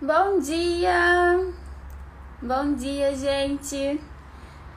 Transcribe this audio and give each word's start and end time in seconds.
Bom 0.00 0.38
dia! 0.38 1.52
Bom 2.40 2.74
dia, 2.74 3.16
gente! 3.16 4.00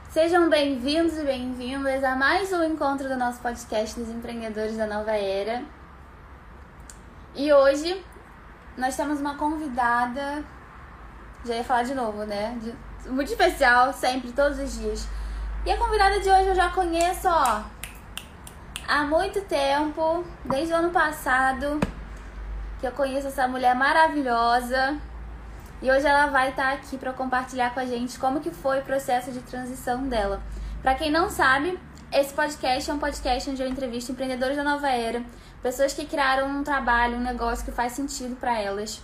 Sejam 0.09 0.49
bem-vindos 0.49 1.15
e 1.15 1.23
bem-vindas 1.23 2.03
a 2.03 2.15
mais 2.15 2.51
um 2.51 2.63
encontro 2.63 3.07
do 3.07 3.15
nosso 3.15 3.39
podcast 3.39 3.99
dos 3.99 4.09
empreendedores 4.09 4.75
da 4.75 4.87
nova 4.87 5.11
era. 5.11 5.63
E 7.35 7.53
hoje 7.53 8.03
nós 8.75 8.97
temos 8.97 9.19
uma 9.19 9.35
convidada, 9.35 10.43
já 11.45 11.53
ia 11.53 11.63
falar 11.63 11.83
de 11.83 11.93
novo, 11.93 12.25
né? 12.25 12.57
De, 12.59 12.73
muito 13.07 13.29
especial, 13.29 13.93
sempre, 13.93 14.31
todos 14.31 14.57
os 14.57 14.79
dias. 14.79 15.07
E 15.63 15.71
a 15.71 15.77
convidada 15.77 16.19
de 16.19 16.31
hoje 16.31 16.47
eu 16.47 16.55
já 16.55 16.71
conheço, 16.71 17.27
ó, 17.27 17.61
há 18.87 19.03
muito 19.03 19.39
tempo, 19.41 20.25
desde 20.43 20.73
o 20.73 20.77
ano 20.77 20.89
passado, 20.89 21.79
que 22.79 22.87
eu 22.87 22.91
conheço 22.93 23.27
essa 23.27 23.47
mulher 23.47 23.75
maravilhosa. 23.75 24.99
E 25.81 25.89
hoje 25.89 26.05
ela 26.05 26.27
vai 26.27 26.49
estar 26.49 26.73
aqui 26.73 26.95
para 26.95 27.11
compartilhar 27.11 27.73
com 27.73 27.79
a 27.79 27.85
gente 27.85 28.19
como 28.19 28.39
que 28.39 28.51
foi 28.51 28.79
o 28.79 28.83
processo 28.83 29.31
de 29.31 29.39
transição 29.39 30.07
dela. 30.07 30.39
Para 30.81 30.93
quem 30.93 31.09
não 31.09 31.27
sabe, 31.29 31.79
esse 32.11 32.31
podcast 32.33 32.89
é 32.89 32.93
um 32.93 32.99
podcast 32.99 33.49
onde 33.49 33.63
eu 33.63 33.67
entrevisto 33.67 34.11
empreendedores 34.11 34.55
da 34.55 34.63
nova 34.63 34.89
era, 34.89 35.23
pessoas 35.63 35.93
que 35.93 36.05
criaram 36.05 36.47
um 36.47 36.63
trabalho, 36.63 37.17
um 37.17 37.21
negócio 37.21 37.65
que 37.65 37.71
faz 37.71 37.93
sentido 37.93 38.35
para 38.35 38.59
elas, 38.59 39.01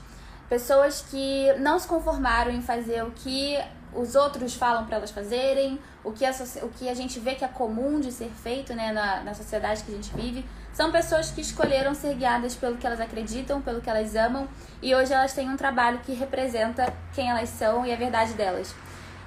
pessoas 0.48 1.02
que 1.02 1.52
não 1.60 1.80
se 1.80 1.88
conformaram 1.88 2.52
em 2.52 2.62
fazer 2.62 3.04
o 3.04 3.12
que 3.12 3.58
os 3.94 4.14
outros 4.14 4.54
falam 4.54 4.86
para 4.86 4.98
elas 4.98 5.10
fazerem, 5.10 5.80
o 6.04 6.12
que, 6.12 6.26
a, 6.26 6.32
o 6.62 6.70
que 6.70 6.90
a 6.90 6.94
gente 6.94 7.20
vê 7.20 7.34
que 7.34 7.44
é 7.44 7.48
comum 7.48 8.00
de 8.00 8.12
ser 8.12 8.30
feito 8.30 8.76
né, 8.76 8.92
na, 8.92 9.24
na 9.24 9.34
sociedade 9.34 9.84
que 9.84 9.92
a 9.92 9.96
gente 9.96 10.14
vive. 10.14 10.46
São 10.78 10.92
pessoas 10.92 11.32
que 11.32 11.42
escolheram 11.42 11.96
ser 11.96 12.14
guiadas 12.14 12.54
pelo 12.54 12.78
que 12.78 12.86
elas 12.86 13.02
acreditam, 13.02 13.60
pelo 13.60 13.82
que 13.82 13.90
elas 13.90 14.16
amam, 14.16 14.48
e 14.80 14.94
hoje 14.94 15.12
elas 15.12 15.34
têm 15.34 15.50
um 15.50 15.58
trabalho 15.58 15.98
que 16.06 16.14
representa 16.14 16.94
quem 17.16 17.32
elas 17.32 17.50
são 17.50 17.84
e 17.84 17.92
a 17.92 17.96
verdade 17.96 18.34
delas. 18.34 18.76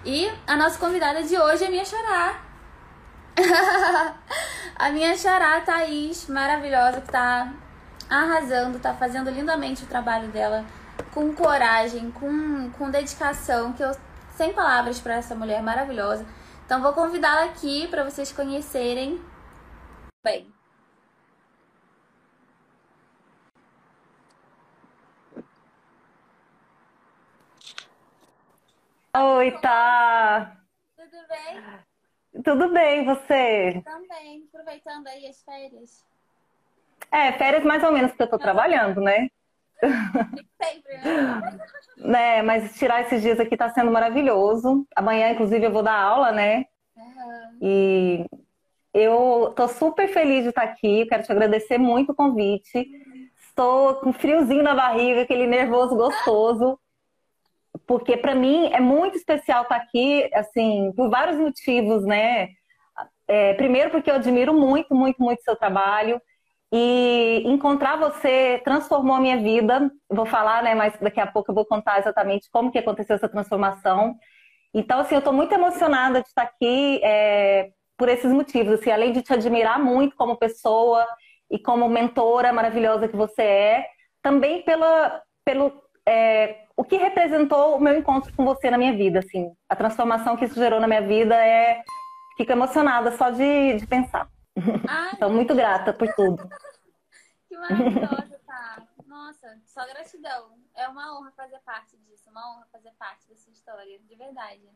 E 0.04 0.30
a 0.46 0.56
nossa 0.56 0.78
convidada 0.78 1.24
de 1.24 1.36
hoje 1.36 1.64
é 1.64 1.68
minha 1.68 1.84
xará. 1.84 2.40
a 4.78 4.90
minha 4.90 5.16
xará, 5.16 5.60
Thaís, 5.62 6.28
maravilhosa, 6.28 7.00
que 7.00 7.10
tá 7.10 7.52
arrasando, 8.08 8.78
tá 8.78 8.94
fazendo 8.94 9.28
lindamente 9.28 9.82
o 9.82 9.88
trabalho 9.88 10.28
dela, 10.28 10.64
com 11.12 11.34
coragem, 11.34 12.12
com, 12.12 12.70
com 12.78 12.92
dedicação, 12.92 13.72
que 13.72 13.82
eu 13.82 13.90
sem 14.36 14.52
palavras 14.52 15.00
para 15.00 15.14
essa 15.14 15.34
mulher 15.34 15.60
maravilhosa. 15.64 16.24
Então 16.64 16.80
vou 16.80 16.92
convidá-la 16.92 17.46
aqui 17.46 17.88
para 17.88 18.04
vocês 18.04 18.30
conhecerem. 18.30 19.20
Bem, 20.22 20.46
Oi, 29.16 29.50
tá. 29.58 30.56
Tudo 30.96 31.16
bem? 31.28 32.42
Tudo 32.44 32.72
bem, 32.72 33.04
você? 33.04 33.82
Também, 33.84 34.44
aproveitando 34.48 35.08
aí 35.08 35.26
as 35.26 35.42
férias. 35.42 36.04
É, 37.10 37.32
férias 37.32 37.64
mais 37.64 37.82
ou 37.82 37.90
menos, 37.90 38.12
porque 38.12 38.22
eu 38.22 38.30
tô 38.30 38.38
trabalhando, 38.38 39.00
né? 39.00 39.28
Sempre, 40.62 40.98
né? 40.98 41.40
né? 41.98 42.42
Mas 42.42 42.76
tirar 42.76 43.00
esses 43.00 43.20
dias 43.20 43.40
aqui 43.40 43.56
tá 43.56 43.68
sendo 43.70 43.90
maravilhoso. 43.90 44.86
Amanhã, 44.94 45.30
inclusive, 45.30 45.66
eu 45.66 45.72
vou 45.72 45.82
dar 45.82 45.98
aula, 45.98 46.30
né? 46.30 46.66
Uhum. 46.96 47.58
E 47.60 48.26
eu 48.94 49.52
tô 49.56 49.66
super 49.66 50.06
feliz 50.08 50.44
de 50.44 50.50
estar 50.50 50.62
aqui. 50.62 51.04
Quero 51.06 51.24
te 51.24 51.32
agradecer 51.32 51.78
muito 51.78 52.12
o 52.12 52.14
convite. 52.14 52.88
Estou 53.44 53.96
com 53.96 54.12
friozinho 54.12 54.62
na 54.62 54.74
barriga, 54.74 55.22
aquele 55.22 55.48
nervoso 55.48 55.96
gostoso 55.96 56.78
porque 57.86 58.16
para 58.16 58.34
mim 58.34 58.70
é 58.72 58.80
muito 58.80 59.16
especial 59.16 59.62
estar 59.62 59.76
tá 59.78 59.82
aqui, 59.82 60.28
assim, 60.34 60.92
por 60.96 61.10
vários 61.10 61.38
motivos, 61.38 62.04
né? 62.04 62.48
É, 63.26 63.54
primeiro 63.54 63.90
porque 63.90 64.10
eu 64.10 64.16
admiro 64.16 64.52
muito, 64.52 64.94
muito, 64.94 65.22
muito 65.22 65.42
seu 65.42 65.54
trabalho 65.56 66.20
e 66.72 67.42
encontrar 67.46 67.96
você 67.96 68.60
transformou 68.64 69.16
a 69.16 69.20
minha 69.20 69.38
vida. 69.38 69.90
Vou 70.08 70.26
falar, 70.26 70.62
né? 70.62 70.74
Mas 70.74 70.96
daqui 71.00 71.20
a 71.20 71.26
pouco 71.26 71.50
eu 71.50 71.54
vou 71.54 71.66
contar 71.66 71.98
exatamente 71.98 72.48
como 72.50 72.70
que 72.70 72.78
aconteceu 72.78 73.16
essa 73.16 73.28
transformação. 73.28 74.16
Então, 74.72 75.00
assim, 75.00 75.16
eu 75.16 75.18
estou 75.18 75.32
muito 75.32 75.52
emocionada 75.52 76.22
de 76.22 76.28
estar 76.28 76.42
aqui 76.42 77.00
é, 77.02 77.70
por 77.96 78.08
esses 78.08 78.32
motivos. 78.32 78.74
Assim, 78.74 78.90
além 78.90 79.12
de 79.12 79.22
te 79.22 79.32
admirar 79.32 79.80
muito 79.80 80.16
como 80.16 80.36
pessoa 80.36 81.06
e 81.50 81.58
como 81.58 81.88
mentora 81.88 82.52
maravilhosa 82.52 83.08
que 83.08 83.16
você 83.16 83.42
é, 83.42 83.86
também 84.22 84.62
pela, 84.62 85.20
pelo 85.44 85.72
é, 86.06 86.66
o 86.80 86.84
que 86.84 86.96
representou 86.96 87.76
o 87.76 87.78
meu 87.78 87.98
encontro 87.98 88.34
com 88.34 88.42
você 88.42 88.70
na 88.70 88.78
minha 88.78 88.96
vida, 88.96 89.18
assim. 89.18 89.54
A 89.68 89.76
transformação 89.76 90.34
que 90.34 90.46
isso 90.46 90.54
gerou 90.54 90.80
na 90.80 90.88
minha 90.88 91.02
vida 91.02 91.36
é... 91.36 91.84
Fico 92.38 92.52
emocionada 92.52 93.14
só 93.18 93.28
de, 93.28 93.76
de 93.76 93.86
pensar. 93.86 94.26
Ai, 94.88 95.12
Estou 95.12 95.28
muito 95.28 95.54
grata 95.54 95.92
por 95.92 96.10
tudo. 96.14 96.48
que 97.46 97.58
maravilhosa, 97.58 98.40
tá? 98.46 98.82
Nossa, 99.06 99.60
só 99.66 99.86
gratidão. 99.88 100.54
É 100.74 100.88
uma 100.88 101.18
honra 101.18 101.30
fazer 101.32 101.58
parte 101.66 101.98
disso, 101.98 102.30
uma 102.30 102.50
honra 102.50 102.66
fazer 102.72 102.92
parte 102.98 103.28
dessa 103.28 103.50
história, 103.50 103.98
de 103.98 104.14
verdade. 104.14 104.66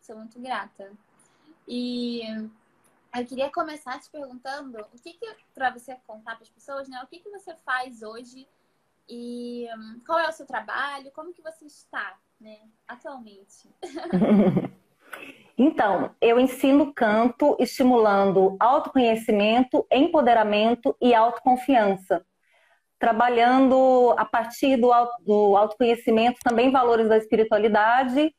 Sou 0.00 0.16
muito 0.16 0.40
grata. 0.40 0.90
E 1.68 2.22
eu 3.14 3.26
queria 3.26 3.52
começar 3.52 4.00
te 4.00 4.10
perguntando 4.10 4.80
o 4.90 4.98
que, 4.98 5.12
que 5.12 5.36
para 5.52 5.70
você 5.70 5.96
contar 6.06 6.36
para 6.36 6.44
as 6.44 6.48
pessoas, 6.48 6.88
né? 6.88 6.98
O 7.04 7.06
que, 7.08 7.20
que 7.20 7.28
você 7.28 7.54
faz 7.56 8.02
hoje 8.02 8.48
e 9.08 9.66
um, 9.76 10.00
qual 10.06 10.18
é 10.18 10.28
o 10.28 10.32
seu 10.32 10.46
trabalho? 10.46 11.10
Como 11.12 11.32
que 11.32 11.42
você 11.42 11.66
está, 11.66 12.18
né, 12.40 12.58
atualmente? 12.86 13.68
Então, 15.56 16.10
eu 16.20 16.40
ensino 16.40 16.92
canto 16.94 17.56
estimulando 17.60 18.56
autoconhecimento, 18.58 19.86
empoderamento 19.92 20.96
e 21.00 21.14
autoconfiança. 21.14 22.24
Trabalhando 22.98 24.14
a 24.16 24.24
partir 24.24 24.76
do, 24.76 24.90
do 25.20 25.56
autoconhecimento 25.56 26.40
também 26.42 26.70
valores 26.70 27.08
da 27.08 27.18
espiritualidade 27.18 28.34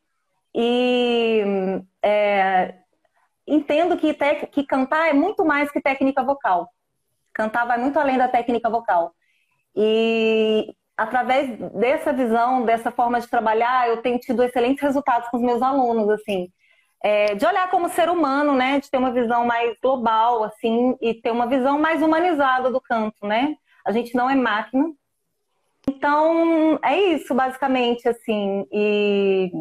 e 0.56 1.44
é, 2.02 2.76
entendo 3.46 3.98
que, 3.98 4.16
que 4.52 4.66
cantar 4.66 5.10
é 5.10 5.14
muito 5.14 5.46
mais 5.46 5.72
que 5.72 5.82
técnica 5.82 6.24
vocal. 6.24 6.70
Cantar 7.34 7.66
vai 7.66 7.78
muito 7.78 8.00
além 8.00 8.18
da 8.18 8.28
técnica 8.28 8.70
vocal. 8.70 9.14
E 9.76 10.74
através 10.98 11.58
dessa 11.74 12.14
visão, 12.14 12.66
dessa 12.66 12.92
forma 12.92 13.20
de 13.20 13.28
trabalhar, 13.28 13.90
eu 13.90 14.02
tenho 14.02 14.20
tido 14.20 14.44
excelentes 14.44 14.82
resultados 14.82 15.30
com 15.30 15.38
os 15.38 15.44
meus 15.44 15.62
alunos, 15.62 16.10
assim. 16.10 16.50
É, 17.02 17.36
de 17.36 17.46
olhar 17.46 17.70
como 17.70 17.90
ser 17.90 18.10
humano, 18.10 18.54
né? 18.56 18.80
De 18.80 18.90
ter 18.90 18.98
uma 18.98 19.12
visão 19.12 19.46
mais 19.46 19.76
global, 19.82 20.44
assim, 20.44 20.98
e 21.02 21.14
ter 21.14 21.32
uma 21.32 21.48
visão 21.48 21.80
mais 21.80 22.02
humanizada 22.02 22.72
do 22.72 22.80
canto, 22.80 23.26
né? 23.26 23.56
A 23.86 23.92
gente 23.92 24.16
não 24.16 24.30
é 24.30 24.36
máquina. 24.36 24.92
Então, 25.88 26.80
é 26.84 26.98
isso, 26.98 27.34
basicamente, 27.34 28.08
assim. 28.08 28.66
E 28.72 29.52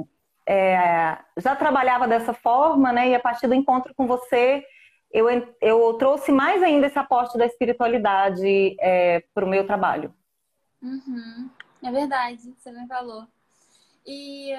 é, 0.47 1.19
já 1.39 1.57
trabalhava 1.57 2.07
dessa 2.07 2.33
forma, 2.33 2.93
né? 2.93 3.09
E 3.09 3.15
a 3.15 3.21
partir 3.21 3.49
do 3.49 3.55
encontro 3.55 3.93
com 3.95 4.07
você, 4.07 4.65
eu, 5.13 5.29
eu 5.61 5.95
trouxe 5.95 6.33
mais 6.33 6.63
ainda 6.63 6.87
esse 6.87 6.99
aporte 6.99 7.37
da 7.37 7.47
espiritualidade 7.47 8.77
é, 8.81 9.21
para 9.35 9.45
o 9.45 9.49
meu 9.49 9.67
trabalho. 9.67 10.15
Uhum. 10.81 11.51
É 11.83 11.91
verdade, 11.91 12.55
você 12.59 12.73
me 12.73 12.87
falou. 12.87 13.27
E 14.07 14.53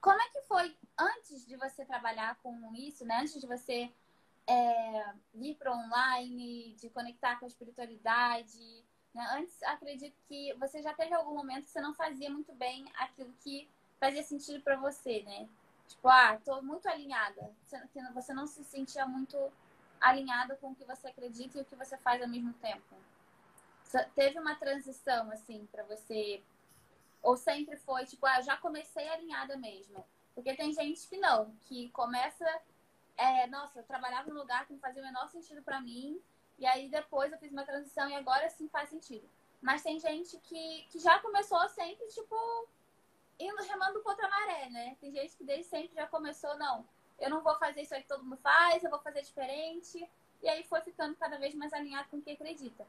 como 0.00 0.20
é 0.20 0.28
que 0.30 0.42
foi 0.42 0.74
antes 0.98 1.46
de 1.46 1.56
você 1.56 1.84
trabalhar 1.84 2.36
com 2.42 2.74
isso, 2.74 3.04
né? 3.04 3.20
Antes 3.20 3.40
de 3.40 3.46
você 3.46 3.90
é, 4.46 5.04
ir 5.34 5.54
para 5.54 5.72
online, 5.72 6.74
de 6.80 6.88
conectar 6.90 7.38
com 7.38 7.44
a 7.44 7.48
espiritualidade. 7.48 8.84
Né? 9.14 9.26
Antes, 9.32 9.62
acredito 9.62 10.16
que 10.28 10.52
você 10.54 10.82
já 10.82 10.94
teve 10.94 11.14
algum 11.14 11.34
momento 11.34 11.64
que 11.64 11.70
você 11.70 11.80
não 11.80 11.94
fazia 11.94 12.30
muito 12.30 12.52
bem 12.52 12.84
aquilo 12.98 13.32
que 13.40 13.68
fazia 13.98 14.22
sentido 14.22 14.60
para 14.62 14.76
você, 14.76 15.22
né? 15.22 15.48
Tipo, 15.88 16.08
ah, 16.08 16.38
tô 16.44 16.60
muito 16.62 16.88
alinhada. 16.88 17.50
Você 18.14 18.34
não 18.34 18.46
se 18.46 18.64
sentia 18.64 19.06
muito 19.06 19.36
alinhado 20.00 20.56
com 20.56 20.70
o 20.70 20.74
que 20.74 20.84
você 20.84 21.08
acredita 21.08 21.58
e 21.58 21.62
o 21.62 21.64
que 21.64 21.76
você 21.76 21.96
faz 21.98 22.22
ao 22.22 22.28
mesmo 22.28 22.52
tempo? 22.54 22.96
Teve 24.14 24.38
uma 24.38 24.54
transição, 24.56 25.30
assim, 25.30 25.66
para 25.70 25.84
você? 25.84 26.42
Ou 27.22 27.36
sempre 27.36 27.76
foi, 27.76 28.04
tipo, 28.04 28.26
ah, 28.26 28.40
já 28.40 28.56
comecei 28.56 29.08
alinhada 29.08 29.56
mesmo? 29.56 30.04
Porque 30.34 30.54
tem 30.54 30.72
gente 30.72 31.08
que 31.08 31.16
não, 31.16 31.54
que 31.64 31.88
começa, 31.90 32.44
é, 33.16 33.46
nossa, 33.46 33.78
eu 33.78 33.84
trabalhava 33.84 34.28
num 34.28 34.38
lugar 34.38 34.66
que 34.66 34.72
não 34.72 34.80
fazia 34.80 35.02
o 35.02 35.04
menor 35.04 35.28
sentido 35.28 35.62
para 35.62 35.80
mim, 35.80 36.20
e 36.58 36.66
aí 36.66 36.88
depois 36.88 37.32
eu 37.32 37.38
fiz 37.38 37.50
uma 37.52 37.64
transição 37.64 38.08
e 38.10 38.14
agora 38.14 38.48
sim 38.50 38.68
faz 38.68 38.90
sentido. 38.90 39.28
Mas 39.62 39.82
tem 39.82 39.98
gente 39.98 40.36
que, 40.38 40.86
que 40.90 40.98
já 40.98 41.18
começou 41.20 41.66
sempre, 41.70 42.06
tipo, 42.08 42.68
indo 43.38 43.62
remando 43.62 44.02
contra 44.02 44.26
a 44.26 44.30
maré, 44.30 44.68
né? 44.70 44.96
Tem 45.00 45.10
gente 45.10 45.36
que 45.36 45.44
desde 45.44 45.64
sempre 45.64 45.94
já 45.94 46.06
começou, 46.06 46.56
não, 46.58 46.86
eu 47.18 47.30
não 47.30 47.42
vou 47.42 47.56
fazer 47.56 47.82
isso 47.82 47.94
aí 47.94 48.02
que 48.02 48.08
todo 48.08 48.24
mundo 48.24 48.38
faz, 48.42 48.82
eu 48.82 48.90
vou 48.90 49.00
fazer 49.00 49.22
diferente. 49.22 50.08
E 50.42 50.48
aí 50.48 50.62
foi 50.64 50.80
ficando 50.82 51.16
cada 51.16 51.38
vez 51.38 51.54
mais 51.54 51.72
alinhado 51.72 52.08
com 52.10 52.18
o 52.18 52.22
que 52.22 52.30
acredita. 52.30 52.86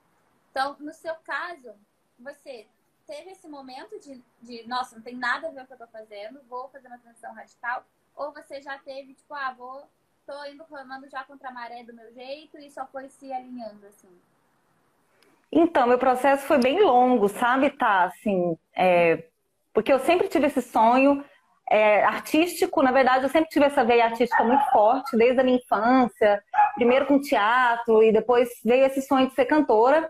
Então, 0.52 0.76
no 0.80 0.94
seu 0.94 1.16
caso, 1.24 1.74
você 2.20 2.68
teve 3.06 3.32
esse 3.32 3.48
momento 3.48 4.00
de, 4.00 4.22
de, 4.42 4.68
nossa, 4.68 4.96
não 4.96 5.02
tem 5.02 5.16
nada 5.16 5.48
a 5.48 5.52
ver 5.52 5.60
com 5.60 5.64
o 5.64 5.68
que 5.68 5.74
eu 5.74 5.78
tô 5.78 5.88
fazendo, 5.88 6.42
vou 6.50 6.68
fazer 6.70 6.88
uma 6.88 6.98
transição 6.98 7.34
radical? 7.34 7.86
Ou 8.16 8.34
você 8.34 8.62
já 8.62 8.78
teve, 8.80 9.14
tipo, 9.14 9.34
ah, 9.34 9.54
vou, 9.58 9.84
tô 10.26 10.46
indo 10.46 10.66
formando 10.66 11.10
já 11.10 11.24
contra 11.24 11.50
a 11.50 11.54
maré 11.54 11.84
do 11.84 11.94
meu 11.94 12.12
jeito 12.12 12.58
e 12.58 12.70
só 12.70 12.86
foi 12.88 13.08
se 13.08 13.32
alinhando, 13.32 13.86
assim? 13.88 14.10
Então, 15.52 15.88
meu 15.88 15.98
processo 15.98 16.46
foi 16.46 16.58
bem 16.58 16.84
longo, 16.84 17.30
sabe, 17.30 17.70
tá? 17.70 18.04
Assim, 18.04 18.58
é... 18.76 19.30
porque 19.74 19.92
eu 19.92 20.00
sempre 20.00 20.28
tive 20.28 20.48
esse 20.48 20.62
sonho 20.62 21.24
é, 21.70 22.04
artístico, 22.04 22.82
na 22.82 22.92
verdade, 22.92 23.26
eu 23.26 23.30
sempre 23.30 23.50
tive 23.50 23.66
essa 23.66 23.84
veia 23.84 24.06
artística 24.06 24.44
muito 24.44 24.64
forte, 24.72 25.18
desde 25.18 25.40
a 25.40 25.44
minha 25.44 25.58
infância, 25.58 26.42
primeiro 26.76 27.06
com 27.06 27.20
teatro 27.20 28.02
e 28.02 28.12
depois 28.12 28.50
veio 28.64 28.86
esse 28.86 29.02
sonho 29.02 29.28
de 29.28 29.34
ser 29.34 29.46
cantora. 29.46 30.10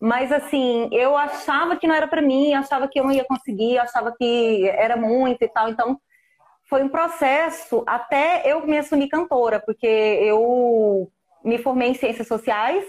Mas 0.00 0.30
assim, 0.30 0.88
eu 0.92 1.16
achava 1.16 1.76
que 1.76 1.86
não 1.86 1.94
era 1.94 2.06
para 2.06 2.22
mim, 2.22 2.54
achava 2.54 2.88
que 2.88 2.98
eu 2.98 3.04
não 3.04 3.12
ia 3.12 3.24
conseguir, 3.24 3.78
achava 3.78 4.14
que 4.16 4.68
era 4.68 4.96
muito 4.96 5.42
e 5.42 5.48
tal. 5.48 5.68
Então, 5.68 5.98
foi 6.68 6.82
um 6.82 6.88
processo 6.88 7.82
até 7.86 8.42
eu 8.44 8.66
me 8.66 8.78
assumir 8.78 9.08
cantora, 9.08 9.60
porque 9.60 9.86
eu 9.86 11.10
me 11.44 11.58
formei 11.58 11.90
em 11.90 11.94
ciências 11.94 12.26
sociais 12.26 12.84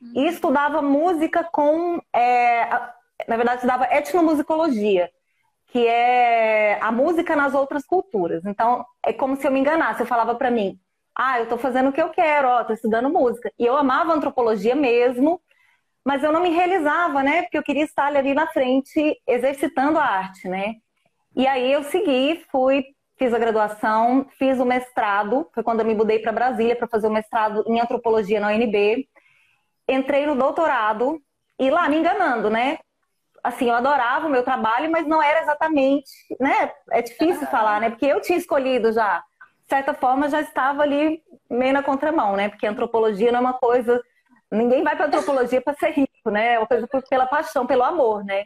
uhum. 0.00 0.12
e 0.14 0.28
estudava 0.28 0.80
música 0.80 1.42
com, 1.44 2.00
é, 2.14 2.68
na 3.26 3.36
verdade, 3.36 3.56
estudava 3.56 3.84
etnomusicologia, 3.90 5.10
que 5.68 5.86
é 5.86 6.78
a 6.80 6.92
música 6.92 7.34
nas 7.36 7.54
outras 7.54 7.84
culturas. 7.84 8.44
Então, 8.44 8.84
é 9.04 9.12
como 9.12 9.36
se 9.36 9.46
eu 9.46 9.50
me 9.50 9.60
enganasse. 9.60 10.00
Eu 10.00 10.06
falava 10.06 10.34
para 10.34 10.50
mim, 10.50 10.78
ah, 11.16 11.38
eu 11.38 11.44
estou 11.44 11.58
fazendo 11.58 11.88
o 11.88 11.92
que 11.92 12.00
eu 12.00 12.10
quero, 12.10 12.48
ó, 12.48 12.64
tô 12.64 12.72
estudando 12.72 13.10
música. 13.10 13.50
E 13.58 13.64
eu 13.64 13.76
amava 13.76 14.12
antropologia 14.12 14.74
mesmo, 14.74 15.40
mas 16.04 16.22
eu 16.22 16.32
não 16.32 16.42
me 16.42 16.50
realizava, 16.50 17.22
né? 17.22 17.42
Porque 17.42 17.58
eu 17.58 17.62
queria 17.62 17.84
estar 17.84 18.14
ali 18.14 18.34
na 18.34 18.46
frente 18.46 19.20
exercitando 19.26 19.98
a 19.98 20.04
arte, 20.04 20.48
né? 20.48 20.74
E 21.34 21.46
aí 21.46 21.72
eu 21.72 21.82
segui, 21.84 22.44
fui, 22.50 22.84
fiz 23.18 23.32
a 23.34 23.38
graduação, 23.38 24.26
fiz 24.38 24.58
o 24.58 24.64
mestrado, 24.64 25.48
foi 25.52 25.62
quando 25.62 25.80
eu 25.80 25.86
me 25.86 25.94
mudei 25.94 26.18
para 26.18 26.32
Brasília 26.32 26.76
para 26.76 26.88
fazer 26.88 27.08
o 27.08 27.12
mestrado 27.12 27.64
em 27.66 27.80
antropologia 27.80 28.40
na 28.40 28.48
UNB. 28.48 29.08
Entrei 29.88 30.26
no 30.26 30.34
doutorado 30.34 31.20
e 31.58 31.70
lá 31.70 31.88
me 31.88 31.96
enganando, 31.96 32.50
né? 32.50 32.78
Assim, 33.46 33.68
eu 33.68 33.74
adorava 33.74 34.26
o 34.26 34.30
meu 34.30 34.42
trabalho, 34.42 34.90
mas 34.90 35.06
não 35.06 35.22
era 35.22 35.42
exatamente, 35.42 36.10
né? 36.40 36.72
É 36.90 37.02
difícil 37.02 37.46
falar, 37.46 37.80
né? 37.80 37.90
Porque 37.90 38.06
eu 38.06 38.20
tinha 38.20 38.38
escolhido 38.38 38.92
já, 38.92 39.18
de 39.62 39.68
certa 39.68 39.94
forma, 39.94 40.28
já 40.28 40.40
estava 40.40 40.82
ali 40.82 41.22
meio 41.48 41.72
na 41.72 41.82
contramão, 41.82 42.34
né? 42.34 42.48
Porque 42.48 42.66
antropologia 42.66 43.30
não 43.30 43.38
é 43.38 43.42
uma 43.42 43.54
coisa 43.54 44.02
Ninguém 44.50 44.82
vai 44.84 44.96
para 44.96 45.06
antropologia 45.06 45.60
para 45.60 45.74
ser 45.74 45.90
rico, 45.90 46.30
né? 46.30 46.54
É 46.54 46.58
uma 46.58 46.68
coisa 46.68 46.88
pela 47.08 47.26
paixão, 47.26 47.66
pelo 47.66 47.82
amor, 47.82 48.24
né? 48.24 48.44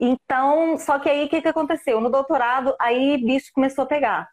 Então, 0.00 0.78
só 0.78 0.98
que 0.98 1.08
aí 1.08 1.24
o 1.24 1.28
que, 1.28 1.42
que 1.42 1.48
aconteceu? 1.48 2.00
No 2.00 2.10
doutorado, 2.10 2.74
aí 2.78 3.18
bicho 3.18 3.50
começou 3.52 3.84
a 3.84 3.88
pegar. 3.88 4.28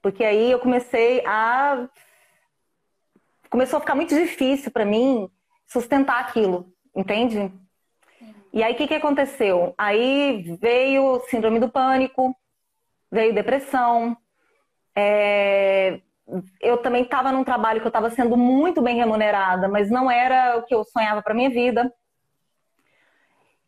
Porque 0.00 0.24
aí 0.24 0.50
eu 0.50 0.58
comecei 0.58 1.22
a. 1.26 1.86
Começou 3.50 3.76
a 3.76 3.80
ficar 3.80 3.94
muito 3.94 4.14
difícil 4.14 4.70
para 4.70 4.84
mim 4.84 5.28
sustentar 5.66 6.20
aquilo, 6.20 6.72
entende? 6.96 7.52
E 8.52 8.62
aí 8.62 8.74
o 8.74 8.76
que, 8.76 8.88
que 8.88 8.94
aconteceu? 8.94 9.74
Aí 9.78 10.56
veio 10.60 11.20
síndrome 11.28 11.60
do 11.60 11.70
pânico, 11.70 12.34
veio 13.10 13.34
depressão, 13.34 14.16
é 14.94 16.00
eu 16.60 16.78
também 16.78 17.02
estava 17.02 17.32
num 17.32 17.44
trabalho 17.44 17.80
que 17.80 17.86
eu 17.86 17.90
estava 17.90 18.10
sendo 18.10 18.36
muito 18.36 18.80
bem 18.80 18.96
remunerada, 18.96 19.68
mas 19.68 19.90
não 19.90 20.10
era 20.10 20.58
o 20.58 20.62
que 20.62 20.74
eu 20.74 20.84
sonhava 20.84 21.22
para 21.22 21.34
minha 21.34 21.50
vida. 21.50 21.92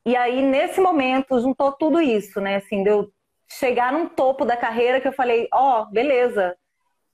E 0.05 0.17
aí, 0.17 0.43
nesse 0.43 0.81
momento, 0.81 1.41
juntou 1.41 1.73
tudo 1.73 2.01
isso, 2.01 2.41
né? 2.41 2.57
Assim, 2.57 2.87
eu 2.87 3.11
chegar 3.49 3.93
num 3.93 4.09
topo 4.09 4.45
da 4.45 4.57
carreira 4.57 5.01
que 5.01 5.09
eu 5.09 5.13
falei, 5.13 5.49
ó, 5.53 5.83
oh, 5.83 5.87
beleza, 5.87 6.57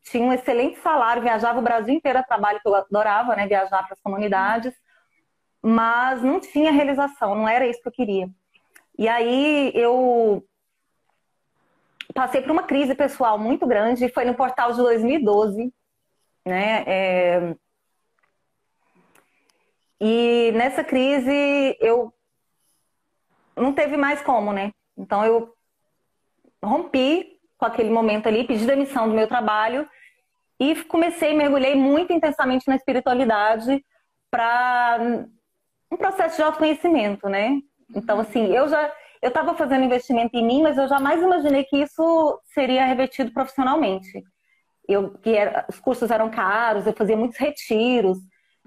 tinha 0.05 0.25
um 0.25 0.33
excelente 0.33 0.79
salário, 0.81 1.23
viajava 1.23 1.59
o 1.59 1.63
Brasil 1.63 1.95
inteiro 1.95 2.19
a 2.19 2.23
trabalho 2.23 2.61
que 2.61 2.69
eu 2.69 2.75
adorava, 2.75 3.37
né? 3.37 3.47
Viajar 3.47 3.85
para 3.85 3.95
as 3.95 4.01
comunidades, 4.01 4.75
mas 5.63 6.23
não 6.23 6.41
tinha 6.41 6.73
realização, 6.73 7.35
não 7.35 7.49
era 7.49 7.67
isso 7.67 7.81
que 7.81 7.89
eu 7.89 7.93
queria. 7.93 8.31
E 8.99 9.09
aí 9.09 9.73
eu 9.75 10.45
passei 12.15 12.41
por 12.41 12.51
uma 12.51 12.63
crise 12.63 12.95
pessoal 12.95 13.39
muito 13.39 13.67
grande, 13.67 14.09
foi 14.09 14.25
no 14.25 14.35
portal 14.35 14.73
de 14.73 14.79
2012, 14.79 15.73
né? 16.45 16.85
É... 16.87 17.57
E 20.01 20.53
nessa 20.53 20.85
crise 20.85 21.77
eu 21.81 22.13
não 23.57 23.73
teve 23.73 23.97
mais 23.97 24.23
como, 24.23 24.53
né? 24.53 24.73
Então 24.97 25.25
eu 25.25 25.55
rompi 26.63 27.41
com 27.57 27.67
aquele 27.67 27.91
momento 27.91 28.29
ali, 28.29 28.47
pedi 28.47 28.65
demissão 28.65 29.09
do 29.09 29.15
meu 29.15 29.27
trabalho 29.27 29.89
e 30.61 30.75
comecei, 30.85 31.35
mergulhei 31.35 31.75
muito 31.75 32.13
intensamente 32.13 32.67
na 32.69 32.77
espiritualidade 32.77 33.85
para 34.31 35.27
um 35.91 35.97
processo 35.97 36.37
de 36.37 36.43
autoconhecimento, 36.43 37.29
né? 37.29 37.59
Então, 37.95 38.21
assim, 38.21 38.47
eu 38.47 38.69
já 38.69 38.93
eu 39.21 39.29
estava 39.29 39.55
fazendo 39.55 39.85
investimento 39.85 40.37
em 40.37 40.47
mim, 40.47 40.63
mas 40.63 40.79
eu 40.79 40.87
jamais 40.87 41.21
imaginei 41.21 41.65
que 41.65 41.77
isso 41.77 42.41
seria 42.55 42.85
revertido 42.85 43.33
profissionalmente. 43.33 44.23
Eu, 44.89 45.11
que 45.19 45.35
era, 45.35 45.67
os 45.69 45.81
cursos 45.81 46.11
eram 46.11 46.31
caros, 46.31 46.87
eu 46.87 46.93
fazia 46.93 47.17
muitos 47.17 47.37
retiros. 47.37 48.19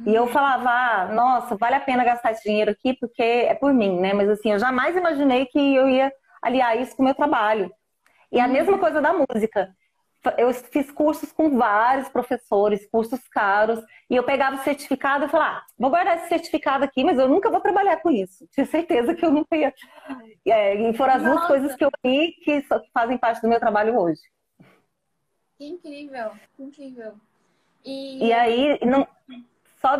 E 0.06 0.14
eu 0.14 0.28
falava, 0.28 0.70
ah, 0.70 1.14
nossa, 1.14 1.56
vale 1.56 1.76
a 1.76 1.80
pena 1.80 2.04
gastar 2.04 2.32
esse 2.32 2.44
dinheiro 2.44 2.72
aqui 2.72 2.96
porque 3.00 3.22
é 3.22 3.54
por 3.54 3.74
mim, 3.74 4.00
né? 4.00 4.14
Mas 4.14 4.30
assim, 4.30 4.52
eu 4.52 4.60
jamais 4.60 4.96
imaginei 4.96 5.46
que 5.46 5.76
eu 5.76 5.88
ia 5.88 6.12
aliar 6.42 6.78
isso 6.78 6.96
com 6.96 7.04
o 7.04 7.06
meu 7.06 7.16
trabalho. 7.16 7.72
E 8.32 8.40
a 8.40 8.48
mesma 8.48 8.78
coisa 8.78 9.02
da 9.02 9.14
música 9.14 9.70
eu 10.38 10.54
fiz 10.54 10.92
cursos 10.92 11.32
com 11.32 11.58
vários 11.58 12.08
professores, 12.10 12.88
cursos 12.90 13.28
caros, 13.28 13.84
e 14.10 14.16
eu 14.16 14.24
pegava 14.24 14.56
o 14.56 14.64
certificado 14.64 15.26
e 15.26 15.30
falava, 15.30 15.58
ah, 15.58 15.66
vou 15.78 15.90
guardar 15.90 16.18
esse 16.18 16.30
certificado 16.30 16.84
aqui, 16.84 17.04
mas 17.04 17.18
eu 17.18 17.28
nunca 17.28 17.50
vou 17.50 17.60
trabalhar 17.60 17.98
com 17.98 18.12
isso. 18.12 18.48
Tinha 18.52 18.66
certeza 18.66 19.16
que 19.16 19.26
eu 19.26 19.32
nunca 19.32 19.56
ia. 19.56 19.74
É, 20.46 20.76
e 20.76 20.94
foram 20.96 21.14
as 21.14 21.24
Nossa. 21.24 21.36
duas 21.36 21.48
coisas 21.48 21.76
que 21.76 21.84
eu 21.84 21.90
vi 22.04 22.34
que 22.44 22.64
fazem 22.94 23.18
parte 23.18 23.42
do 23.42 23.48
meu 23.48 23.60
trabalho 23.60 23.98
hoje. 23.98 24.22
Que 25.58 25.66
incrível, 25.66 26.32
que 26.56 26.64
incrível. 26.64 27.14
E, 27.84 28.28
e 28.28 28.34
aí, 28.34 28.80
não, 28.86 29.08
só, 29.80 29.96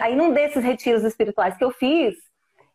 aí, 0.00 0.14
num 0.14 0.32
desses 0.32 0.62
retiros 0.62 1.02
espirituais 1.02 1.56
que 1.56 1.64
eu 1.64 1.72
fiz, 1.72 2.14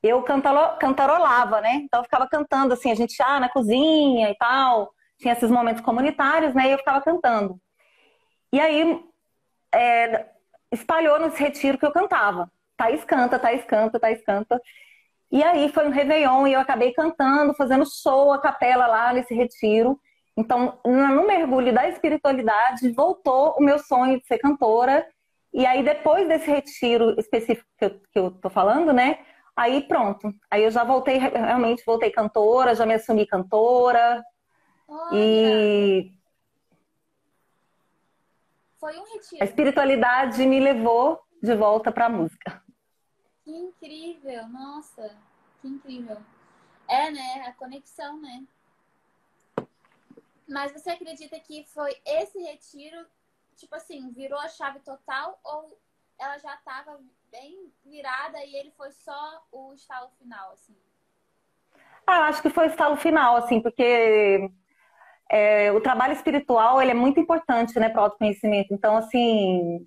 eu 0.03 0.21
cantarolava, 0.23 1.61
né? 1.61 1.75
Então 1.75 2.01
eu 2.01 2.03
ficava 2.03 2.27
cantando 2.27 2.73
assim, 2.73 2.91
a 2.91 2.95
gente 2.95 3.21
ah, 3.21 3.39
na 3.39 3.49
cozinha 3.49 4.29
e 4.29 4.35
tal 4.35 4.93
tinha 5.19 5.33
esses 5.33 5.51
momentos 5.51 5.81
comunitários, 5.81 6.53
né? 6.55 6.67
E 6.67 6.71
eu 6.71 6.77
ficava 6.77 7.01
cantando. 7.01 7.59
E 8.51 8.59
aí 8.59 9.03
é, 9.73 10.25
espalhou 10.71 11.19
nesse 11.19 11.41
retiro 11.41 11.77
que 11.77 11.85
eu 11.85 11.91
cantava. 11.91 12.51
Thaís 12.77 13.03
canta, 13.03 13.37
Thaís 13.37 13.63
canta, 13.65 13.99
Thaís 13.99 14.23
canta. 14.23 14.59
E 15.31 15.43
aí 15.43 15.69
foi 15.71 15.87
um 15.87 15.91
Réveillon 15.91 16.47
e 16.47 16.53
eu 16.53 16.59
acabei 16.59 16.91
cantando, 16.93 17.53
fazendo 17.53 17.85
show 17.85 18.33
a 18.33 18.41
capela 18.41 18.87
lá 18.87 19.13
nesse 19.13 19.33
retiro. 19.33 19.99
Então, 20.35 20.79
no 20.85 21.27
mergulho 21.27 21.73
da 21.73 21.87
espiritualidade, 21.89 22.91
voltou 22.91 23.55
o 23.59 23.61
meu 23.61 23.77
sonho 23.77 24.19
de 24.19 24.25
ser 24.25 24.39
cantora. 24.39 25.05
E 25.53 25.65
aí, 25.65 25.83
depois 25.83 26.27
desse 26.27 26.49
retiro 26.49 27.19
específico 27.19 27.67
que 27.77 27.85
eu, 27.85 27.89
que 27.89 28.19
eu 28.19 28.31
tô 28.31 28.49
falando, 28.49 28.93
né? 28.93 29.19
Aí 29.55 29.81
pronto. 29.81 30.33
Aí 30.49 30.63
eu 30.63 30.71
já 30.71 30.85
voltei, 30.85 31.17
realmente 31.17 31.83
voltei 31.85 32.09
cantora, 32.11 32.73
já 32.73 32.85
me 32.85 32.93
assumi 32.93 33.27
cantora, 33.27 34.23
Olha. 34.89 35.15
E 35.15 36.11
foi 38.79 38.97
um 38.97 39.03
retiro. 39.13 39.43
A 39.43 39.45
espiritualidade 39.45 40.45
me 40.45 40.59
levou 40.59 41.21
de 41.43 41.55
volta 41.55 41.91
para 41.91 42.05
a 42.05 42.09
música. 42.09 42.63
Que 43.43 43.51
incrível, 43.51 44.47
nossa, 44.47 45.15
que 45.61 45.67
incrível. 45.67 46.17
É, 46.87 47.11
né? 47.11 47.45
A 47.47 47.53
conexão, 47.53 48.19
né? 48.19 48.43
Mas 50.47 50.71
você 50.71 50.89
acredita 50.89 51.39
que 51.39 51.63
foi 51.65 51.95
esse 52.03 52.39
retiro, 52.39 53.05
tipo 53.55 53.75
assim, 53.75 54.09
virou 54.11 54.39
a 54.39 54.47
chave 54.47 54.79
total 54.79 55.39
ou 55.43 55.77
ela 56.17 56.39
já 56.39 56.55
estava 56.55 56.99
bem 57.31 57.71
virada 57.85 58.43
e 58.43 58.55
ele 58.55 58.71
foi 58.71 58.91
só 58.91 59.45
o 59.51 59.73
estalo 59.73 60.09
final, 60.17 60.51
assim? 60.53 60.75
Ah, 62.07 62.25
acho 62.27 62.41
que 62.41 62.49
foi 62.49 62.65
o 62.65 62.69
estalo 62.71 62.97
final, 62.97 63.35
assim, 63.35 63.61
porque 63.61 64.49
é, 65.29 65.71
o 65.71 65.79
trabalho 65.79 66.13
espiritual 66.13 66.81
ele 66.81 66.91
é 66.91 66.95
muito 66.95 67.19
importante 67.19 67.79
né, 67.79 67.89
para 67.89 68.01
o 68.01 68.03
autoconhecimento. 68.05 68.73
Então, 68.73 68.97
assim, 68.97 69.85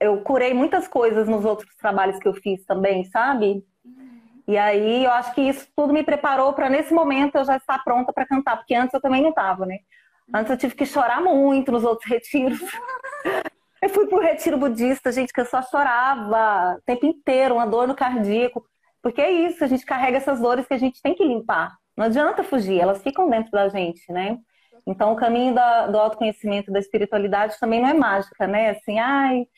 eu 0.00 0.20
curei 0.22 0.52
muitas 0.52 0.88
coisas 0.88 1.28
nos 1.28 1.44
outros 1.44 1.74
trabalhos 1.76 2.18
que 2.18 2.26
eu 2.26 2.34
fiz 2.34 2.64
também, 2.64 3.04
sabe? 3.04 3.64
E 4.46 4.56
aí 4.56 5.04
eu 5.04 5.12
acho 5.12 5.34
que 5.34 5.42
isso 5.42 5.68
tudo 5.76 5.92
me 5.92 6.02
preparou 6.02 6.52
para 6.52 6.70
nesse 6.70 6.92
momento 6.92 7.36
eu 7.36 7.44
já 7.44 7.56
estar 7.56 7.84
pronta 7.84 8.12
para 8.12 8.26
cantar, 8.26 8.56
porque 8.56 8.74
antes 8.74 8.94
eu 8.94 9.00
também 9.00 9.22
não 9.22 9.30
estava, 9.30 9.66
né? 9.66 9.78
Antes 10.34 10.50
eu 10.50 10.58
tive 10.58 10.74
que 10.74 10.86
chorar 10.86 11.20
muito 11.20 11.70
nos 11.70 11.84
outros 11.84 12.08
retiros. 12.10 12.60
Eu 13.80 13.88
fui 13.90 14.06
pro 14.06 14.20
retiro 14.20 14.58
budista, 14.58 15.12
gente, 15.12 15.32
que 15.32 15.40
eu 15.40 15.46
só 15.46 15.62
chorava 15.62 16.76
o 16.78 16.82
tempo 16.82 17.06
inteiro, 17.06 17.54
uma 17.54 17.66
dor 17.66 17.86
no 17.86 17.94
cardíaco. 17.94 18.64
Porque 19.00 19.20
é 19.20 19.30
isso, 19.30 19.62
a 19.62 19.66
gente 19.66 19.86
carrega 19.86 20.16
essas 20.16 20.40
dores 20.40 20.66
que 20.66 20.74
a 20.74 20.78
gente 20.78 21.00
tem 21.00 21.14
que 21.14 21.24
limpar. 21.24 21.76
Não 21.98 22.04
adianta 22.04 22.44
fugir, 22.44 22.78
elas 22.78 23.02
ficam 23.02 23.28
dentro 23.28 23.50
da 23.50 23.68
gente, 23.68 24.12
né? 24.12 24.38
Então, 24.86 25.12
o 25.12 25.16
caminho 25.16 25.52
da, 25.52 25.88
do 25.88 25.98
autoconhecimento, 25.98 26.70
da 26.70 26.78
espiritualidade 26.78 27.58
também 27.58 27.82
não 27.82 27.88
é 27.88 27.92
mágica, 27.92 28.46
né? 28.46 28.70
Assim, 28.70 29.00
ai, 29.00 29.48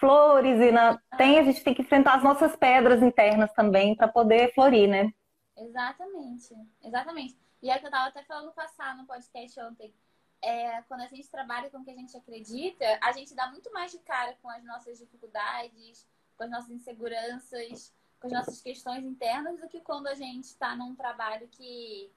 flores 0.00 0.58
e 0.60 0.72
na... 0.72 0.98
tem 1.18 1.38
a 1.38 1.42
gente 1.42 1.62
tem 1.62 1.74
que 1.74 1.82
enfrentar 1.82 2.14
as 2.14 2.22
nossas 2.24 2.56
pedras 2.56 3.02
internas 3.02 3.52
também 3.52 3.94
para 3.94 4.08
poder 4.08 4.54
florir, 4.54 4.88
né? 4.88 5.12
Exatamente, 5.58 6.54
exatamente. 6.82 7.36
E 7.62 7.68
é 7.68 7.78
que 7.78 7.84
eu 7.84 7.88
estava 7.88 8.08
até 8.08 8.22
falando 8.22 8.54
passar 8.54 8.96
no 8.96 9.06
podcast 9.06 9.60
ontem. 9.60 9.94
É, 10.42 10.80
quando 10.88 11.02
a 11.02 11.08
gente 11.08 11.30
trabalha 11.30 11.68
com 11.68 11.80
o 11.80 11.84
que 11.84 11.90
a 11.90 11.96
gente 11.96 12.16
acredita, 12.16 12.98
a 13.02 13.12
gente 13.12 13.34
dá 13.34 13.50
muito 13.50 13.70
mais 13.74 13.92
de 13.92 13.98
cara 13.98 14.34
com 14.40 14.48
as 14.48 14.64
nossas 14.64 14.98
dificuldades, 14.98 16.08
com 16.34 16.44
as 16.44 16.50
nossas 16.50 16.70
inseguranças, 16.70 17.92
com 18.24 18.26
as 18.26 18.32
nossas 18.32 18.60
questões 18.62 19.04
internas, 19.04 19.60
do 19.60 19.68
que 19.68 19.80
quando 19.80 20.06
a 20.06 20.14
gente 20.14 20.44
está 20.44 20.74
num 20.74 20.94
trabalho 20.94 21.46
que, 21.48 22.10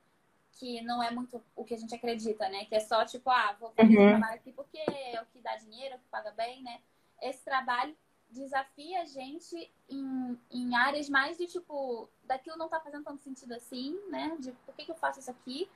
que 0.53 0.81
não 0.81 1.03
é 1.03 1.11
muito 1.11 1.43
o 1.55 1.65
que 1.65 1.73
a 1.73 1.77
gente 1.77 1.93
acredita, 1.93 2.47
né? 2.49 2.65
Que 2.65 2.75
é 2.75 2.79
só 2.79 3.03
tipo, 3.03 3.29
ah, 3.29 3.55
vou 3.59 3.71
fazer 3.71 3.97
uhum. 3.97 4.03
esse 4.03 4.17
trabalho 4.17 4.35
aqui 4.35 4.51
porque 4.53 4.77
é 4.77 5.21
o 5.21 5.25
que 5.25 5.39
dá 5.39 5.55
dinheiro, 5.57 5.95
é 5.95 5.97
o 5.97 5.99
que 5.99 6.07
paga 6.09 6.31
bem, 6.31 6.63
né? 6.63 6.79
Esse 7.21 7.43
trabalho 7.43 7.95
desafia 8.29 9.01
a 9.01 9.05
gente 9.05 9.71
em, 9.89 10.39
em 10.51 10.75
áreas 10.75 11.09
mais 11.09 11.37
de 11.37 11.47
tipo, 11.47 12.09
daquilo 12.23 12.57
não 12.57 12.69
tá 12.69 12.79
fazendo 12.79 13.03
tanto 13.03 13.21
sentido 13.21 13.53
assim, 13.53 13.99
né? 14.09 14.35
De 14.39 14.51
por 14.65 14.73
que, 14.75 14.85
que 14.85 14.91
eu 14.91 14.95
faço 14.95 15.19
isso 15.19 15.31
aqui? 15.31 15.69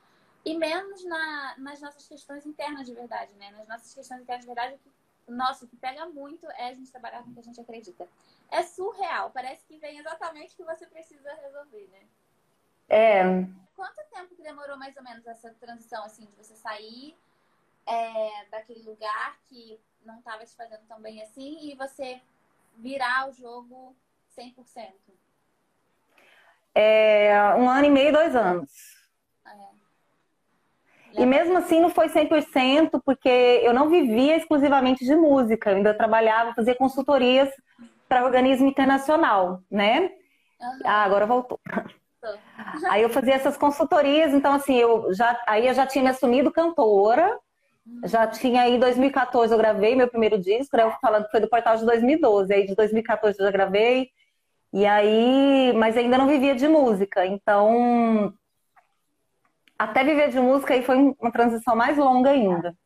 E 0.44 0.56
menos 0.56 1.04
na, 1.04 1.54
nas 1.58 1.80
nossas 1.80 2.08
questões 2.08 2.46
internas 2.46 2.86
de 2.86 2.94
verdade, 2.94 3.34
né? 3.34 3.50
Nas 3.52 3.68
nossas 3.68 3.94
questões 3.94 4.22
internas 4.22 4.42
de 4.42 4.46
verdade, 4.46 4.74
o 4.74 4.78
que, 4.78 4.90
nossa, 5.28 5.64
o 5.64 5.68
que 5.68 5.76
pega 5.76 6.06
muito 6.06 6.46
é 6.52 6.68
a 6.68 6.74
gente 6.74 6.90
trabalhar 6.90 7.22
com 7.22 7.30
o 7.30 7.34
que 7.34 7.40
a 7.40 7.44
gente 7.44 7.60
acredita. 7.60 8.08
É 8.50 8.62
surreal, 8.62 9.30
parece 9.30 9.64
que 9.66 9.78
vem 9.78 9.98
exatamente 9.98 10.54
o 10.54 10.56
que 10.56 10.64
você 10.64 10.86
precisa 10.86 11.32
resolver, 11.34 11.88
né? 11.92 12.06
É. 12.88 13.22
Quanto 13.74 14.02
tempo 14.10 14.34
que 14.34 14.42
demorou 14.42 14.76
mais 14.76 14.96
ou 14.96 15.02
menos 15.02 15.26
essa 15.26 15.50
transição, 15.54 16.04
assim, 16.04 16.26
de 16.26 16.36
você 16.36 16.54
sair 16.56 17.16
é, 17.86 18.46
daquele 18.50 18.82
lugar 18.82 19.38
que 19.48 19.80
não 20.04 20.18
estava 20.18 20.44
te 20.44 20.54
fazendo 20.54 20.86
tão 20.86 21.00
bem 21.00 21.22
assim 21.22 21.58
e 21.62 21.74
você 21.74 22.20
virar 22.76 23.28
o 23.28 23.32
jogo 23.32 23.96
100%? 24.36 24.92
É, 26.74 27.54
um 27.54 27.68
ano 27.68 27.86
e 27.86 27.90
meio, 27.90 28.12
dois 28.12 28.34
anos. 28.34 28.70
É. 29.46 29.81
E 31.14 31.26
mesmo 31.26 31.58
assim 31.58 31.80
não 31.80 31.90
foi 31.90 32.08
100%, 32.08 33.00
porque 33.04 33.28
eu 33.28 33.72
não 33.72 33.88
vivia 33.88 34.36
exclusivamente 34.36 35.04
de 35.04 35.14
música. 35.14 35.70
Eu 35.70 35.76
ainda 35.76 35.94
trabalhava, 35.94 36.54
fazia 36.54 36.74
consultorias 36.74 37.48
para 38.08 38.24
organismo 38.24 38.66
internacional, 38.68 39.60
né? 39.70 40.10
Uhum. 40.60 40.80
Ah, 40.84 41.04
agora 41.04 41.26
voltou. 41.26 41.58
Aí 42.88 43.02
eu 43.02 43.10
fazia 43.10 43.34
essas 43.34 43.56
consultorias, 43.56 44.32
então 44.32 44.52
assim, 44.52 44.76
eu 44.76 45.12
já, 45.12 45.40
aí 45.46 45.66
eu 45.66 45.74
já 45.74 45.86
tinha 45.86 46.04
me 46.04 46.10
assumido 46.10 46.52
cantora, 46.52 47.36
já 48.04 48.26
tinha 48.26 48.62
aí, 48.62 48.76
em 48.76 48.78
2014 48.78 49.52
eu 49.52 49.58
gravei 49.58 49.96
meu 49.96 50.08
primeiro 50.08 50.38
disco, 50.38 50.76
né? 50.76 50.84
Eu 50.84 50.92
falando 51.00 51.24
que 51.24 51.30
foi 51.30 51.40
do 51.40 51.48
portal 51.48 51.76
de 51.76 51.84
2012. 51.84 52.52
Aí 52.52 52.66
de 52.66 52.74
2014 52.74 53.38
eu 53.38 53.46
já 53.46 53.50
gravei. 53.50 54.10
E 54.72 54.86
aí, 54.86 55.72
mas 55.74 55.96
ainda 55.96 56.16
não 56.16 56.26
vivia 56.28 56.54
de 56.54 56.68
música. 56.68 57.26
Então, 57.26 58.32
até 59.84 60.04
viver 60.04 60.30
de 60.30 60.38
música 60.38 60.74
aí 60.74 60.82
foi 60.82 60.96
uma 60.96 61.32
transição 61.32 61.74
mais 61.74 61.96
longa 61.98 62.30
ainda. 62.30 62.76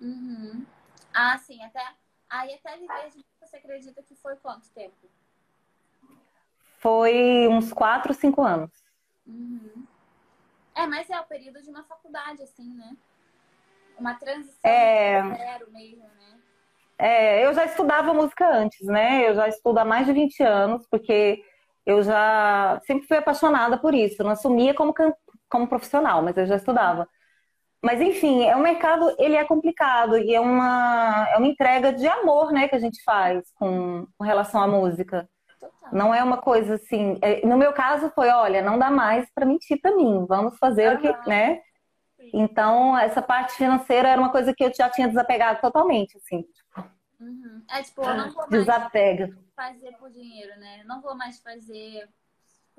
Uhum. 0.00 0.64
Ah, 1.12 1.36
sim, 1.38 1.62
até 1.64 1.80
aí 2.28 2.54
até 2.54 2.76
viver 2.76 3.10
de 3.10 3.16
música, 3.16 3.46
você 3.46 3.56
acredita 3.56 4.02
que 4.02 4.14
foi 4.14 4.36
quanto 4.36 4.70
tempo? 4.70 4.94
Foi 6.78 7.48
uns 7.48 7.72
4, 7.72 8.14
5 8.14 8.42
anos. 8.42 8.70
Uhum. 9.26 9.84
É, 10.74 10.86
mas 10.86 11.10
é 11.10 11.20
o 11.20 11.24
período 11.24 11.60
de 11.60 11.68
uma 11.68 11.84
faculdade, 11.84 12.42
assim, 12.42 12.74
né? 12.74 12.96
Uma 13.98 14.14
transição 14.14 14.70
é... 14.70 15.22
zero 15.36 15.70
mesmo, 15.70 16.04
né? 16.04 16.38
É, 16.96 17.44
eu 17.44 17.52
já 17.52 17.64
estudava 17.64 18.14
música 18.14 18.48
antes, 18.48 18.86
né? 18.86 19.28
Eu 19.28 19.34
já 19.34 19.48
estudo 19.48 19.78
há 19.78 19.84
mais 19.84 20.06
de 20.06 20.12
20 20.12 20.42
anos, 20.42 20.86
porque 20.90 21.42
eu 21.84 22.02
já 22.02 22.80
sempre 22.86 23.06
fui 23.06 23.16
apaixonada 23.16 23.78
por 23.78 23.94
isso. 23.94 24.20
Eu 24.20 24.24
não 24.24 24.32
assumia 24.32 24.74
como, 24.74 24.94
como 25.50 25.68
profissional, 25.68 26.22
mas 26.22 26.36
eu 26.36 26.46
já 26.46 26.56
estudava. 26.56 27.08
Mas 27.82 28.00
enfim, 28.00 28.44
é 28.44 28.54
um 28.54 28.60
mercado, 28.60 29.14
ele 29.18 29.36
é 29.36 29.44
complicado 29.44 30.18
e 30.18 30.34
é 30.34 30.40
uma, 30.40 31.26
é 31.30 31.38
uma 31.38 31.46
entrega 31.46 31.92
de 31.92 32.06
amor, 32.06 32.52
né, 32.52 32.68
que 32.68 32.74
a 32.74 32.78
gente 32.78 33.02
faz 33.02 33.50
com, 33.54 34.06
com 34.18 34.24
relação 34.24 34.60
à 34.62 34.68
música. 34.68 35.28
Total. 35.58 35.90
Não 35.92 36.14
é 36.14 36.22
uma 36.22 36.36
coisa 36.36 36.74
assim. 36.74 37.18
É, 37.22 37.46
no 37.46 37.56
meu 37.56 37.72
caso 37.72 38.10
foi, 38.14 38.28
olha, 38.28 38.62
não 38.62 38.78
dá 38.78 38.90
mais 38.90 39.26
para 39.34 39.46
mentir 39.46 39.80
para 39.80 39.96
mim. 39.96 40.26
Vamos 40.28 40.58
fazer 40.58 40.90
uhum. 40.90 40.94
o 40.96 41.00
que, 41.00 41.28
né? 41.28 41.60
Então, 42.34 42.96
essa 42.96 43.22
parte 43.22 43.54
financeira 43.54 44.08
era 44.08 44.20
uma 44.20 44.30
coisa 44.30 44.54
que 44.54 44.62
eu 44.62 44.72
já 44.74 44.90
tinha 44.90 45.08
desapegado 45.08 45.60
totalmente, 45.60 46.16
assim. 46.18 46.42
Tipo, 46.42 46.90
uhum. 47.18 47.62
É 47.70 47.82
tipo, 47.82 48.02
eu 48.02 48.14
não 48.14 48.30
vou 48.30 48.36
mais 48.36 48.50
Desapega. 48.50 49.38
fazer 49.56 49.92
por 49.98 50.10
dinheiro, 50.10 50.58
né? 50.60 50.84
Não 50.84 51.00
vou 51.00 51.16
mais 51.16 51.40
fazer 51.40 52.08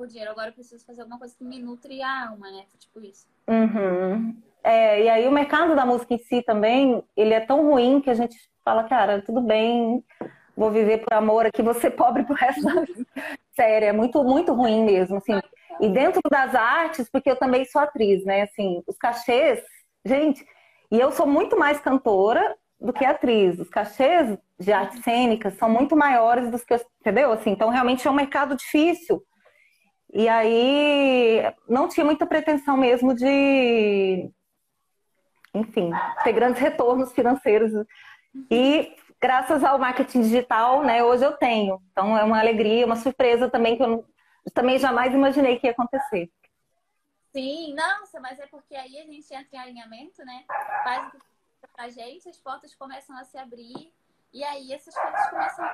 dinheiro. 0.07 0.31
Agora 0.31 0.49
eu 0.49 0.53
preciso 0.53 0.85
fazer 0.85 1.01
alguma 1.01 1.19
coisa 1.19 1.35
que 1.35 1.43
me 1.43 1.59
nutre 1.59 2.01
a 2.01 2.29
alma, 2.29 2.49
né? 2.51 2.63
Tipo 2.79 3.01
isso. 3.01 3.27
Uhum. 3.47 4.35
É, 4.63 5.03
e 5.03 5.09
aí 5.09 5.27
o 5.27 5.31
mercado 5.31 5.75
da 5.75 5.85
música 5.85 6.13
em 6.13 6.19
si 6.19 6.41
também, 6.43 7.03
ele 7.15 7.33
é 7.33 7.39
tão 7.39 7.69
ruim 7.69 7.99
que 7.99 8.09
a 8.09 8.13
gente 8.13 8.37
fala, 8.63 8.83
cara, 8.83 9.21
tudo 9.21 9.41
bem, 9.41 10.03
vou 10.55 10.69
viver 10.69 10.99
por 10.99 11.13
amor 11.13 11.45
aqui, 11.45 11.61
vou 11.61 11.73
ser 11.73 11.91
pobre 11.97 12.23
pro 12.23 12.35
resto 12.35 12.61
da 12.63 12.81
vida. 12.81 13.05
Sério, 13.55 13.87
é 13.87 13.91
muito, 13.91 14.23
muito 14.23 14.53
ruim 14.53 14.83
mesmo, 14.83 15.17
assim. 15.17 15.39
E 15.79 15.89
dentro 15.89 16.21
das 16.29 16.53
artes, 16.53 17.09
porque 17.09 17.31
eu 17.31 17.35
também 17.35 17.65
sou 17.65 17.81
atriz, 17.81 18.23
né? 18.23 18.43
Assim, 18.43 18.83
os 18.85 18.97
cachês, 18.97 19.61
gente, 20.05 20.45
e 20.91 20.99
eu 20.99 21.11
sou 21.11 21.25
muito 21.25 21.57
mais 21.57 21.79
cantora 21.79 22.55
do 22.79 22.91
que 22.91 23.05
atriz. 23.05 23.59
Os 23.59 23.69
cachês 23.69 24.37
de 24.59 24.71
artes 24.71 25.03
cênicas 25.03 25.53
são 25.55 25.69
muito 25.69 25.95
maiores 25.95 26.49
dos 26.51 26.63
que 26.63 26.73
eu, 26.73 26.81
entendeu? 26.99 27.31
Assim, 27.31 27.51
então 27.51 27.69
realmente 27.69 28.07
é 28.07 28.11
um 28.11 28.15
mercado 28.15 28.55
difícil. 28.55 29.23
E 30.13 30.27
aí 30.27 31.41
não 31.67 31.87
tinha 31.87 32.05
muita 32.05 32.25
pretensão 32.25 32.75
mesmo 32.75 33.13
de, 33.13 34.29
enfim, 35.53 35.91
ter 36.23 36.33
grandes 36.33 36.61
retornos 36.61 37.13
financeiros. 37.13 37.71
E 38.49 38.95
graças 39.21 39.63
ao 39.63 39.79
marketing 39.79 40.21
digital, 40.21 40.83
né, 40.83 41.03
hoje 41.03 41.23
eu 41.23 41.31
tenho. 41.33 41.81
Então 41.91 42.17
é 42.17 42.23
uma 42.23 42.39
alegria, 42.39 42.85
uma 42.85 42.97
surpresa 42.97 43.49
também 43.49 43.77
que 43.77 43.83
eu 43.83 44.05
também 44.53 44.77
jamais 44.79 45.13
imaginei 45.13 45.59
que 45.59 45.67
ia 45.67 45.71
acontecer. 45.71 46.29
Sim, 47.31 47.73
nossa, 47.73 48.19
mas 48.19 48.37
é 48.39 48.47
porque 48.47 48.75
aí 48.75 48.99
a 48.99 49.05
gente 49.05 49.33
entra 49.33 49.55
em 49.55 49.59
alinhamento, 49.59 50.25
né? 50.25 50.43
Faz 50.83 51.13
o 51.13 51.31
pra 51.73 51.89
gente, 51.89 52.27
as 52.27 52.37
portas 52.37 52.75
começam 52.75 53.17
a 53.17 53.23
se 53.23 53.37
abrir 53.37 53.93
e 54.33 54.43
aí 54.43 54.73
essas 54.73 54.93
coisas 54.93 55.29
começam. 55.29 55.69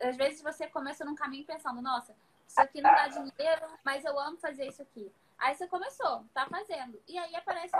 Às 0.00 0.16
vezes 0.16 0.42
você 0.42 0.66
começa 0.68 1.04
num 1.04 1.14
caminho 1.14 1.44
pensando, 1.44 1.80
nossa, 1.82 2.14
isso 2.52 2.60
aqui 2.60 2.82
não 2.82 2.94
dá 2.94 3.08
dinheiro, 3.08 3.66
mas 3.82 4.04
eu 4.04 4.18
amo 4.18 4.36
fazer 4.36 4.66
isso 4.66 4.82
aqui. 4.82 5.10
Aí 5.38 5.54
você 5.54 5.66
começou, 5.66 6.22
tá 6.34 6.46
fazendo. 6.50 7.00
E 7.08 7.18
aí 7.18 7.34
aparece 7.34 7.74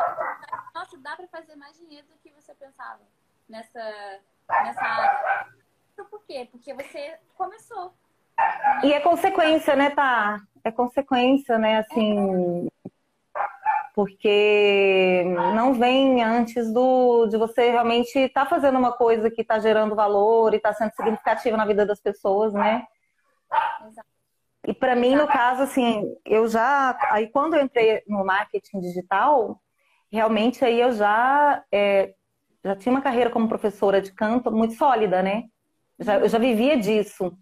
nossa, 0.75 0.99
dá 0.99 1.14
para 1.14 1.29
fazer 1.29 1.55
mais 1.57 1.76
dinheiro 1.76 2.07
do 2.07 2.17
que 2.23 2.31
você 2.31 2.55
pensava 2.55 3.00
nessa, 3.47 4.19
nessa 4.49 4.83
área. 4.83 5.47
Por 6.11 6.25
quê? 6.25 6.49
Porque 6.50 6.73
você 6.73 7.19
começou. 7.37 7.93
E 8.83 8.95
é 8.95 9.00
consequência, 9.00 9.76
né, 9.76 9.91
tá? 9.91 10.41
É 10.64 10.73
consequência, 10.73 11.59
né, 11.59 11.81
assim. 11.81 12.67
Porque 13.95 15.23
não 15.55 15.75
vem 15.75 16.25
antes 16.25 16.73
do 16.73 17.26
de 17.26 17.37
você 17.37 17.71
realmente 17.71 18.19
estar 18.19 18.45
tá 18.45 18.50
fazendo 18.50 18.79
uma 18.79 18.93
coisa 18.93 19.31
que 19.31 19.43
está 19.43 19.59
gerando 19.59 19.95
valor 19.95 20.55
e 20.55 20.57
está 20.57 20.73
sendo 20.73 20.95
significativa 20.95 21.59
na 21.59 21.67
vida 21.67 21.85
das 21.85 22.00
pessoas, 22.00 22.55
né? 22.55 22.87
Exato. 23.87 24.12
E 24.66 24.73
para 24.73 24.95
mim, 24.95 25.16
no 25.16 25.26
caso, 25.26 25.62
assim, 25.62 26.14
eu 26.25 26.47
já. 26.47 26.97
Aí 27.11 27.28
quando 27.28 27.54
eu 27.54 27.62
entrei 27.62 28.02
no 28.07 28.25
marketing 28.25 28.81
digital, 28.81 29.61
realmente 30.11 30.64
aí 30.64 30.81
eu 30.81 30.92
já, 30.92 31.64
é, 31.73 32.14
já 32.64 32.76
tinha 32.76 32.92
uma 32.95 33.00
carreira 33.00 33.31
como 33.31 33.49
professora 33.49 34.00
de 34.00 34.12
canto 34.12 34.52
muito 34.52 34.75
sólida, 34.75 35.23
né? 35.23 35.45
Já, 35.99 36.19
eu 36.21 36.28
já 36.28 36.38
vivia 36.38 36.76
disso. 36.76 37.37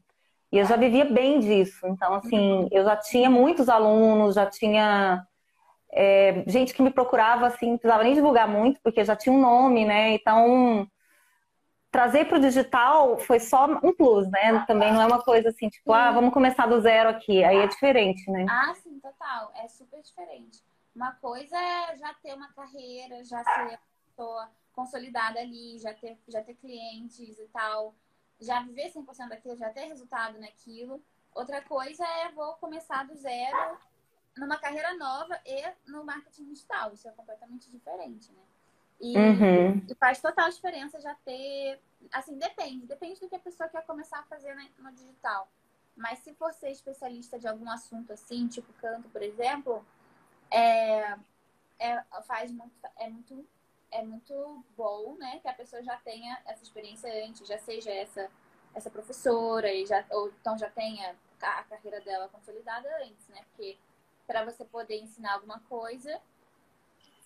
E 0.52 0.58
eu 0.58 0.64
já 0.64 0.76
vivia 0.76 1.04
bem 1.04 1.40
disso. 1.40 1.86
Então, 1.86 2.14
assim, 2.14 2.68
eu 2.72 2.84
já 2.84 2.96
tinha 2.96 3.30
muitos 3.30 3.68
alunos, 3.68 4.34
já 4.34 4.46
tinha 4.46 5.24
é, 5.92 6.42
gente 6.46 6.74
que 6.74 6.82
me 6.82 6.90
procurava, 6.90 7.46
assim, 7.46 7.70
não 7.70 7.78
precisava 7.78 8.02
nem 8.04 8.14
divulgar 8.14 8.48
muito, 8.48 8.80
porque 8.82 9.04
já 9.04 9.14
tinha 9.14 9.34
um 9.34 9.40
nome, 9.40 9.84
né? 9.84 10.12
Então, 10.12 10.86
trazer 11.90 12.26
para 12.26 12.38
o 12.38 12.40
digital 12.40 13.18
foi 13.18 13.40
só 13.40 13.66
um 13.66 13.92
plus, 13.94 14.28
né? 14.30 14.64
Também 14.66 14.92
não 14.92 15.02
é 15.02 15.06
uma 15.06 15.22
coisa 15.22 15.48
assim, 15.48 15.68
tipo, 15.68 15.92
ah, 15.92 16.10
vamos 16.10 16.32
começar 16.32 16.66
do 16.66 16.80
zero 16.80 17.08
aqui. 17.08 17.42
Aí 17.42 17.58
é 17.58 17.66
diferente, 17.66 18.30
né? 18.30 18.46
Ah, 18.48 18.74
sim, 18.74 18.98
total. 19.00 19.52
É 19.56 19.68
super 19.68 20.00
diferente. 20.02 20.62
Uma 20.94 21.12
coisa 21.12 21.56
é 21.56 21.96
já 21.96 22.14
ter 22.14 22.34
uma 22.34 22.52
carreira, 22.52 23.24
já 23.24 23.42
ser 23.44 23.78
pessoa 24.06 24.48
consolidada 24.72 25.40
ali, 25.40 25.78
já 25.78 25.92
ter, 25.94 26.18
já 26.28 26.42
ter 26.42 26.54
clientes 26.54 27.38
e 27.38 27.48
tal 27.52 27.94
já 28.40 28.62
viver 28.62 28.90
100% 28.90 29.28
daquilo, 29.28 29.56
já 29.56 29.70
ter 29.70 29.84
resultado 29.84 30.38
naquilo. 30.40 31.02
Outra 31.34 31.60
coisa 31.62 32.04
é 32.04 32.32
vou 32.32 32.54
começar 32.54 33.06
do 33.06 33.14
zero 33.14 33.78
numa 34.36 34.56
carreira 34.56 34.94
nova 34.94 35.38
e 35.44 35.90
no 35.90 36.04
marketing 36.04 36.46
digital. 36.46 36.92
Isso 36.92 37.06
é 37.06 37.12
completamente 37.12 37.70
diferente, 37.70 38.32
né? 38.32 38.42
E, 39.00 39.16
uhum. 39.16 39.86
e, 39.88 39.94
faz 39.94 40.20
total 40.20 40.50
diferença 40.50 41.00
já 41.00 41.14
ter. 41.24 41.80
Assim, 42.12 42.38
depende. 42.38 42.86
Depende 42.86 43.20
do 43.20 43.28
que 43.28 43.36
a 43.36 43.40
pessoa 43.40 43.68
quer 43.68 43.84
começar 43.86 44.18
a 44.18 44.24
fazer 44.24 44.54
no 44.78 44.92
digital. 44.92 45.48
Mas 45.96 46.18
se 46.20 46.34
for 46.34 46.52
ser 46.52 46.70
especialista 46.70 47.38
de 47.38 47.48
algum 47.48 47.68
assunto 47.70 48.12
assim, 48.12 48.46
tipo 48.46 48.72
canto, 48.74 49.08
por 49.08 49.22
exemplo, 49.22 49.84
é, 50.50 51.16
é, 51.78 52.04
faz 52.26 52.50
muito, 52.52 52.72
é 52.96 53.08
muito 53.08 53.46
é 53.92 54.04
muito 54.04 54.64
bom, 54.76 55.16
né, 55.16 55.40
que 55.40 55.48
a 55.48 55.52
pessoa 55.52 55.82
já 55.82 55.96
tenha 55.96 56.40
essa 56.46 56.62
experiência 56.62 57.10
antes, 57.26 57.46
já 57.46 57.58
seja 57.58 57.90
essa 57.90 58.30
essa 58.72 58.88
professora 58.88 59.72
e 59.72 59.84
já 59.84 60.04
ou 60.10 60.28
então 60.28 60.56
já 60.56 60.70
tenha 60.70 61.16
a 61.42 61.64
carreira 61.64 62.00
dela 62.00 62.28
consolidada 62.28 62.88
antes, 63.04 63.26
né? 63.28 63.44
Porque 63.50 63.76
para 64.26 64.44
você 64.44 64.64
poder 64.64 65.00
ensinar 65.00 65.34
alguma 65.34 65.58
coisa, 65.60 66.20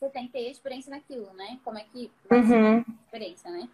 você 0.05 0.11
tem 0.11 0.27
que 0.27 0.33
ter 0.33 0.51
experiência 0.51 0.91
naquilo, 0.91 1.33
né? 1.33 1.59
Como 1.65 1.79
é 1.79 1.85
que 1.85 2.13
uhum. 2.31 2.85
experiência, 3.05 3.51
né? 3.51 3.69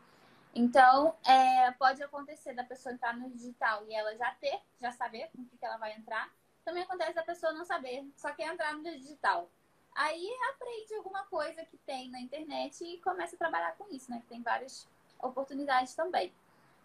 Então, 0.54 1.14
é, 1.26 1.70
pode 1.72 2.02
acontecer 2.02 2.54
da 2.54 2.64
pessoa 2.64 2.92
entrar 2.92 3.16
no 3.16 3.30
digital 3.30 3.84
e 3.88 3.94
ela 3.94 4.16
já 4.16 4.30
ter, 4.40 4.60
já 4.80 4.90
saber 4.92 5.28
com 5.32 5.42
o 5.42 5.44
que, 5.44 5.56
que 5.56 5.64
ela 5.64 5.76
vai 5.76 5.92
entrar. 5.92 6.30
Também 6.64 6.82
acontece 6.82 7.14
da 7.14 7.22
pessoa 7.22 7.52
não 7.52 7.64
saber, 7.64 8.04
só 8.16 8.32
quer 8.32 8.52
entrar 8.52 8.74
no 8.74 8.82
digital. 8.82 9.48
Aí 9.94 10.28
aprende 10.54 10.94
alguma 10.94 11.24
coisa 11.24 11.64
que 11.64 11.76
tem 11.78 12.10
na 12.10 12.20
internet 12.20 12.84
e 12.84 12.98
começa 12.98 13.34
a 13.34 13.38
trabalhar 13.38 13.76
com 13.76 13.88
isso, 13.90 14.10
né? 14.10 14.20
Que 14.20 14.26
tem 14.26 14.42
várias 14.42 14.88
oportunidades 15.20 15.94
também. 15.94 16.32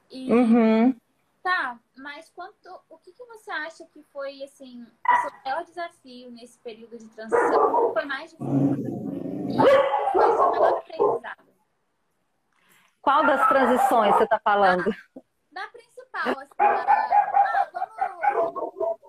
E, 0.10 0.32
uhum. 0.32 0.96
Tá, 1.42 1.80
mas 1.96 2.30
quanto, 2.30 2.82
o 2.90 2.98
que, 2.98 3.12
que 3.12 3.24
você 3.26 3.52
acha 3.52 3.86
que 3.86 4.02
foi, 4.12 4.42
assim, 4.44 4.82
o 4.84 5.22
seu 5.22 5.32
maior 5.44 5.64
desafio 5.64 6.32
nesse 6.32 6.58
período 6.60 6.98
de 6.98 7.08
transição? 7.10 7.94
Foi 7.94 8.06
mais 8.06 8.32
difícil? 8.32 9.15
Qual 13.02 13.26
das 13.26 13.48
transições 13.48 14.16
você 14.16 14.24
está 14.24 14.40
falando? 14.40 14.84
Da, 15.52 15.62
da 15.62 15.68
principal, 15.70 16.40
assim, 16.40 16.50
da, 16.58 16.82
ah, 16.82 17.66
vamos... 18.34 19.00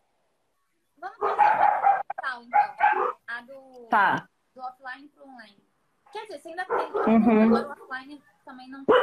Vamos 0.99 1.19
fazer 1.19 1.40
a 1.40 2.02
principal, 2.02 2.43
então. 2.43 3.16
A 3.28 3.40
do, 3.43 3.88
tá. 3.88 4.28
do 4.55 4.61
offline 4.61 5.09
para 5.09 5.25
online. 5.25 5.64
Quer 6.12 6.23
dizer, 6.23 6.38
você 6.38 6.49
ainda 6.49 6.64
tem, 6.64 6.93
uhum. 6.93 7.57
agora 7.57 7.69
o 7.69 7.73
offline 7.73 8.23
também 8.45 8.69
não 8.69 8.85
tem, 8.85 8.97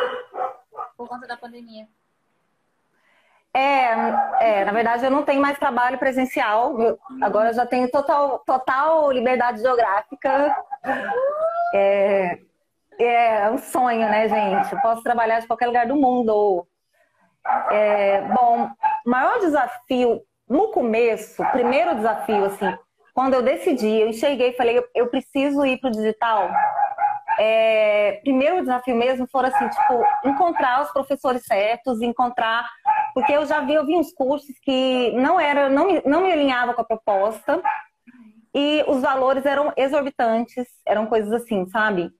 por 0.95 1.07
conta 1.07 1.27
da 1.27 1.37
pandemia. 1.37 1.87
É, 3.55 3.85
é, 4.39 4.65
na 4.65 4.71
verdade 4.71 5.05
eu 5.05 5.11
não 5.11 5.23
tenho 5.23 5.41
mais 5.41 5.59
trabalho 5.59 5.97
presencial. 5.97 6.75
Agora 7.21 7.49
eu 7.49 7.53
já 7.53 7.65
tenho 7.65 7.89
total, 7.89 8.39
total 8.39 9.11
liberdade 9.11 9.61
geográfica. 9.61 10.55
É, 11.75 12.39
é 12.99 13.49
um 13.51 13.57
sonho, 13.57 14.09
né, 14.09 14.27
gente? 14.27 14.73
Eu 14.73 14.81
posso 14.81 15.03
trabalhar 15.03 15.39
de 15.39 15.47
qualquer 15.47 15.67
lugar 15.67 15.87
do 15.87 15.95
mundo. 15.95 16.67
É, 17.69 18.21
bom, 18.21 18.69
o 19.05 19.09
maior 19.09 19.39
desafio 19.39 20.21
no 20.47 20.69
começo, 20.69 21.43
primeiro 21.51 21.95
desafio, 21.95 22.45
assim, 22.45 22.77
quando 23.13 23.33
eu 23.33 23.41
decidi, 23.41 23.99
eu 23.99 24.09
enxerguei 24.09 24.49
e 24.49 24.55
falei, 24.55 24.77
eu, 24.77 24.85
eu 24.95 25.07
preciso 25.07 25.65
ir 25.65 25.79
para 25.79 25.89
o 25.89 25.91
digital. 25.91 26.49
É, 27.39 28.19
primeiro 28.23 28.61
desafio 28.61 28.95
mesmo 28.95 29.27
foi 29.27 29.45
assim, 29.45 29.67
tipo, 29.67 30.03
encontrar 30.25 30.81
os 30.81 30.91
professores 30.91 31.43
certos, 31.45 32.01
encontrar 32.01 32.67
porque 33.13 33.31
eu 33.31 33.45
já 33.45 33.61
vi, 33.61 33.73
eu 33.73 33.85
vi 33.85 33.95
uns 33.95 34.13
cursos 34.13 34.57
que 34.61 35.11
não 35.11 35.39
era, 35.39 35.69
não 35.69 35.87
me, 35.87 36.01
não 36.05 36.21
me 36.21 36.31
alinhava 36.31 36.73
com 36.73 36.81
a 36.81 36.85
proposta 36.85 37.61
e 38.53 38.83
os 38.87 39.01
valores 39.01 39.45
eram 39.45 39.73
exorbitantes, 39.75 40.67
eram 40.85 41.05
coisas 41.05 41.31
assim, 41.31 41.65
sabe? 41.67 42.11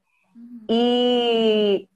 E 0.69 1.87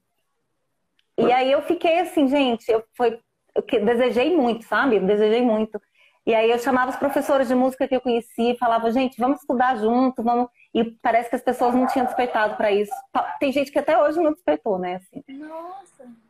e 1.16 1.32
aí 1.32 1.50
eu 1.50 1.62
fiquei 1.62 1.98
assim, 1.98 2.28
gente, 2.28 2.70
eu 2.70 2.84
foi 2.96 3.18
eu 3.54 3.84
desejei 3.84 4.36
muito, 4.36 4.64
sabe? 4.64 4.96
Eu 4.96 5.06
desejei 5.06 5.42
muito. 5.42 5.80
E 6.24 6.34
aí 6.34 6.50
eu 6.50 6.58
chamava 6.58 6.90
os 6.90 6.96
professores 6.96 7.48
de 7.48 7.54
música 7.54 7.88
que 7.88 7.96
eu 7.96 8.00
conhecia 8.00 8.52
e 8.52 8.58
falava, 8.58 8.92
gente, 8.92 9.18
vamos 9.18 9.40
estudar 9.40 9.76
junto, 9.76 10.22
vamos. 10.22 10.48
E 10.74 10.84
parece 10.84 11.30
que 11.30 11.36
as 11.36 11.42
pessoas 11.42 11.74
não 11.74 11.86
tinham 11.86 12.04
despertado 12.04 12.54
para 12.56 12.70
isso. 12.70 12.92
Tem 13.40 13.50
gente 13.50 13.72
que 13.72 13.78
até 13.78 14.00
hoje 14.00 14.20
não 14.20 14.32
despertou, 14.32 14.78
né? 14.78 14.96
Assim. 14.96 15.24
Nossa. 15.38 16.27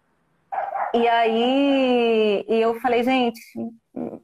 E 0.95 1.07
aí 1.07 2.45
eu 2.49 2.81
falei, 2.81 3.03
gente, 3.03 3.41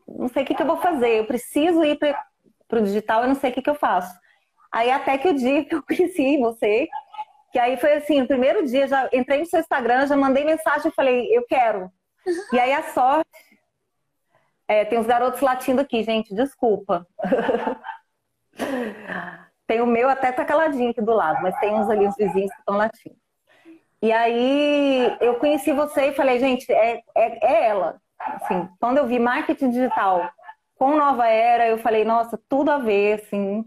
não 0.08 0.28
sei 0.28 0.42
o 0.42 0.46
que, 0.46 0.54
que 0.54 0.62
eu 0.62 0.66
vou 0.66 0.78
fazer. 0.78 1.18
Eu 1.18 1.26
preciso 1.26 1.84
ir 1.84 1.98
para 1.98 2.80
o 2.80 2.82
digital, 2.82 3.22
eu 3.22 3.28
não 3.28 3.34
sei 3.34 3.50
o 3.50 3.52
que, 3.52 3.62
que 3.62 3.70
eu 3.70 3.74
faço. 3.74 4.14
Aí 4.72 4.90
até 4.90 5.16
que 5.18 5.28
o 5.28 5.34
dia 5.34 5.64
que 5.64 5.74
eu 5.74 5.82
conheci 5.82 6.38
você, 6.38 6.88
que 7.52 7.58
aí 7.58 7.76
foi 7.76 7.94
assim, 7.94 8.20
no 8.20 8.26
primeiro 8.26 8.66
dia, 8.66 8.88
já 8.88 9.08
entrei 9.12 9.38
no 9.38 9.46
seu 9.46 9.60
Instagram, 9.60 10.06
já 10.06 10.16
mandei 10.16 10.44
mensagem 10.44 10.90
e 10.90 10.94
falei, 10.94 11.36
eu 11.36 11.44
quero. 11.46 11.90
E 12.52 12.58
aí 12.58 12.72
a 12.72 12.82
sorte. 12.92 13.28
É, 14.66 14.84
tem 14.84 14.98
os 14.98 15.06
garotos 15.06 15.42
latindo 15.42 15.82
aqui, 15.82 16.02
gente, 16.02 16.34
desculpa. 16.34 17.06
tem 19.66 19.82
o 19.82 19.86
meu 19.86 20.08
até 20.08 20.32
tá 20.32 20.44
caladinho 20.44 20.90
aqui 20.90 21.02
do 21.02 21.12
lado, 21.12 21.42
mas 21.42 21.58
tem 21.60 21.74
uns 21.74 21.88
ali, 21.90 22.06
uns 22.06 22.16
vizinhos 22.16 22.50
que 22.50 22.58
estão 22.58 22.76
latindo. 22.76 23.23
E 24.04 24.12
aí 24.12 25.16
eu 25.18 25.36
conheci 25.36 25.72
você 25.72 26.08
e 26.08 26.14
falei, 26.14 26.38
gente, 26.38 26.70
é, 26.70 27.00
é, 27.16 27.46
é 27.46 27.68
ela. 27.68 27.96
Assim, 28.18 28.68
quando 28.78 28.98
eu 28.98 29.06
vi 29.06 29.18
marketing 29.18 29.70
digital 29.70 30.30
com 30.78 30.94
Nova 30.94 31.26
Era, 31.26 31.66
eu 31.68 31.78
falei, 31.78 32.04
nossa, 32.04 32.38
tudo 32.46 32.70
a 32.70 32.76
ver, 32.76 33.14
assim. 33.14 33.64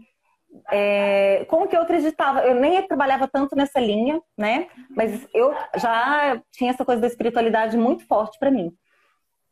É, 0.70 1.44
como 1.48 1.66
que 1.66 1.76
eu 1.76 1.82
acreditava? 1.82 2.42
Eu 2.42 2.54
nem 2.54 2.80
trabalhava 2.86 3.26
tanto 3.26 3.56
nessa 3.56 3.80
linha, 3.80 4.20
né? 4.38 4.68
Mas 4.90 5.26
eu 5.34 5.52
já 5.74 6.40
tinha 6.52 6.70
essa 6.70 6.84
coisa 6.84 7.00
da 7.00 7.08
espiritualidade 7.08 7.76
muito 7.76 8.06
forte 8.06 8.38
para 8.38 8.52
mim. 8.52 8.72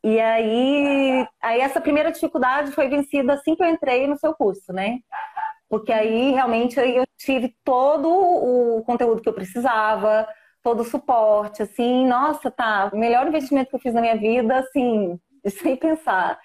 E 0.05 0.21
aí, 0.21 1.27
aí 1.41 1.59
essa 1.59 1.81
primeira 1.81 2.13
dificuldade 2.13 2.71
foi 2.71 2.87
vencida 2.87 3.33
assim 3.33 3.57
que 3.57 3.63
eu 3.63 3.67
entrei 3.67 4.07
no 4.07 4.17
seu 4.17 4.33
curso, 4.33 4.71
né? 4.71 4.99
Porque 5.67 5.91
aí 5.91 6.31
realmente 6.31 6.79
eu 6.79 7.03
tive 7.17 7.53
todo 7.65 8.07
o 8.09 8.81
conteúdo 8.85 9.21
que 9.21 9.27
eu 9.27 9.33
precisava, 9.33 10.25
todo 10.67 10.81
o 10.81 10.83
suporte, 10.83 11.63
assim, 11.63 12.05
nossa, 12.05 12.51
tá, 12.51 12.89
o 12.91 12.97
melhor 12.97 13.25
investimento 13.25 13.69
que 13.69 13.75
eu 13.77 13.79
fiz 13.79 13.93
na 13.93 14.01
minha 14.01 14.17
vida, 14.17 14.57
assim, 14.57 15.17
sem 15.47 15.77
pensar. 15.77 16.37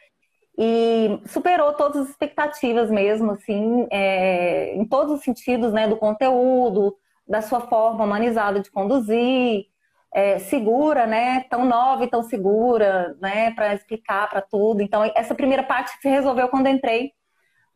E 0.56 1.20
superou 1.26 1.72
todas 1.72 2.02
as 2.02 2.10
expectativas 2.10 2.88
mesmo, 2.88 3.32
assim, 3.32 3.88
é, 3.90 4.76
em 4.76 4.86
todos 4.86 5.14
os 5.14 5.24
sentidos, 5.24 5.72
né, 5.72 5.88
do 5.88 5.96
conteúdo, 5.96 6.96
da 7.26 7.42
sua 7.42 7.62
forma 7.62 8.04
humanizada 8.04 8.60
de 8.60 8.70
conduzir, 8.70 9.64
é, 10.14 10.38
segura, 10.38 11.04
né, 11.04 11.42
tão 11.50 11.64
nova 11.64 12.04
e 12.04 12.08
tão 12.08 12.22
segura, 12.22 13.16
né, 13.20 13.50
para 13.54 13.74
explicar 13.74 14.30
para 14.30 14.40
tudo. 14.40 14.82
Então, 14.82 15.02
essa 15.16 15.34
primeira 15.34 15.64
parte 15.64 16.00
se 16.00 16.08
resolveu 16.08 16.48
quando 16.48 16.68
entrei 16.68 17.10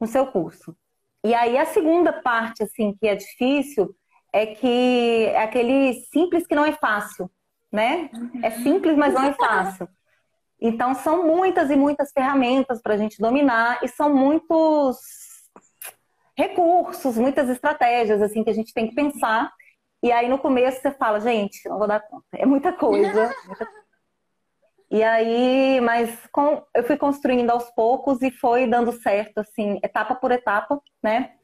no 0.01 0.07
seu 0.07 0.25
curso. 0.29 0.77
E 1.25 1.35
aí 1.35 1.59
a 1.59 1.67
segunda 1.67 2.13
parte, 2.13 2.63
assim, 2.63 2.95
que 3.01 3.09
é 3.09 3.17
difícil, 3.17 3.93
é 4.37 4.46
que 4.46 5.25
é 5.33 5.42
aquele 5.42 5.94
simples 6.12 6.46
que 6.46 6.55
não 6.55 6.64
é 6.64 6.72
fácil, 6.72 7.31
né? 7.72 8.11
É 8.42 8.51
simples, 8.51 8.94
mas 8.96 9.14
não 9.14 9.25
é 9.25 9.33
fácil. 9.33 9.88
Então, 10.61 10.94
são 10.94 11.27
muitas 11.27 11.70
e 11.70 11.77
muitas 11.77 12.12
ferramentas 12.12 12.83
para 12.83 12.94
a 12.94 12.96
gente 12.99 13.18
dominar 13.18 13.79
e 13.83 13.88
são 13.88 14.14
muitos 14.14 14.99
recursos, 16.37 17.16
muitas 17.16 17.49
estratégias 17.49 18.20
assim 18.20 18.44
que 18.44 18.51
a 18.51 18.55
gente 18.55 18.75
tem 18.75 18.88
que 18.88 18.94
pensar. 18.94 19.51
E 20.03 20.12
aí, 20.12 20.29
no 20.29 20.38
começo, 20.38 20.83
você 20.83 20.90
fala, 20.90 21.18
gente, 21.18 21.66
não 21.66 21.79
vou 21.79 21.88
dar 21.88 22.01
conta. 22.01 22.27
É 22.35 22.44
muita 22.44 22.72
coisa. 22.72 23.35
Muita... 23.46 23.87
E 24.88 25.03
aí, 25.03 25.81
mas 25.81 26.29
com, 26.31 26.62
eu 26.72 26.85
fui 26.85 26.96
construindo 26.96 27.51
aos 27.51 27.68
poucos 27.70 28.22
e 28.22 28.31
foi 28.31 28.68
dando 28.68 28.92
certo, 28.92 29.38
assim, 29.38 29.81
etapa 29.83 30.14
por 30.14 30.31
etapa, 30.31 30.81
né? 31.03 31.36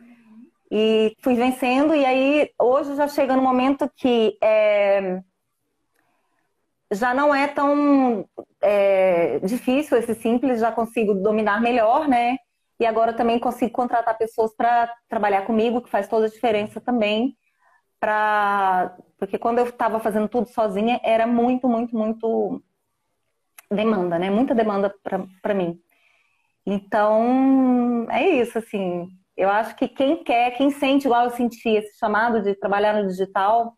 E 0.75 1.15
fui 1.21 1.35
vencendo, 1.35 1.95
e 1.95 2.03
aí 2.03 2.51
hoje 2.59 2.97
já 2.97 3.07
chega 3.07 3.37
no 3.37 3.43
momento 3.43 3.93
que 3.95 4.39
é, 4.43 5.21
já 6.91 7.13
não 7.13 7.35
é 7.35 7.47
tão 7.47 8.27
é, 8.63 9.39
difícil 9.41 9.99
esse 9.99 10.15
simples, 10.15 10.61
já 10.61 10.73
consigo 10.73 11.13
dominar 11.13 11.61
melhor, 11.61 12.09
né? 12.09 12.39
E 12.81 12.87
agora 12.87 13.13
também 13.13 13.39
consigo 13.39 13.71
contratar 13.71 14.17
pessoas 14.17 14.57
para 14.57 14.91
trabalhar 15.11 15.43
comigo, 15.43 15.83
que 15.83 15.91
faz 15.91 16.09
toda 16.09 16.25
a 16.25 16.31
diferença 16.31 16.81
também. 16.81 17.37
Pra... 18.01 18.97
Porque 19.19 19.37
quando 19.37 19.59
eu 19.59 19.67
estava 19.67 20.01
fazendo 20.01 20.27
tudo 20.27 20.49
sozinha, 20.49 20.99
era 21.05 21.27
muito, 21.27 21.69
muito, 21.69 21.95
muito 21.95 22.63
demanda, 23.71 24.19
né? 24.19 24.31
Muita 24.31 24.55
demanda 24.55 24.91
para 25.43 25.53
mim. 25.55 25.79
Então, 26.65 28.07
é 28.11 28.27
isso, 28.27 28.57
assim. 28.57 29.22
Eu 29.43 29.51
acho 29.51 29.75
que 29.75 29.89
quem 29.89 30.23
quer, 30.23 30.53
quem 30.53 30.71
sente 30.71 31.07
igual 31.09 31.25
eu 31.25 31.31
senti 31.31 31.69
esse 31.71 31.99
chamado 31.99 32.41
de 32.41 32.55
trabalhar 32.55 32.93
no 32.95 33.09
digital, 33.09 33.77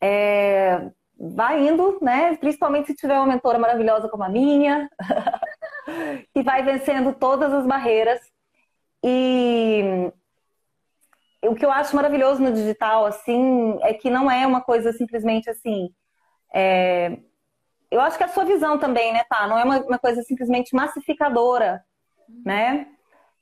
é, 0.00 0.90
vai 1.16 1.64
indo, 1.64 1.96
né? 2.02 2.36
Principalmente 2.38 2.88
se 2.88 2.96
tiver 2.96 3.16
uma 3.16 3.28
mentora 3.28 3.56
maravilhosa 3.56 4.08
como 4.08 4.24
a 4.24 4.28
minha. 4.28 4.90
que 6.34 6.42
vai 6.42 6.64
vencendo 6.64 7.14
todas 7.14 7.52
as 7.52 7.64
barreiras. 7.64 8.20
E 9.04 10.10
o 11.40 11.54
que 11.54 11.64
eu 11.64 11.70
acho 11.70 11.94
maravilhoso 11.94 12.42
no 12.42 12.52
digital, 12.52 13.06
assim, 13.06 13.78
é 13.82 13.94
que 13.94 14.10
não 14.10 14.28
é 14.28 14.44
uma 14.44 14.60
coisa 14.60 14.92
simplesmente 14.92 15.48
assim. 15.48 15.88
É... 16.52 17.16
Eu 17.92 18.00
acho 18.00 18.16
que 18.16 18.24
é 18.24 18.26
a 18.26 18.30
sua 18.30 18.44
visão 18.44 18.76
também, 18.76 19.12
né, 19.12 19.22
tá? 19.30 19.46
Não 19.46 19.56
é 19.56 19.62
uma, 19.62 19.78
uma 19.84 19.98
coisa 20.00 20.20
simplesmente 20.24 20.74
massificadora, 20.74 21.84
né? 22.44 22.88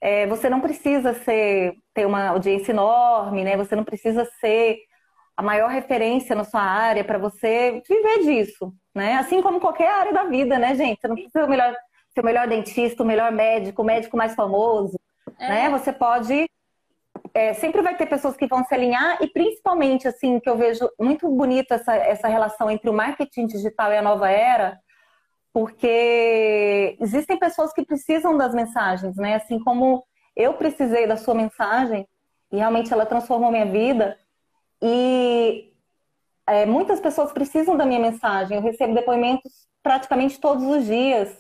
É, 0.05 0.27
você 0.27 0.51
não 0.51 0.61
precisa 0.61 1.15
ser, 1.15 1.73
ter 1.95 2.05
uma 2.05 2.29
audiência 2.29 2.73
enorme, 2.73 3.43
né? 3.43 3.57
Você 3.57 3.75
não 3.75 3.85
precisa 3.85 4.29
ser 4.39 4.77
a 5.35 5.43
maior 5.43 5.71
referência 5.71 6.37
na 6.37 6.45
sua 6.45 6.61
área 6.61 7.03
para 7.03 7.17
você 7.17 7.83
viver 7.89 8.19
disso, 8.19 8.71
né? 8.95 9.15
Assim 9.15 9.41
como 9.41 9.59
qualquer 9.59 9.89
área 9.89 10.13
da 10.13 10.25
vida, 10.25 10.59
né, 10.59 10.75
gente? 10.75 11.01
Você 11.01 11.09
não 11.09 11.15
precisa 11.15 11.41
ser 11.41 11.45
o 11.47 11.49
melhor, 11.49 11.75
ser 12.13 12.21
o 12.21 12.25
melhor 12.25 12.47
dentista, 12.47 13.03
o 13.03 13.07
melhor 13.07 13.33
médico, 13.33 13.81
o 13.81 13.85
médico 13.85 14.15
mais 14.15 14.35
famoso, 14.35 15.01
é. 15.39 15.49
né? 15.49 15.71
Você 15.71 15.91
pode 15.91 16.51
é, 17.33 17.55
sempre 17.55 17.81
vai 17.81 17.97
ter 17.97 18.05
pessoas 18.05 18.37
que 18.37 18.47
vão 18.47 18.63
se 18.63 18.75
alinhar 18.75 19.17
e 19.23 19.27
principalmente, 19.27 20.07
assim, 20.07 20.39
que 20.39 20.51
eu 20.51 20.59
vejo 20.59 20.87
muito 21.01 21.27
bonito 21.31 21.73
essa, 21.73 21.97
essa 21.97 22.29
relação 22.29 22.71
entre 22.71 22.91
o 22.91 22.93
marketing 22.93 23.47
digital 23.47 23.91
e 23.91 23.97
a 23.97 24.03
nova 24.03 24.31
era, 24.31 24.79
porque 25.55 26.97
existem 27.01 27.39
pessoas 27.39 27.73
que 27.73 27.85
precisam 27.85 28.37
das 28.37 28.53
mensagens, 28.53 29.17
né? 29.17 29.37
Assim 29.37 29.61
como 29.61 30.05
eu 30.35 30.55
precisei 30.55 31.07
da 31.07 31.17
sua 31.17 31.33
mensagem 31.33 32.09
e 32.51 32.57
realmente 32.57 32.93
ela 32.93 33.07
transformou 33.07 33.53
minha 33.53 33.65
vida 33.65 34.19
e 34.83 35.73
é, 36.45 36.67
muitas 36.67 36.99
pessoas 36.99 37.31
precisam 37.31 37.77
da 37.77 37.87
minha 37.87 38.01
mensagem. 38.01 38.57
Eu 38.57 38.63
recebo 38.65 38.95
depoimentos 38.95 39.69
praticamente 39.81 40.41
todos 40.41 40.65
os 40.65 40.87
dias, 40.87 41.31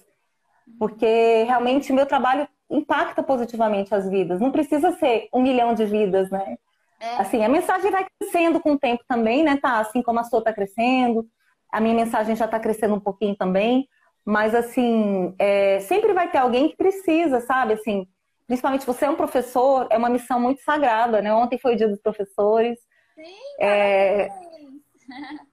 porque 0.79 1.43
realmente 1.43 1.91
o 1.91 1.95
meu 1.95 2.07
trabalho 2.07 2.47
impacta 2.71 3.21
positivamente 3.21 3.93
as 3.93 4.09
vidas. 4.09 4.41
Não 4.41 4.53
precisa 4.53 4.93
ser 4.93 5.29
um 5.35 5.43
milhão 5.43 5.75
de 5.75 5.87
vidas, 5.87 6.31
né? 6.31 6.57
É. 7.01 7.17
Assim, 7.17 7.45
a 7.45 7.49
mensagem 7.49 7.91
vai 7.91 8.07
crescendo 8.21 8.61
com 8.61 8.75
o 8.75 8.79
tempo 8.79 9.03
também, 9.09 9.43
né? 9.43 9.57
Tá, 9.57 9.81
assim 9.81 10.01
como 10.03 10.21
a 10.21 10.25
sua 10.25 10.39
está 10.39 10.53
crescendo, 10.53 11.27
a 11.73 11.81
minha 11.81 11.97
mensagem 11.97 12.37
já 12.37 12.45
está 12.45 12.61
crescendo 12.61 12.95
um 12.95 13.01
pouquinho 13.01 13.35
também. 13.35 13.89
Mas 14.25 14.55
assim, 14.55 15.35
é, 15.39 15.81
sempre 15.81 16.13
vai 16.13 16.31
ter 16.31 16.39
alguém 16.39 16.71
que 16.71 16.77
precisa, 16.77 17.41
sabe? 17.41 17.75
Assim, 17.75 18.09
principalmente 18.47 18.87
você 18.87 19.05
é 19.05 19.11
um 19.11 19.17
professor, 19.17 19.87
é 19.91 19.99
uma 19.99 20.09
missão 20.09 20.41
muito 20.41 20.63
sagrada, 20.63 21.21
né? 21.21 21.33
Ontem 21.35 21.59
foi 21.59 21.75
o 21.75 21.77
dia 21.77 21.89
dos 21.89 22.01
professores. 22.01 22.79
Sim, 23.15 23.37
é... 23.61 24.29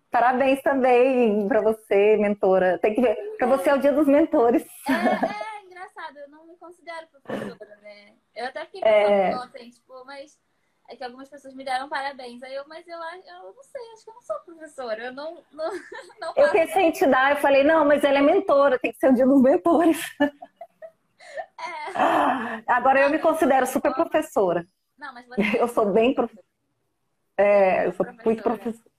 parabéns 0.09 0.61
também 0.63 1.47
para 1.47 1.61
você, 1.61 2.15
mentora. 2.17 2.79
Tem 2.79 2.93
que 2.93 3.01
ver, 3.01 3.17
para 3.37 3.47
você 3.47 3.69
é 3.69 3.75
o 3.75 3.79
dia 3.79 3.93
dos 3.93 4.07
mentores. 4.07 4.65
É, 4.87 5.57
é 5.57 5.65
engraçado, 5.65 6.17
eu 6.17 6.29
não 6.29 6.47
me 6.47 6.55
considero 6.57 7.07
professora, 7.07 7.75
né? 7.81 8.13
Eu 8.35 8.45
até 8.45 8.65
fiquei 8.65 8.81
é... 8.83 9.29
pensando 9.31 9.43
ontem, 9.43 9.69
tipo, 9.69 10.05
mas 10.05 10.39
é 10.91 10.95
que 10.95 11.03
algumas 11.03 11.29
pessoas 11.29 11.53
me 11.53 11.63
deram 11.63 11.87
parabéns. 11.87 12.43
Aí 12.43 12.53
eu, 12.53 12.67
mas 12.67 12.87
eu, 12.87 12.97
eu 12.97 13.53
não 13.53 13.63
sei, 13.63 13.81
acho 13.93 14.03
que 14.03 14.09
eu 14.09 14.13
não 14.13 14.21
sou 14.21 14.35
professora. 14.45 15.05
Eu 15.05 15.13
não. 15.13 15.43
não, 15.51 15.71
não 16.19 16.33
eu 16.35 16.51
pensei 16.51 16.83
em 16.83 16.91
te 16.91 17.05
dar, 17.05 17.31
eu 17.31 17.37
falei, 17.37 17.63
não, 17.63 17.85
mas 17.85 18.03
ela 18.03 18.19
é 18.19 18.21
mentora, 18.21 18.77
tem 18.79 18.91
que 18.91 18.99
ser 18.99 19.09
o 19.09 19.13
dia 19.13 19.25
dos 19.25 19.41
mentores. 19.41 19.99
É. 20.19 20.31
Agora 22.67 22.99
eu 23.01 23.09
me 23.09 23.19
considero 23.19 23.65
super 23.65 23.93
professora. 23.93 24.65
Não, 24.97 25.13
mas 25.13 25.25
você... 25.27 25.41
Eu 25.59 25.67
sou 25.67 25.91
bem 25.91 26.13
professora. 26.13 26.45
É, 27.37 27.87
eu 27.87 27.93
sou 27.93 28.05
professora. 28.05 28.25
muito 28.25 28.43
professora. 28.43 28.91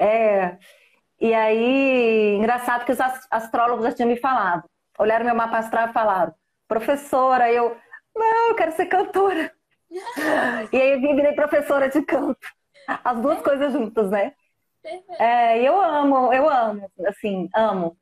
É. 0.00 0.58
E 1.20 1.32
aí, 1.32 2.34
engraçado 2.36 2.84
que 2.84 2.90
os 2.90 2.98
astrólogos 3.30 3.84
já 3.84 3.92
tinham 3.92 4.08
me 4.08 4.16
falado 4.16 4.64
olharam 4.98 5.24
meu 5.24 5.34
mapa 5.34 5.58
astral 5.58 5.88
e 5.88 5.92
falaram, 5.92 6.34
professora, 6.68 7.50
eu, 7.50 7.76
não, 8.14 8.48
eu 8.50 8.54
quero 8.54 8.72
ser 8.72 8.86
cantora. 8.86 9.52
E 10.72 10.76
aí 10.76 10.92
eu 10.92 11.00
virei 11.00 11.32
professora 11.32 11.88
de 11.88 12.02
canto. 12.02 12.46
As 12.86 13.20
duas 13.20 13.40
coisas 13.40 13.72
juntas, 13.72 14.10
né? 14.10 14.32
É, 15.18 15.62
eu 15.62 15.80
amo, 15.80 16.32
eu 16.32 16.48
amo, 16.48 16.90
assim, 17.06 17.48
amo. 17.54 17.96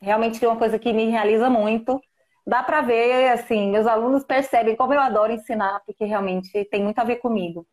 Realmente 0.00 0.44
é 0.44 0.48
uma 0.48 0.58
coisa 0.58 0.78
que 0.78 0.92
me 0.92 1.08
realiza 1.08 1.48
muito. 1.48 2.00
Dá 2.46 2.62
para 2.62 2.82
ver, 2.82 3.30
assim, 3.30 3.70
meus 3.70 3.86
alunos 3.86 4.24
percebem 4.24 4.76
como 4.76 4.92
eu 4.92 5.00
adoro 5.00 5.32
ensinar, 5.32 5.80
porque 5.86 6.04
realmente 6.04 6.64
tem 6.66 6.82
muito 6.82 6.98
a 6.98 7.04
ver 7.04 7.16
comigo. 7.16 7.66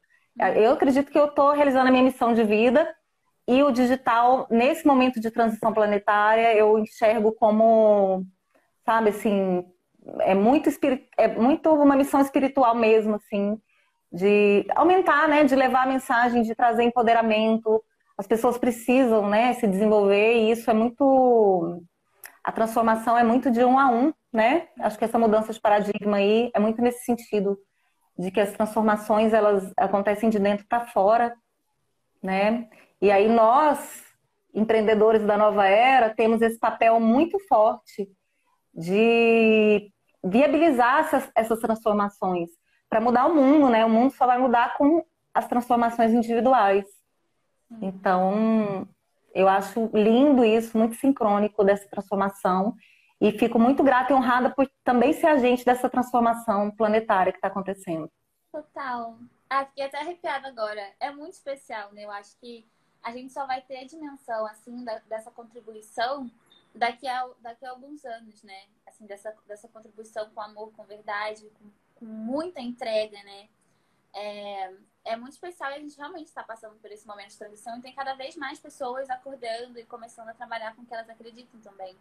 Eu 0.56 0.72
acredito 0.72 1.12
que 1.12 1.20
eu 1.20 1.26
estou 1.26 1.52
realizando 1.52 1.90
a 1.90 1.92
minha 1.92 2.04
missão 2.04 2.34
de 2.34 2.44
vida 2.44 2.88
e 3.48 3.62
o 3.64 3.72
digital, 3.72 4.48
nesse 4.50 4.88
momento 4.88 5.20
de 5.20 5.30
transição 5.30 5.74
planetária, 5.74 6.56
eu 6.56 6.80
enxergo 6.80 7.34
como, 7.34 8.24
sabe, 8.86 9.10
assim, 9.10 9.66
é 10.22 10.34
muito, 10.34 10.70
é 11.18 11.28
muito 11.28 11.72
uma 11.72 11.96
missão 11.96 12.20
espiritual 12.22 12.76
mesmo, 12.76 13.16
assim, 13.16 13.60
de 14.12 14.66
aumentar, 14.76 15.28
né, 15.28 15.44
de 15.44 15.56
levar 15.56 15.84
a 15.84 15.90
mensagem, 15.90 16.42
de 16.44 16.56
trazer 16.56 16.84
empoderamento. 16.84 17.84
As 18.18 18.28
pessoas 18.28 18.58
precisam, 18.58 19.30
né, 19.30 19.54
se 19.54 19.68
desenvolver 19.68 20.34
e 20.36 20.52
isso 20.52 20.70
é 20.70 20.74
muito... 20.74 21.82
A 22.44 22.52
transformação 22.52 23.18
é 23.18 23.24
muito 23.24 23.52
de 23.52 23.64
um 23.64 23.78
a 23.78 23.88
um, 23.88 24.12
né? 24.34 24.68
Acho 24.80 24.98
que 24.98 25.06
essa 25.06 25.20
mudança 25.20 25.54
de 25.54 25.62
paradigma 25.62 26.18
aí 26.18 26.50
é 26.56 26.60
muito 26.60 26.82
nesse 26.82 27.06
sentido, 27.06 27.56
de 28.18 28.32
que 28.32 28.40
as 28.40 28.52
transformações, 28.52 29.32
elas 29.32 29.72
acontecem 29.78 30.28
de 30.28 30.40
dentro 30.40 30.66
para 30.68 30.88
fora, 30.88 31.36
né? 32.22 32.68
E 33.00 33.12
aí 33.12 33.28
nós, 33.30 34.04
empreendedores 34.56 35.24
da 35.24 35.38
nova 35.38 35.68
era, 35.68 36.10
temos 36.10 36.42
esse 36.42 36.58
papel 36.58 37.00
muito 37.00 37.38
forte 37.48 38.10
de 38.74 39.92
viabilizar 40.24 41.00
essas, 41.00 41.32
essas 41.36 41.60
transformações 41.60 42.50
para 42.90 43.02
mudar 43.02 43.26
o 43.26 43.36
mundo, 43.36 43.70
né? 43.70 43.86
O 43.86 43.90
mundo 43.90 44.14
só 44.14 44.26
vai 44.26 44.38
mudar 44.38 44.78
com 44.78 45.04
as 45.34 45.48
transformações 45.48 46.12
individuais. 46.12 46.86
Então, 47.82 48.88
eu 49.34 49.48
acho 49.48 49.90
lindo 49.94 50.44
isso, 50.44 50.78
muito 50.78 50.96
sincrônico 50.96 51.64
dessa 51.64 51.88
transformação. 51.90 52.76
E 53.20 53.32
fico 53.32 53.60
muito 53.60 53.84
grata 53.84 54.12
e 54.12 54.16
honrada 54.16 54.50
por 54.50 54.70
também 54.84 55.14
ser 55.14 55.28
agente 55.28 55.64
dessa 55.64 55.90
transformação 55.90 56.72
planetária 56.72 57.32
que 57.32 57.38
está 57.38 57.48
acontecendo. 57.48 58.12
Total. 58.52 59.18
Ah, 59.50 59.66
fiquei 59.66 59.86
até 59.86 60.00
arrepiada 60.00 60.48
agora. 60.48 60.82
É 61.00 61.12
muito 61.12 61.34
especial, 61.34 61.94
né? 61.94 62.04
Eu 62.04 62.12
acho 62.12 62.38
que 62.40 62.66
a 63.04 63.12
gente 63.12 63.32
só 63.32 63.46
vai 63.46 63.62
ter 63.62 63.78
a 63.78 63.86
dimensão, 63.86 64.46
assim, 64.48 64.84
da, 64.84 65.00
dessa 65.08 65.32
contribuição 65.32 66.30
daqui 66.74 67.08
a, 67.08 67.28
daqui 67.40 67.66
a 67.66 67.72
alguns 67.72 68.06
anos, 68.06 68.44
né? 68.44 68.66
Assim, 68.86 69.06
dessa, 69.06 69.36
dessa 69.48 69.68
contribuição 69.68 70.30
com 70.30 70.42
amor, 70.42 70.72
com 70.74 70.84
verdade, 70.84 71.50
com, 71.60 71.70
com 71.96 72.06
muita 72.06 72.62
entrega, 72.62 73.22
né? 73.24 73.50
É, 74.14 74.74
é 75.06 75.16
muito 75.16 75.34
especial 75.34 75.72
e 75.72 75.76
a 75.76 75.80
gente 75.80 75.98
realmente 75.98 76.28
está 76.28 76.44
passando 76.44 76.76
por 76.76 76.92
esse 76.92 77.08
momento 77.08 77.30
de 77.30 77.38
transição 77.38 77.78
e 77.78 77.82
tem 77.82 77.96
cada 77.96 78.14
vez 78.14 78.36
mais 78.36 78.60
pessoas 78.60 79.10
acordando 79.10 79.80
e 79.80 79.86
começando 79.86 80.30
a 80.30 80.34
trabalhar 80.34 80.76
com 80.76 80.82
o 80.82 80.86
que 80.86 80.94
elas 80.94 81.10
acreditam 81.10 81.60
também. 81.62 81.96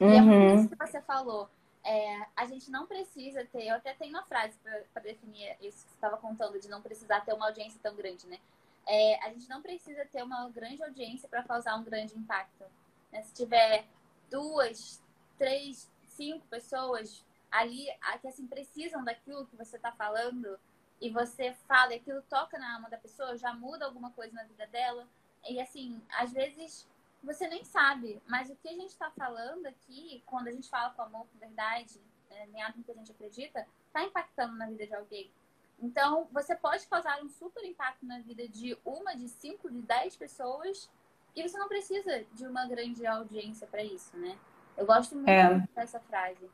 Uhum. 0.00 0.10
E 0.10 0.16
é 0.16 0.20
muito 0.20 0.42
uhum. 0.42 0.60
isso 0.60 0.68
que 0.70 0.76
você 0.76 1.00
falou. 1.02 1.48
É, 1.84 2.26
a 2.36 2.46
gente 2.46 2.70
não 2.70 2.86
precisa 2.86 3.44
ter, 3.46 3.66
eu 3.66 3.74
até 3.74 3.92
tenho 3.94 4.14
uma 4.14 4.22
frase 4.24 4.56
para 4.92 5.02
definir 5.02 5.56
isso 5.60 5.84
que 5.84 5.90
você 5.90 5.96
estava 5.96 6.16
contando, 6.16 6.58
de 6.60 6.68
não 6.68 6.80
precisar 6.80 7.22
ter 7.22 7.34
uma 7.34 7.46
audiência 7.46 7.80
tão 7.82 7.94
grande, 7.96 8.26
né? 8.28 8.38
é, 8.86 9.24
a 9.24 9.30
gente 9.30 9.48
não 9.48 9.62
precisa 9.62 10.04
ter 10.06 10.22
uma 10.22 10.48
grande 10.48 10.82
audiência 10.82 11.28
para 11.28 11.42
causar 11.42 11.76
um 11.76 11.84
grande 11.84 12.16
impacto. 12.16 12.64
Né? 13.12 13.22
Se 13.22 13.34
tiver 13.34 13.86
duas, 14.30 15.02
três, 15.38 15.90
cinco 16.08 16.46
pessoas 16.48 17.24
ali 17.50 17.86
que 18.20 18.28
assim 18.28 18.46
precisam 18.46 19.04
daquilo 19.04 19.46
que 19.46 19.56
você 19.56 19.76
está 19.76 19.92
falando 19.92 20.58
e 21.00 21.10
você 21.10 21.52
fala 21.68 21.92
e 21.92 21.96
aquilo 21.96 22.22
toca 22.22 22.58
na 22.58 22.74
alma 22.76 22.88
da 22.88 22.96
pessoa, 22.96 23.36
já 23.36 23.52
muda 23.52 23.84
alguma 23.84 24.10
coisa 24.12 24.32
na 24.34 24.44
vida 24.44 24.66
dela. 24.68 25.06
E 25.48 25.60
assim, 25.60 26.00
às 26.10 26.32
vezes 26.32 26.88
você 27.22 27.46
nem 27.48 27.64
sabe, 27.64 28.22
mas 28.26 28.50
o 28.50 28.56
que 28.56 28.68
a 28.68 28.72
gente 28.72 28.90
está 28.90 29.10
falando 29.10 29.66
aqui, 29.66 30.22
quando 30.26 30.48
a 30.48 30.52
gente 30.52 30.68
fala 30.68 30.90
com 30.90 31.02
amor, 31.02 31.26
com 31.26 31.38
verdade, 31.38 32.00
é, 32.30 32.46
em 32.46 32.78
no 32.78 32.84
que 32.84 32.90
a 32.90 32.94
gente 32.94 33.12
acredita, 33.12 33.66
está 33.86 34.02
impactando 34.02 34.56
na 34.56 34.66
vida 34.66 34.86
de 34.86 34.94
alguém. 34.94 35.30
Então, 35.78 36.28
você 36.32 36.54
pode 36.54 36.86
causar 36.86 37.22
um 37.22 37.28
super 37.28 37.64
impacto 37.64 38.06
na 38.06 38.20
vida 38.20 38.48
de 38.48 38.78
uma, 38.84 39.14
de 39.14 39.28
cinco, 39.28 39.70
de 39.70 39.82
dez 39.82 40.16
pessoas 40.16 40.88
e 41.34 41.42
você 41.42 41.58
não 41.58 41.68
precisa 41.68 42.24
de 42.32 42.46
uma 42.46 42.66
grande 42.66 43.06
audiência 43.06 43.66
para 43.66 43.82
isso, 43.82 44.16
né? 44.16 44.38
Eu 44.76 44.86
gosto 44.86 45.14
muito 45.14 45.30
é. 45.30 45.66
dessa 45.74 46.00
frase. 46.00 46.50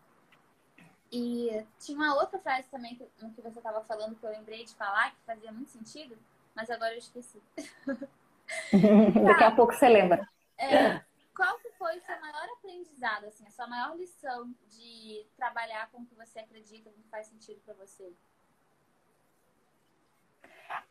E 1.11 1.65
tinha 1.79 1.97
uma 1.97 2.15
outra 2.17 2.39
frase 2.39 2.69
também 2.69 2.95
que, 2.95 3.09
no 3.21 3.33
que 3.33 3.41
você 3.41 3.59
estava 3.59 3.83
falando 3.85 4.17
que 4.17 4.25
eu 4.25 4.31
lembrei 4.31 4.65
de 4.65 4.75
falar, 4.75 5.11
que 5.13 5.23
fazia 5.25 5.51
muito 5.51 5.71
sentido, 5.71 6.17
mas 6.55 6.71
agora 6.71 6.93
eu 6.93 6.99
esqueci. 6.99 7.41
Daqui 9.25 9.45
a 9.45 9.55
pouco 9.55 9.73
você 9.73 9.89
lembra. 9.89 10.29
É, 10.59 11.01
qual 11.35 11.59
que 11.61 11.71
foi 11.73 11.97
o 11.97 12.01
seu 12.03 12.21
maior 12.21 12.49
aprendizado, 12.59 13.25
assim, 13.25 13.47
a 13.47 13.51
sua 13.51 13.67
maior 13.67 13.97
lição 13.97 14.53
de 14.69 15.25
trabalhar 15.37 15.89
com 15.91 16.03
o 16.03 16.07
que 16.07 16.15
você 16.15 16.41
acredita, 16.41 16.91
com 16.91 16.99
o 16.99 17.03
que 17.03 17.09
faz 17.09 17.29
sentido 17.29 17.61
para 17.65 17.75
você? 17.75 18.13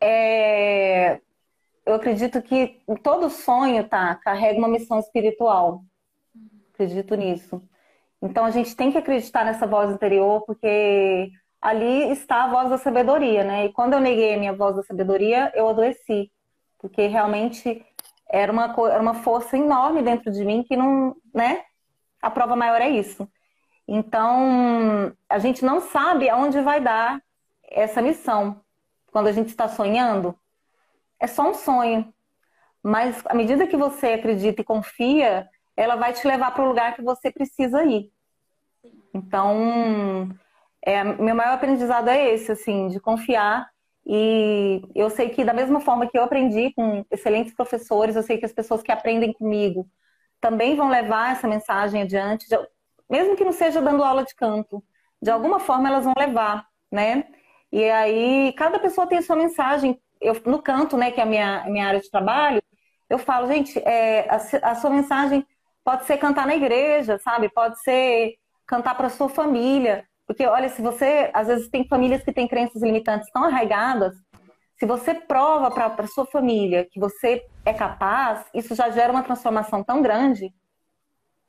É, 0.02 1.22
eu 1.88 1.96
acredito 1.96 2.42
que 2.42 2.82
todo 3.02 3.30
sonho, 3.30 3.88
tá, 3.88 4.14
carrega 4.16 4.60
uma 4.60 4.68
missão 4.68 5.00
espiritual. 5.00 5.84
Acredito 6.74 7.16
nisso. 7.16 7.62
Então 8.22 8.44
a 8.44 8.52
gente 8.52 8.76
tem 8.76 8.92
que 8.92 8.98
acreditar 8.98 9.46
nessa 9.46 9.66
voz 9.66 9.90
interior, 9.90 10.42
porque 10.46 11.32
ali 11.62 12.12
está 12.12 12.44
a 12.44 12.50
voz 12.50 12.70
da 12.70 12.78
sabedoria, 12.78 13.44
né? 13.44 13.66
E 13.66 13.74
quando 13.74 13.94
eu 13.94 14.02
neguei 14.02 14.36
a 14.36 14.38
minha 14.38 14.54
voz 14.54 14.76
da 14.76 14.84
sabedoria, 14.84 15.52
eu 15.56 15.70
adoeci, 15.70 16.30
porque 16.78 17.08
realmente 17.08 17.86
era 18.30 18.52
uma, 18.52 18.76
era 18.92 19.02
uma 19.02 19.14
força 19.14 19.58
enorme 19.58 20.02
dentro 20.02 20.30
de 20.32 20.44
mim 20.44 20.64
que 20.64 20.76
não, 20.76 21.16
né? 21.34 21.64
A 22.22 22.30
prova 22.30 22.56
maior 22.56 22.82
é 22.82 22.90
isso. 22.90 23.28
Então, 23.88 25.16
a 25.30 25.40
gente 25.40 25.64
não 25.64 25.80
sabe 25.80 26.30
aonde 26.30 26.60
vai 26.60 26.82
dar 26.82 27.22
essa 27.64 28.02
missão. 28.02 28.60
Quando 29.10 29.28
a 29.28 29.32
gente 29.32 29.48
está 29.48 29.70
sonhando, 29.70 30.38
é 31.20 31.28
só 31.28 31.50
um 31.50 31.54
sonho. 31.54 32.14
Mas 32.84 33.22
à 33.26 33.34
medida 33.34 33.68
que 33.68 33.78
você 33.78 34.08
acredita 34.08 34.62
e 34.62 34.66
confia, 34.66 35.48
ela 35.76 35.96
vai 35.96 36.14
te 36.14 36.28
levar 36.28 36.52
para 36.52 36.64
o 36.64 36.68
lugar 36.68 36.96
que 36.96 37.02
você 37.02 37.32
precisa 37.32 37.84
ir. 37.84 38.12
Então, 39.14 40.30
é, 40.86 41.04
meu 41.04 41.36
maior 41.36 41.54
aprendizado 41.54 42.08
é 42.10 42.34
esse, 42.34 42.52
assim, 42.52 42.88
de 42.88 43.00
confiar. 43.00 43.70
E 44.06 44.82
eu 44.96 45.10
sei 45.10 45.30
que 45.30 45.44
da 45.44 45.54
mesma 45.54 45.82
forma 45.82 46.08
que 46.08 46.18
eu 46.18 46.24
aprendi 46.24 46.72
com 46.74 47.06
excelentes 47.12 47.54
professores, 47.54 48.16
eu 48.16 48.24
sei 48.24 48.38
que 48.38 48.46
as 48.46 48.54
pessoas 48.54 48.82
que 48.82 48.92
aprendem 48.92 49.34
comigo 49.34 49.88
também 50.40 50.76
vão 50.76 50.88
levar 50.88 51.34
essa 51.34 51.48
mensagem 51.48 52.04
adiante, 52.04 52.46
mesmo 53.10 53.36
que 53.36 53.44
não 53.44 53.52
seja 53.52 53.82
dando 53.82 54.04
aula 54.04 54.24
de 54.24 54.34
canto, 54.36 54.84
de 55.22 55.30
alguma 55.30 55.60
forma 55.60 55.90
elas 55.90 56.06
vão 56.06 56.14
levar, 56.18 56.66
né? 56.92 57.26
E 57.72 57.84
aí 57.90 58.54
cada 58.54 58.80
pessoa 58.80 59.08
tem 59.08 59.18
a 59.18 59.22
sua 59.22 59.36
mensagem. 59.36 60.00
Eu 60.22 60.40
no 60.46 60.62
canto, 60.62 60.98
né, 60.98 61.12
que 61.12 61.20
é 61.20 61.24
a 61.24 61.28
minha, 61.28 61.66
minha 61.68 61.88
área 61.88 62.00
de 62.00 62.10
trabalho, 62.10 62.62
eu 63.10 63.18
falo, 63.18 63.48
gente, 63.48 63.80
é, 63.80 64.28
a, 64.30 64.72
a 64.72 64.76
sua 64.76 64.90
mensagem 64.90 65.46
pode 65.84 66.06
ser 66.06 66.18
cantar 66.18 66.46
na 66.46 66.56
igreja, 66.56 67.18
sabe? 67.20 67.50
Pode 67.50 67.82
ser 67.82 68.36
cantar 68.66 68.96
para 68.96 69.10
sua 69.10 69.30
família. 69.30 70.06
Porque, 70.28 70.46
olha, 70.46 70.68
se 70.68 70.82
você. 70.82 71.32
Às 71.34 71.48
vezes 71.48 71.70
tem 71.70 71.88
famílias 71.88 72.22
que 72.24 72.34
têm 72.34 72.48
crenças 72.48 72.82
limitantes 72.82 73.32
tão 73.32 73.46
arraigadas. 73.46 74.14
Se 74.78 74.86
você 74.86 75.14
prova 75.14 75.72
para 75.72 76.08
sua 76.08 76.26
família 76.26 76.86
que 76.92 77.00
você 77.00 77.44
é 77.66 77.74
capaz, 77.74 78.46
isso 78.54 78.76
já 78.76 78.90
gera 78.90 79.12
uma 79.12 79.24
transformação 79.24 79.84
tão 79.84 80.02
grande, 80.02 80.54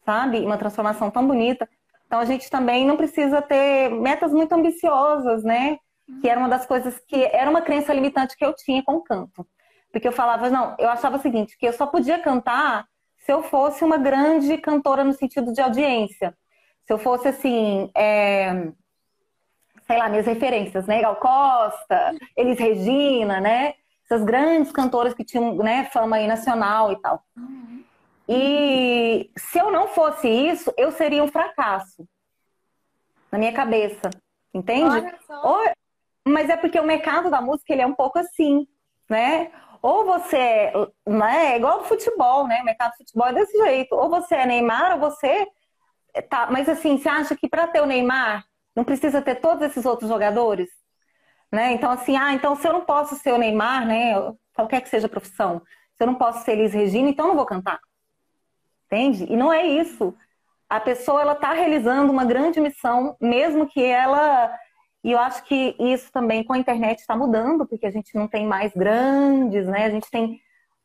sabe? 0.07 0.39
Uma 0.39 0.57
transformação 0.57 1.11
tão 1.11 1.27
bonita. 1.27 1.69
Então 2.07 2.21
a 2.21 2.25
gente 2.25 2.49
também 2.49 2.87
não 2.87 2.97
precisa 2.97 3.43
ter 3.43 3.91
metas 3.91 4.33
muito 4.33 4.53
ambiciosas, 4.53 5.43
né? 5.45 5.79
Que 6.21 6.29
era 6.29 6.41
uma 6.41 6.49
das 6.49 6.67
coisas 6.67 6.99
que 7.07 7.25
era 7.25 7.51
uma 7.51 7.63
crença 7.63 7.93
limitante 7.93 8.37
que 8.37 8.45
eu 8.45 8.55
tinha 8.55 8.83
com 8.83 8.95
o 8.95 9.03
canto. 9.03 9.47
Porque 9.93 10.09
eu 10.09 10.13
falava, 10.13 10.51
não, 10.51 10.75
eu 10.79 10.89
achava 10.89 11.17
o 11.17 11.21
seguinte, 11.21 11.57
que 11.59 11.67
eu 11.67 11.73
só 11.73 11.87
podia 11.87 12.19
cantar 12.19 12.87
se 13.19 13.33
eu 13.33 13.43
fosse 13.43 13.85
uma 13.85 13.99
grande 13.99 14.57
cantora 14.59 15.05
no 15.05 15.13
sentido 15.13 15.53
de 15.53 15.61
audiência. 15.61 16.35
Se 16.87 16.93
eu 16.93 16.99
fosse 16.99 17.29
assim, 17.29 17.91
é... 17.95 18.73
sei 19.87 19.99
lá, 19.99 20.09
minhas 20.09 20.27
referências, 20.27 20.87
né? 20.87 21.03
Gal 21.03 21.17
Costa, 21.17 22.15
Elis 22.37 22.59
Regina, 22.59 23.41
né? 23.41 23.75
Essas 24.05 24.25
grandes 24.25 24.73
cantoras 24.73 25.13
que 25.13 25.25
tinham 25.25 25.57
né, 25.57 25.85
fama 25.93 26.17
aí 26.17 26.27
nacional 26.27 26.91
e 26.93 27.01
tal. 27.01 27.23
Uhum. 27.37 27.85
E 28.27 29.31
se 29.37 29.59
eu 29.59 29.71
não 29.71 29.89
fosse 29.89 30.29
isso, 30.29 30.73
eu 30.77 30.91
seria 30.93 31.23
um 31.23 31.29
fracasso 31.29 32.07
na 33.31 33.39
minha 33.39 33.53
cabeça, 33.53 34.11
entende? 34.53 34.97
Ou... 35.43 35.59
Mas 36.29 36.49
é 36.49 36.57
porque 36.57 36.79
o 36.79 36.85
mercado 36.85 37.31
da 37.31 37.41
música 37.41 37.73
ele 37.73 37.83
é 37.83 37.87
um 37.87 37.95
pouco 37.95 38.19
assim, 38.19 38.67
né? 39.09 39.51
Ou 39.81 40.05
você 40.05 40.37
é, 40.37 40.73
né, 41.07 41.53
é 41.53 41.57
igual 41.57 41.85
futebol, 41.85 42.47
né? 42.47 42.61
O 42.61 42.65
mercado 42.65 42.93
de 42.93 42.99
futebol 42.99 43.29
é 43.29 43.33
desse 43.33 43.57
jeito. 43.57 43.95
Ou 43.95 44.09
você 44.09 44.35
é 44.35 44.47
Neymar, 44.47 44.95
ou 44.95 44.99
você 44.99 45.47
tá. 46.29 46.49
Mas 46.51 46.69
assim, 46.69 46.99
você 46.99 47.09
acha 47.09 47.37
que 47.37 47.49
para 47.49 47.67
ter 47.69 47.81
o 47.81 47.87
Neymar 47.87 48.45
não 48.75 48.85
precisa 48.85 49.23
ter 49.23 49.37
todos 49.37 49.63
esses 49.63 49.85
outros 49.85 50.09
jogadores? 50.09 50.69
Né? 51.51 51.73
Então, 51.73 51.91
assim, 51.91 52.17
ah, 52.17 52.35
então 52.35 52.55
se 52.57 52.67
eu 52.67 52.73
não 52.73 52.83
posso 52.83 53.17
ser 53.17 53.33
o 53.33 53.39
Neymar, 53.39 53.87
né? 53.87 54.15
Qualquer 54.55 54.81
que 54.81 54.89
seja 54.89 55.07
a 55.07 55.11
profissão, 55.11 55.63
se 55.97 56.03
eu 56.03 56.07
não 56.07 56.15
posso 56.15 56.45
ser 56.45 56.53
Elis 56.53 56.75
Regina, 56.75 57.09
então 57.09 57.29
não 57.29 57.37
vou 57.37 57.47
cantar. 57.47 57.81
Entende? 58.87 59.27
E 59.31 59.37
não 59.37 59.53
é 59.53 59.67
isso. 59.67 60.15
A 60.69 60.81
pessoa 60.81 61.23
ela 61.23 61.33
está 61.33 61.53
realizando 61.53 62.13
uma 62.13 62.25
grande 62.25 62.61
missão, 62.61 63.17
mesmo 63.21 63.67
que 63.69 63.83
ela 63.83 64.55
e 65.05 65.13
eu 65.13 65.19
acho 65.19 65.45
que 65.45 65.77
isso 65.79 66.11
também 66.13 66.43
com 66.45 66.53
a 66.53 66.59
internet 66.59 66.99
está 66.99 67.17
mudando, 67.17 67.67
porque 67.67 67.87
a 67.87 67.91
gente 67.91 68.15
não 68.15 68.27
tem 68.27 68.47
mais 68.47 68.73
grandes, 68.75 69.67
né? 69.67 69.85
A 69.87 69.91
gente 69.91 70.11
tem. 70.11 70.41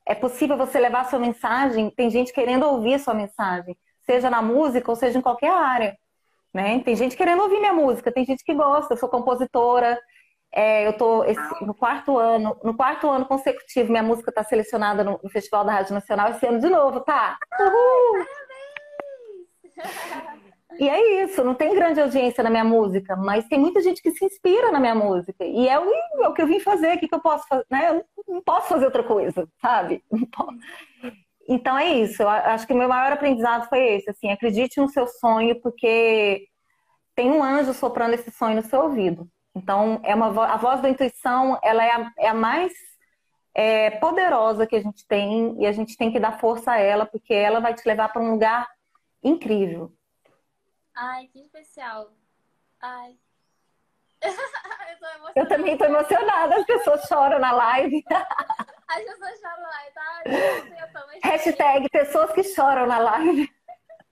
É 0.05 0.13
possível 0.13 0.57
você 0.57 0.79
levar 0.79 1.01
a 1.01 1.05
sua 1.05 1.19
mensagem, 1.19 1.89
tem 1.89 2.09
gente 2.09 2.33
querendo 2.33 2.63
ouvir 2.65 2.95
a 2.95 2.99
sua 2.99 3.13
mensagem, 3.13 3.77
seja 4.01 4.29
na 4.29 4.41
música 4.41 4.91
ou 4.91 4.95
seja 4.95 5.17
em 5.17 5.21
qualquer 5.21 5.51
área. 5.51 5.97
Né? 6.53 6.79
Tem 6.81 6.95
gente 6.95 7.15
querendo 7.17 7.41
ouvir 7.41 7.59
minha 7.59 7.73
música, 7.73 8.11
tem 8.11 8.25
gente 8.25 8.43
que 8.43 8.53
gosta, 8.53 8.93
eu 8.93 8.97
sou 8.97 9.09
compositora, 9.09 9.99
é, 10.53 10.85
eu 10.85 10.91
estou 10.91 11.25
no 11.61 11.73
quarto 11.73 12.17
ano, 12.17 12.59
no 12.63 12.75
quarto 12.75 13.09
ano 13.09 13.25
consecutivo, 13.25 13.91
minha 13.91 14.03
música 14.03 14.29
está 14.29 14.43
selecionada 14.43 15.03
no, 15.03 15.19
no, 15.23 15.29
Festival 15.29 15.65
da 15.65 15.73
Rádio 15.73 15.95
Nacional 15.95 16.29
esse 16.29 16.45
ano 16.45 16.59
de 16.59 16.69
novo, 16.69 16.99
tá? 16.99 17.39
Uhul! 17.59 18.25
Parabéns! 19.75 20.39
E 20.79 20.89
é 20.89 21.23
isso, 21.23 21.43
não 21.43 21.53
tem 21.53 21.73
grande 21.73 22.01
audiência 22.01 22.43
na 22.43 22.49
minha 22.49 22.63
música, 22.63 23.15
mas 23.15 23.47
tem 23.47 23.59
muita 23.59 23.81
gente 23.81 24.01
que 24.01 24.11
se 24.11 24.25
inspira 24.25 24.71
na 24.71 24.79
minha 24.79 24.95
música. 24.95 25.45
E 25.45 25.67
é 25.67 25.79
o, 25.79 25.85
é 26.23 26.27
o 26.27 26.33
que 26.33 26.41
eu 26.41 26.47
vim 26.47 26.59
fazer, 26.59 26.95
o 26.95 26.99
que, 26.99 27.07
que 27.07 27.15
eu 27.15 27.21
posso 27.21 27.47
fazer, 27.47 27.65
né? 27.69 27.89
Eu 27.89 28.05
não 28.27 28.41
posso 28.41 28.67
fazer 28.67 28.85
outra 28.85 29.03
coisa, 29.03 29.47
sabe? 29.61 30.03
Então 31.47 31.77
é 31.77 31.93
isso, 31.95 32.21
eu 32.21 32.29
acho 32.29 32.65
que 32.65 32.73
o 32.73 32.77
meu 32.77 32.87
maior 32.87 33.11
aprendizado 33.11 33.67
foi 33.67 33.95
esse, 33.95 34.09
assim, 34.09 34.31
acredite 34.31 34.79
no 34.79 34.87
seu 34.87 35.05
sonho, 35.05 35.59
porque 35.61 36.47
tem 37.15 37.29
um 37.29 37.43
anjo 37.43 37.73
soprando 37.73 38.13
esse 38.13 38.31
sonho 38.31 38.55
no 38.55 38.63
seu 38.63 38.81
ouvido. 38.81 39.27
Então, 39.55 39.99
é 40.03 40.15
uma 40.15 40.27
a 40.45 40.57
voz 40.57 40.81
da 40.81 40.89
intuição, 40.89 41.59
ela 41.61 41.83
é 41.83 41.91
a, 41.91 42.11
é 42.17 42.27
a 42.29 42.33
mais 42.33 42.71
é, 43.53 43.91
poderosa 43.91 44.65
que 44.65 44.75
a 44.75 44.81
gente 44.81 45.05
tem, 45.07 45.55
e 45.61 45.67
a 45.67 45.71
gente 45.71 45.95
tem 45.97 46.11
que 46.11 46.19
dar 46.19 46.39
força 46.39 46.71
a 46.71 46.79
ela, 46.79 47.05
porque 47.05 47.33
ela 47.33 47.59
vai 47.59 47.73
te 47.73 47.87
levar 47.87 48.09
para 48.11 48.21
um 48.21 48.31
lugar 48.31 48.67
incrível. 49.23 49.91
Ai, 50.95 51.27
que 51.27 51.39
especial. 51.39 52.11
Ai. 52.81 53.17
eu, 54.23 55.43
eu 55.43 55.47
também 55.47 55.77
tô 55.77 55.85
emocionada, 55.85 56.55
as 56.55 56.65
pessoas 56.65 57.01
choram 57.07 57.39
na 57.39 57.51
live. 57.51 58.03
As 58.85 59.03
pessoas 59.03 59.39
choram 59.39 59.61
na 59.63 59.69
live, 59.69 59.93
tá? 59.93 60.23
Eu 60.25 61.31
Hashtag 61.31 61.89
pessoas 61.89 62.31
que 62.33 62.43
choram 62.43 62.85
na 62.85 62.99
live. 62.99 63.49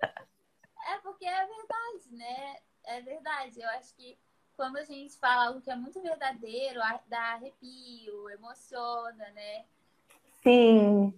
É 0.02 0.98
porque 1.04 1.26
é 1.26 1.46
verdade, 1.46 2.12
né? 2.12 2.56
É 2.86 3.02
verdade. 3.02 3.62
Eu 3.62 3.70
acho 3.70 3.94
que 3.96 4.18
quando 4.56 4.78
a 4.78 4.84
gente 4.84 5.18
fala 5.20 5.48
algo 5.48 5.62
que 5.62 5.70
é 5.70 5.76
muito 5.76 6.02
verdadeiro, 6.02 6.80
dá 7.08 7.34
arrepio, 7.34 8.30
emociona, 8.32 9.30
né? 9.36 9.66
Sim. 10.42 11.14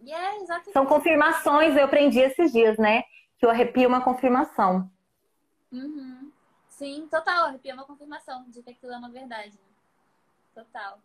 E 0.00 0.12
é 0.12 0.36
exatamente. 0.36 0.72
São 0.72 0.86
confirmações, 0.86 1.76
eu 1.76 1.84
aprendi 1.84 2.20
esses 2.20 2.52
dias, 2.52 2.76
né? 2.76 3.04
Que 3.38 3.46
o 3.46 3.50
arrepio 3.50 3.84
é 3.84 3.88
uma 3.88 4.04
confirmação. 4.04 4.90
Uhum. 5.72 6.32
Sim, 6.68 7.08
total. 7.10 7.46
Arrepio 7.46 7.70
é 7.70 7.74
uma 7.74 7.84
confirmação 7.84 8.48
de 8.48 8.62
que 8.62 8.70
aquilo 8.70 8.92
é 8.92 8.98
uma 8.98 9.10
verdade. 9.10 9.52
Né? 9.52 9.68
Total. 10.54 11.00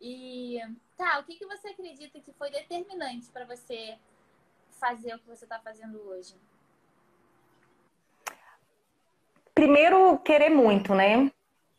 E 0.00 0.58
tá, 0.96 1.18
o 1.20 1.24
que, 1.24 1.36
que 1.36 1.46
você 1.46 1.68
acredita 1.68 2.20
que 2.20 2.32
foi 2.32 2.50
determinante 2.50 3.30
para 3.30 3.44
você 3.44 3.96
fazer 4.80 5.14
o 5.14 5.18
que 5.18 5.28
você 5.28 5.44
está 5.44 5.60
fazendo 5.60 6.00
hoje? 6.08 6.34
Primeiro, 9.54 10.18
querer 10.18 10.50
muito, 10.50 10.94
né? 10.94 11.30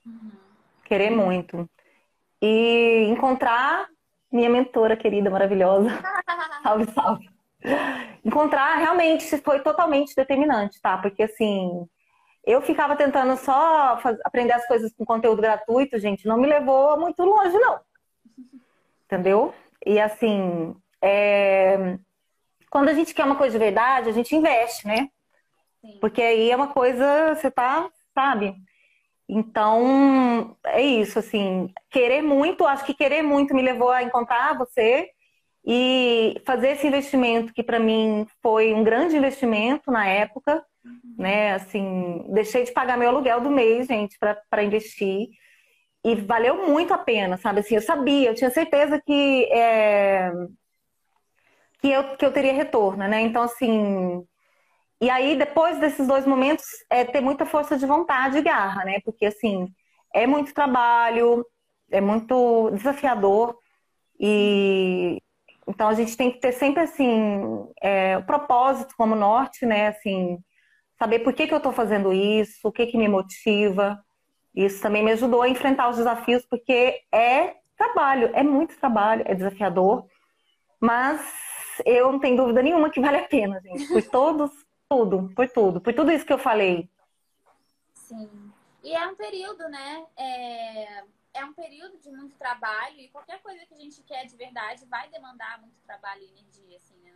Uhum. 0.05 0.31
Querer 0.85 1.09
muito. 1.09 1.69
E 2.41 3.05
encontrar 3.09 3.89
minha 4.31 4.49
mentora 4.49 4.95
querida, 4.95 5.29
maravilhosa. 5.29 5.89
salve, 6.63 6.91
salve. 6.93 7.32
Encontrar 8.23 8.75
realmente 8.77 9.37
foi 9.37 9.59
totalmente 9.59 10.15
determinante, 10.15 10.79
tá? 10.81 10.97
Porque 10.97 11.23
assim, 11.23 11.87
eu 12.45 12.61
ficava 12.61 12.95
tentando 12.95 13.37
só 13.37 13.97
fazer, 13.99 14.19
aprender 14.23 14.53
as 14.53 14.67
coisas 14.67 14.93
com 14.93 15.05
conteúdo 15.05 15.41
gratuito, 15.41 15.99
gente, 15.99 16.27
não 16.27 16.37
me 16.37 16.47
levou 16.47 16.99
muito 16.99 17.23
longe, 17.23 17.57
não. 17.57 17.79
Entendeu? 19.05 19.53
E 19.85 19.99
assim, 19.99 20.75
é... 21.01 21.97
quando 22.69 22.89
a 22.89 22.93
gente 22.93 23.13
quer 23.13 23.25
uma 23.25 23.35
coisa 23.35 23.57
de 23.57 23.63
verdade, 23.63 24.09
a 24.09 24.13
gente 24.13 24.35
investe, 24.35 24.87
né? 24.87 25.09
Sim. 25.81 25.97
Porque 25.99 26.21
aí 26.21 26.51
é 26.51 26.55
uma 26.55 26.67
coisa, 26.67 27.35
você 27.35 27.51
tá, 27.51 27.89
sabe? 28.13 28.55
Então, 29.27 30.55
é 30.65 30.81
isso, 30.81 31.17
assim, 31.17 31.73
querer 31.89 32.21
muito, 32.21 32.65
acho 32.65 32.85
que 32.85 32.93
querer 32.93 33.21
muito 33.21 33.55
me 33.55 33.61
levou 33.61 33.89
a 33.89 34.03
encontrar 34.03 34.57
você 34.57 35.09
e 35.65 36.41
fazer 36.45 36.69
esse 36.69 36.85
investimento 36.85 37.53
que 37.53 37.63
para 37.63 37.79
mim 37.79 38.27
foi 38.41 38.73
um 38.73 38.83
grande 38.83 39.15
investimento 39.15 39.89
na 39.91 40.05
época, 40.05 40.63
né? 41.17 41.53
Assim, 41.53 42.25
deixei 42.29 42.63
de 42.63 42.73
pagar 42.73 42.97
meu 42.97 43.09
aluguel 43.09 43.39
do 43.41 43.49
mês, 43.49 43.87
gente, 43.87 44.17
para 44.49 44.63
investir. 44.63 45.29
E 46.03 46.15
valeu 46.15 46.67
muito 46.67 46.93
a 46.93 46.97
pena, 46.97 47.37
sabe? 47.37 47.61
Assim, 47.61 47.75
eu 47.75 47.81
sabia, 47.81 48.29
eu 48.29 48.35
tinha 48.35 48.49
certeza 48.49 49.01
que, 49.01 49.45
é, 49.45 50.31
que, 51.79 51.89
eu, 51.89 52.17
que 52.17 52.25
eu 52.25 52.33
teria 52.33 52.53
retorno, 52.53 53.07
né? 53.07 53.21
Então, 53.21 53.43
assim. 53.43 54.25
e 55.01 55.09
aí, 55.09 55.37
depois 55.37 55.79
desses 55.79 56.07
dois 56.07 56.25
momentos, 56.25 56.65
é 56.89 57.05
ter 57.05 57.21
muita 57.21 57.45
força 57.45 57.77
de 57.77 57.85
vontade 57.85 58.37
e 58.37 58.41
garra, 58.41 58.85
né? 58.85 58.99
Porque, 59.05 59.25
assim, 59.27 59.67
é 60.13 60.27
muito 60.27 60.53
trabalho, 60.53 61.45
é 61.91 62.01
muito 62.01 62.71
desafiador. 62.71 63.57
E 64.19 65.21
então 65.67 65.87
a 65.87 65.93
gente 65.93 66.15
tem 66.17 66.31
que 66.31 66.39
ter 66.39 66.51
sempre, 66.51 66.83
assim, 66.83 67.67
é, 67.81 68.17
o 68.17 68.23
propósito 68.23 68.95
como 68.97 69.15
norte, 69.15 69.65
né? 69.65 69.87
Assim, 69.87 70.37
saber 70.97 71.19
por 71.19 71.33
que, 71.33 71.47
que 71.47 71.53
eu 71.53 71.57
estou 71.57 71.71
fazendo 71.71 72.13
isso, 72.13 72.67
o 72.67 72.71
que, 72.71 72.87
que 72.87 72.97
me 72.97 73.07
motiva. 73.07 74.03
Isso 74.55 74.81
também 74.81 75.03
me 75.03 75.11
ajudou 75.11 75.41
a 75.41 75.49
enfrentar 75.49 75.89
os 75.89 75.97
desafios, 75.97 76.45
porque 76.45 77.01
é 77.11 77.55
trabalho, 77.77 78.29
é 78.33 78.43
muito 78.43 78.77
trabalho, 78.77 79.23
é 79.25 79.33
desafiador. 79.33 80.05
Mas 80.79 81.21
eu 81.85 82.11
não 82.11 82.19
tenho 82.19 82.37
dúvida 82.37 82.61
nenhuma 82.61 82.89
que 82.89 82.99
vale 82.99 83.17
a 83.17 83.27
pena, 83.27 83.59
gente. 83.61 83.87
Por 83.87 84.03
todos, 84.03 84.51
tudo, 84.89 85.31
por 85.35 85.49
tudo, 85.49 85.81
por 85.81 85.93
tudo 85.93 86.11
isso 86.11 86.25
que 86.25 86.33
eu 86.33 86.37
falei. 86.37 86.89
Sim. 87.93 88.29
E 88.83 88.93
é 88.93 89.07
um 89.07 89.15
período, 89.15 89.67
né? 89.69 90.05
É, 90.17 91.03
é 91.33 91.43
um 91.43 91.53
período 91.53 91.97
de 91.97 92.11
muito 92.11 92.35
trabalho 92.35 92.99
e 92.99 93.09
qualquer 93.09 93.41
coisa 93.41 93.65
que 93.65 93.73
a 93.73 93.77
gente 93.77 94.01
quer 94.03 94.25
de 94.25 94.35
verdade 94.35 94.85
vai 94.85 95.09
demandar 95.09 95.59
muito 95.59 95.79
trabalho 95.81 96.21
e 96.21 96.29
energia, 96.29 96.77
assim, 96.77 96.95
né? 96.97 97.13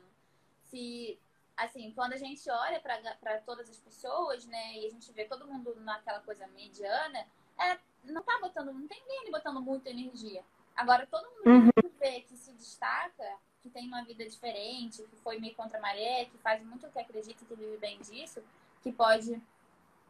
Se, 0.64 1.20
assim, 1.56 1.92
quando 1.94 2.14
a 2.14 2.18
gente 2.18 2.50
olha 2.50 2.80
para 2.80 3.40
todas 3.42 3.70
as 3.70 3.78
pessoas, 3.78 4.46
né, 4.46 4.74
e 4.80 4.88
a 4.88 4.90
gente 4.90 5.12
vê 5.12 5.26
todo 5.26 5.48
mundo 5.48 5.76
naquela 5.82 6.20
coisa 6.22 6.48
mediana, 6.48 7.26
é, 7.58 7.80
não 8.04 8.22
tá 8.24 8.38
botando, 8.40 8.74
não 8.74 8.88
tem 8.88 9.02
ninguém 9.08 9.32
botando 9.32 9.62
muita 9.62 9.90
energia. 9.90 10.44
Agora, 10.76 11.08
todo 11.08 11.28
mundo 11.38 11.48
uhum. 11.48 11.82
que 11.82 11.88
vê 12.00 12.22
que 12.22 12.36
se 12.36 12.52
destaca 12.54 13.38
que 13.62 13.70
tem 13.70 13.88
uma 13.88 14.04
vida 14.04 14.24
diferente, 14.26 15.04
que 15.04 15.16
foi 15.18 15.40
meio 15.40 15.56
contra 15.56 15.78
a 15.78 15.82
maré, 15.82 16.26
que 16.26 16.38
faz 16.38 16.64
muito 16.64 16.88
o 16.88 16.92
que 16.92 17.00
acredita 17.00 17.46
que 17.46 17.56
vive 17.56 17.78
bem 17.78 18.00
disso, 18.00 18.44
que 18.82 18.92
pode 18.92 19.42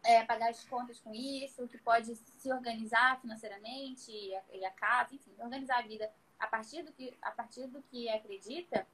é, 0.04 0.24
pagar 0.24 0.50
as 0.50 0.64
contas 0.64 0.98
com 1.00 1.14
isso, 1.14 1.66
que 1.68 1.78
pode 1.78 2.14
se 2.16 2.52
organizar 2.52 3.20
financeiramente 3.20 4.10
e 4.10 4.34
a, 4.34 4.42
e 4.52 4.64
a, 4.64 4.70
casa, 4.70 5.14
enfim, 5.14 5.32
organizar 5.38 5.78
a 5.78 5.82
vida 5.82 6.10
a 6.38 6.46
partir 6.46 6.82
do 6.82 6.92
que, 6.92 7.16
a 7.20 7.30
partir 7.30 7.66
do 7.66 7.82
que 7.82 8.08
acredita, 8.08 8.86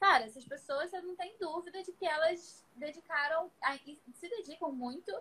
cara, 0.00 0.24
essas 0.24 0.44
pessoas 0.44 0.92
eu 0.92 1.02
não 1.02 1.14
tenho 1.14 1.38
dúvida 1.38 1.82
de 1.82 1.92
que 1.92 2.06
elas 2.06 2.64
dedicaram, 2.74 3.50
a, 3.62 3.76
se 3.76 4.28
dedicam 4.28 4.72
muito 4.72 5.12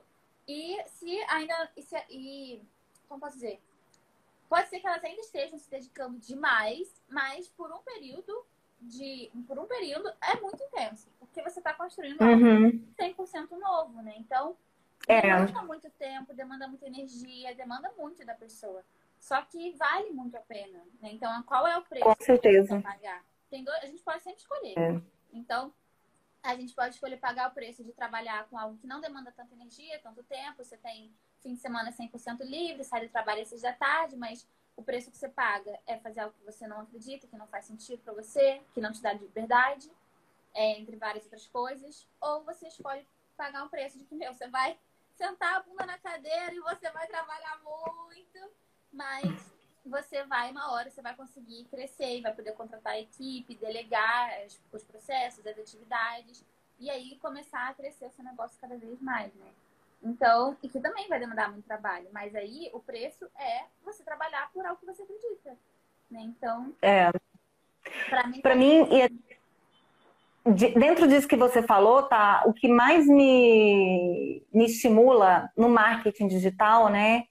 e 0.47 0.81
se 0.87 1.19
ainda. 1.29 1.71
E, 1.75 1.81
se, 1.81 1.95
e 2.09 2.61
como 3.07 3.21
posso 3.21 3.35
dizer? 3.35 3.61
Pode 4.47 4.69
ser 4.69 4.79
que 4.79 4.87
elas 4.87 5.03
ainda 5.03 5.21
estejam 5.21 5.57
se 5.57 5.69
dedicando 5.69 6.19
demais, 6.19 7.01
mas 7.09 7.47
por 7.49 7.71
um 7.71 7.79
período 7.79 8.45
de 8.79 9.31
por 9.47 9.57
um 9.57 9.65
período 9.65 10.11
é 10.21 10.39
muito 10.39 10.61
intenso, 10.63 11.09
porque 11.19 11.41
você 11.41 11.59
está 11.59 11.73
construindo 11.73 12.21
uhum. 12.21 12.65
algo 13.07 13.23
100% 13.25 13.57
novo, 13.57 14.01
né? 14.01 14.13
Então, 14.17 14.55
é. 15.07 15.21
demanda 15.21 15.63
muito 15.63 15.89
tempo, 15.91 16.33
demanda 16.33 16.67
muita 16.67 16.87
energia, 16.87 17.55
demanda 17.55 17.91
muito 17.97 18.25
da 18.25 18.33
pessoa. 18.33 18.83
Só 19.19 19.41
que 19.41 19.73
vale 19.73 20.11
muito 20.11 20.35
a 20.37 20.41
pena, 20.41 20.79
né? 21.01 21.09
Então, 21.11 21.41
qual 21.43 21.65
é 21.67 21.77
o 21.77 21.81
preço 21.81 22.05
Com 22.05 22.15
certeza. 22.19 22.77
que 22.77 22.83
pagar? 22.83 23.23
Tem 23.49 23.63
dois, 23.63 23.83
a 23.83 23.87
gente 23.87 24.03
pode 24.03 24.21
sempre 24.21 24.41
escolher. 24.41 24.77
É. 24.77 25.01
Então, 25.33 25.73
a 26.43 26.55
gente 26.55 26.73
pode 26.75 26.93
escolher 26.93 27.17
pagar 27.17 27.49
o 27.49 27.53
preço 27.53 27.83
de 27.83 27.91
trabalhar 27.91 28.47
com 28.49 28.57
algo 28.57 28.77
que 28.77 28.85
não 28.85 29.01
demanda 29.01 29.31
tanta 29.31 29.53
energia, 29.55 29.99
tanto 29.99 30.21
tempo. 30.23 30.63
Você 30.63 30.77
tem 30.77 31.11
fim 31.41 31.55
de 31.55 31.59
semana 31.59 31.91
100% 31.91 32.41
livre, 32.43 32.83
sai 32.83 33.07
do 33.07 33.11
trabalho 33.11 33.41
às 33.41 33.49
seis 33.49 33.61
da 33.61 33.73
tarde, 33.73 34.15
mas 34.15 34.47
o 34.75 34.83
preço 34.83 35.09
que 35.09 35.17
você 35.17 35.29
paga 35.29 35.79
é 35.87 35.97
fazer 35.97 36.19
algo 36.19 36.35
que 36.37 36.45
você 36.45 36.67
não 36.67 36.81
acredita, 36.81 37.27
que 37.27 37.37
não 37.37 37.47
faz 37.47 37.65
sentido 37.65 38.01
para 38.03 38.13
você, 38.13 38.61
que 38.73 38.81
não 38.81 38.91
te 38.91 39.01
dá 39.01 39.13
liberdade, 39.13 39.89
é, 40.53 40.79
entre 40.79 40.95
várias 40.97 41.23
outras 41.23 41.47
coisas. 41.47 42.07
Ou 42.21 42.43
você 42.43 42.67
escolhe 42.67 43.05
pagar 43.35 43.63
um 43.63 43.69
preço 43.69 43.97
de 43.97 44.05
que, 44.05 44.15
meu, 44.15 44.33
você 44.33 44.47
vai 44.47 44.77
sentar 45.15 45.55
a 45.55 45.63
bunda 45.63 45.85
na 45.85 45.97
cadeira 45.97 46.53
e 46.53 46.59
você 46.59 46.89
vai 46.91 47.07
trabalhar 47.07 47.59
muito, 47.63 48.51
mas 48.91 49.55
você 49.85 50.23
vai, 50.23 50.51
uma 50.51 50.71
hora, 50.71 50.89
você 50.89 51.01
vai 51.01 51.15
conseguir 51.15 51.65
crescer 51.65 52.17
e 52.17 52.21
vai 52.21 52.33
poder 52.33 52.53
contratar 52.53 52.93
a 52.93 52.99
equipe, 52.99 53.55
delegar 53.55 54.31
os 54.71 54.83
processos, 54.83 55.45
as 55.45 55.57
atividades, 55.57 56.43
e 56.79 56.89
aí 56.89 57.17
começar 57.19 57.69
a 57.69 57.73
crescer 57.73 58.07
o 58.07 58.11
seu 58.11 58.23
negócio 58.23 58.59
cada 58.59 58.77
vez 58.77 58.99
mais, 59.01 59.33
né? 59.35 59.51
Então, 60.03 60.57
e 60.61 60.69
que 60.69 60.79
também 60.79 61.07
vai 61.07 61.19
demandar 61.19 61.51
muito 61.51 61.65
trabalho, 61.65 62.09
mas 62.11 62.35
aí 62.35 62.69
o 62.73 62.79
preço 62.79 63.25
é 63.37 63.65
você 63.83 64.03
trabalhar 64.03 64.51
por 64.51 64.65
algo 64.65 64.79
que 64.79 64.85
você 64.85 65.03
acredita, 65.03 65.57
né? 66.11 66.21
Então, 66.21 66.75
é. 66.81 67.11
para 68.09 68.27
mim, 68.27 68.41
pra 68.41 68.55
mim 68.55 68.87
dentro 70.45 71.07
disso 71.07 71.27
que 71.27 71.35
você 71.35 71.63
falou, 71.63 72.03
tá, 72.03 72.43
o 72.45 72.53
que 72.53 72.67
mais 72.67 73.07
me, 73.07 74.43
me 74.53 74.65
estimula 74.65 75.49
no 75.57 75.69
marketing 75.69 76.27
digital, 76.27 76.89
né, 76.89 77.23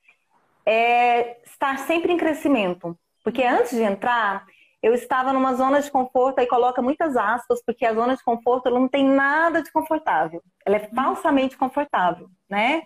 é 0.66 1.40
estar 1.44 1.78
sempre 1.78 2.12
em 2.12 2.16
crescimento. 2.16 2.98
Porque 3.22 3.42
antes 3.42 3.70
de 3.70 3.82
entrar, 3.82 4.44
eu 4.82 4.92
estava 4.92 5.32
numa 5.32 5.54
zona 5.54 5.80
de 5.80 5.90
conforto, 5.90 6.40
aí 6.40 6.46
coloca 6.46 6.82
muitas 6.82 7.16
aspas, 7.16 7.62
porque 7.64 7.86
a 7.86 7.94
zona 7.94 8.16
de 8.16 8.22
conforto 8.22 8.68
não 8.68 8.88
tem 8.88 9.04
nada 9.04 9.62
de 9.62 9.72
confortável. 9.72 10.42
Ela 10.66 10.76
é 10.76 10.88
falsamente 10.94 11.56
confortável, 11.56 12.28
né? 12.50 12.82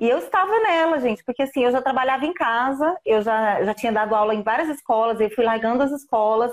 E 0.00 0.08
eu 0.08 0.18
estava 0.18 0.58
nela, 0.60 0.98
gente, 0.98 1.22
porque 1.22 1.42
assim, 1.42 1.62
eu 1.62 1.70
já 1.70 1.82
trabalhava 1.82 2.24
em 2.24 2.32
casa, 2.32 2.98
eu 3.04 3.20
já, 3.20 3.62
já 3.62 3.74
tinha 3.74 3.92
dado 3.92 4.14
aula 4.14 4.34
em 4.34 4.42
várias 4.42 4.70
escolas, 4.70 5.20
eu 5.20 5.30
fui 5.30 5.44
largando 5.44 5.82
as 5.82 5.92
escolas, 5.92 6.50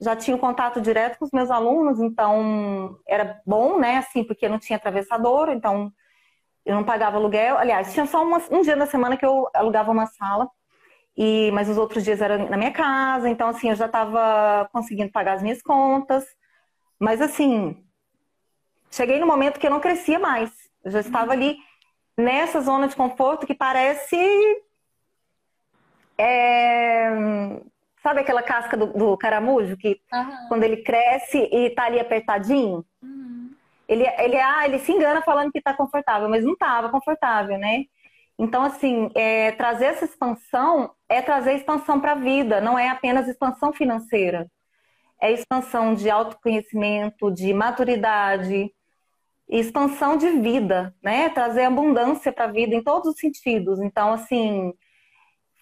já 0.00 0.14
tinha 0.14 0.36
um 0.36 0.40
contato 0.40 0.80
direto 0.80 1.18
com 1.18 1.24
os 1.24 1.30
meus 1.32 1.50
alunos, 1.50 2.00
então 2.00 2.98
era 3.06 3.40
bom, 3.44 3.78
né, 3.78 3.98
assim, 3.98 4.22
porque 4.22 4.48
não 4.48 4.58
tinha 4.58 4.76
atravessador, 4.76 5.50
então 5.50 5.92
eu 6.64 6.74
não 6.74 6.84
pagava 6.84 7.16
aluguel. 7.16 7.58
Aliás, 7.58 7.92
tinha 7.92 8.06
só 8.06 8.22
uma, 8.22 8.38
um 8.50 8.62
dia 8.62 8.76
na 8.76 8.86
semana 8.86 9.16
que 9.16 9.26
eu 9.26 9.48
alugava 9.54 9.90
uma 9.90 10.06
sala 10.06 10.48
e, 11.16 11.50
mas 11.52 11.68
os 11.68 11.76
outros 11.76 12.04
dias 12.04 12.20
era 12.20 12.38
na 12.38 12.56
minha 12.56 12.70
casa, 12.72 13.28
então 13.28 13.48
assim, 13.48 13.70
eu 13.70 13.74
já 13.74 13.86
estava 13.86 14.68
conseguindo 14.72 15.10
pagar 15.10 15.34
as 15.34 15.42
minhas 15.42 15.60
contas. 15.60 16.24
Mas 16.98 17.20
assim, 17.20 17.84
cheguei 18.90 19.18
no 19.18 19.26
momento 19.26 19.58
que 19.58 19.66
eu 19.66 19.70
não 19.70 19.80
crescia 19.80 20.18
mais. 20.18 20.52
Eu 20.84 20.92
já 20.92 21.00
estava 21.00 21.32
ali 21.32 21.56
nessa 22.16 22.60
zona 22.60 22.86
de 22.86 22.94
conforto 22.94 23.46
que 23.46 23.54
parece. 23.54 24.16
É, 26.16 27.08
sabe 28.02 28.20
aquela 28.20 28.42
casca 28.42 28.76
do, 28.76 28.86
do 28.86 29.16
caramujo 29.16 29.76
que 29.76 30.00
uhum. 30.12 30.48
quando 30.48 30.64
ele 30.64 30.78
cresce 30.78 31.38
e 31.38 31.70
tá 31.70 31.84
ali 31.84 32.00
apertadinho? 32.00 32.84
Uhum. 33.02 33.50
Ele, 33.88 34.04
ele, 34.18 34.36
ah, 34.36 34.66
ele 34.66 34.78
se 34.78 34.92
engana 34.92 35.22
falando 35.22 35.50
que 35.50 35.62
tá 35.62 35.74
confortável, 35.74 36.28
mas 36.28 36.44
não 36.44 36.56
tava 36.56 36.90
confortável, 36.90 37.58
né? 37.58 37.84
Então, 38.38 38.62
assim, 38.62 39.10
é, 39.14 39.50
trazer 39.52 39.86
essa 39.86 40.04
expansão 40.04 40.92
é 41.08 41.20
trazer 41.20 41.54
expansão 41.54 42.00
para 42.00 42.12
a 42.12 42.14
vida, 42.14 42.60
não 42.60 42.78
é 42.78 42.88
apenas 42.88 43.26
expansão 43.26 43.72
financeira. 43.72 44.48
É 45.20 45.32
expansão 45.32 45.94
de 45.94 46.08
autoconhecimento, 46.08 47.30
de 47.32 47.52
maturidade, 47.52 48.72
expansão 49.48 50.16
de 50.16 50.30
vida, 50.30 50.94
né? 51.02 51.30
Trazer 51.30 51.64
abundância 51.64 52.32
para 52.32 52.44
a 52.44 52.52
vida 52.52 52.74
em 52.74 52.82
todos 52.82 53.08
os 53.14 53.18
sentidos. 53.18 53.80
Então, 53.80 54.12
assim, 54.12 54.72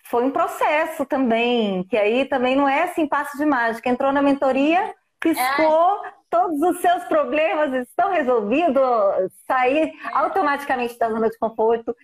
foi 0.09 0.25
um 0.25 0.31
processo 0.31 1.05
também, 1.05 1.85
que 1.85 1.97
aí 1.97 2.25
também 2.25 2.55
não 2.55 2.69
é 2.69 2.85
assim 2.85 3.07
passo 3.07 3.37
de 3.37 3.45
mágica. 3.45 3.89
Entrou 3.89 4.13
na 4.13 4.23
mentoria, 4.23 4.95
piscou, 5.21 6.05
é. 6.05 6.13
todos 6.31 6.61
os 6.61 6.81
seus 6.81 7.05
problemas 7.05 7.73
estão 7.75 8.11
resolvidos, 8.13 8.83
sair 9.47 9.89
é. 9.89 9.93
automaticamente 10.13 10.99
da 10.99 11.11
zona 11.11 11.29
de 11.29 11.39
conforto. 11.39 11.95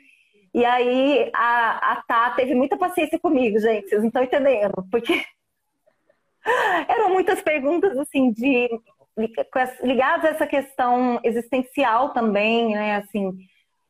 E 0.53 0.65
aí 0.65 1.31
a, 1.35 1.93
a 1.93 2.03
Tá 2.03 2.31
teve 2.31 2.55
muita 2.55 2.77
paciência 2.77 3.19
comigo, 3.19 3.59
gente, 3.59 3.89
vocês 3.89 4.01
não 4.01 4.09
estão 4.09 4.23
entendendo, 4.23 4.85
porque 4.91 5.25
eram 6.89 7.11
muitas 7.11 7.41
perguntas 7.41 7.97
assim 7.99 8.33
de 8.33 8.69
ligadas 9.83 10.25
a 10.25 10.29
essa 10.29 10.47
questão 10.47 11.21
existencial 11.23 12.11
também, 12.13 12.75
né? 12.75 12.97
Assim, 12.97 13.33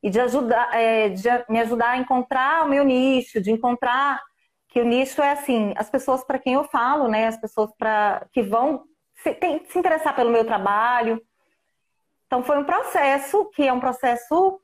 e 0.03 0.11
de 0.11 0.21
ajudar, 0.21 0.75
é, 0.75 1.09
de 1.11 1.29
me 1.49 1.61
ajudar 1.61 1.91
a 1.91 1.99
encontrar 1.99 2.65
o 2.65 2.69
meu 2.69 2.85
nicho, 2.85 3.41
de 3.41 3.53
encontrar 3.53 4.21
que 4.69 4.81
o 4.81 4.85
nicho 4.85 5.23
é 5.23 5.33
assim, 5.33 5.73
as 5.77 5.89
pessoas 5.91 6.25
para 6.25 6.39
quem 6.39 6.55
eu 6.55 6.65
falo, 6.65 7.07
né? 7.07 7.27
As 7.27 7.37
pessoas 7.37 7.71
para 7.79 8.27
que 8.33 8.43
vão 8.43 8.85
se, 9.23 9.35
tem, 9.35 9.65
se 9.69 9.79
interessar 9.79 10.17
pelo 10.17 10.31
meu 10.31 10.45
trabalho. 10.45 11.23
Então 12.27 12.43
foi 12.43 12.59
um 12.59 12.65
processo 12.65 13.45
que 13.55 13.69
é 13.69 13.73
um 13.73 13.79
processo 13.79 14.59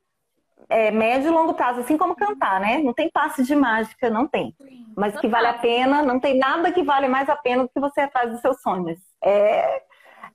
é, 0.68 0.90
médio 0.90 1.28
e 1.28 1.30
longo 1.30 1.54
prazo, 1.54 1.80
assim 1.80 1.96
como 1.96 2.16
cantar, 2.16 2.58
né? 2.60 2.78
Não 2.78 2.92
tem 2.92 3.10
passe 3.10 3.44
de 3.44 3.54
mágica, 3.54 4.10
não 4.10 4.26
tem. 4.26 4.56
Mas 4.96 5.18
que 5.20 5.28
vale 5.28 5.46
a 5.46 5.54
pena, 5.54 6.02
não 6.02 6.18
tem 6.18 6.36
nada 6.36 6.72
que 6.72 6.82
vale 6.82 7.06
mais 7.06 7.28
a 7.28 7.36
pena 7.36 7.64
do 7.64 7.68
que 7.68 7.78
você 7.78 8.00
atrás 8.00 8.30
dos 8.32 8.40
seus 8.40 8.60
sonhos. 8.60 8.98
É, 9.22 9.82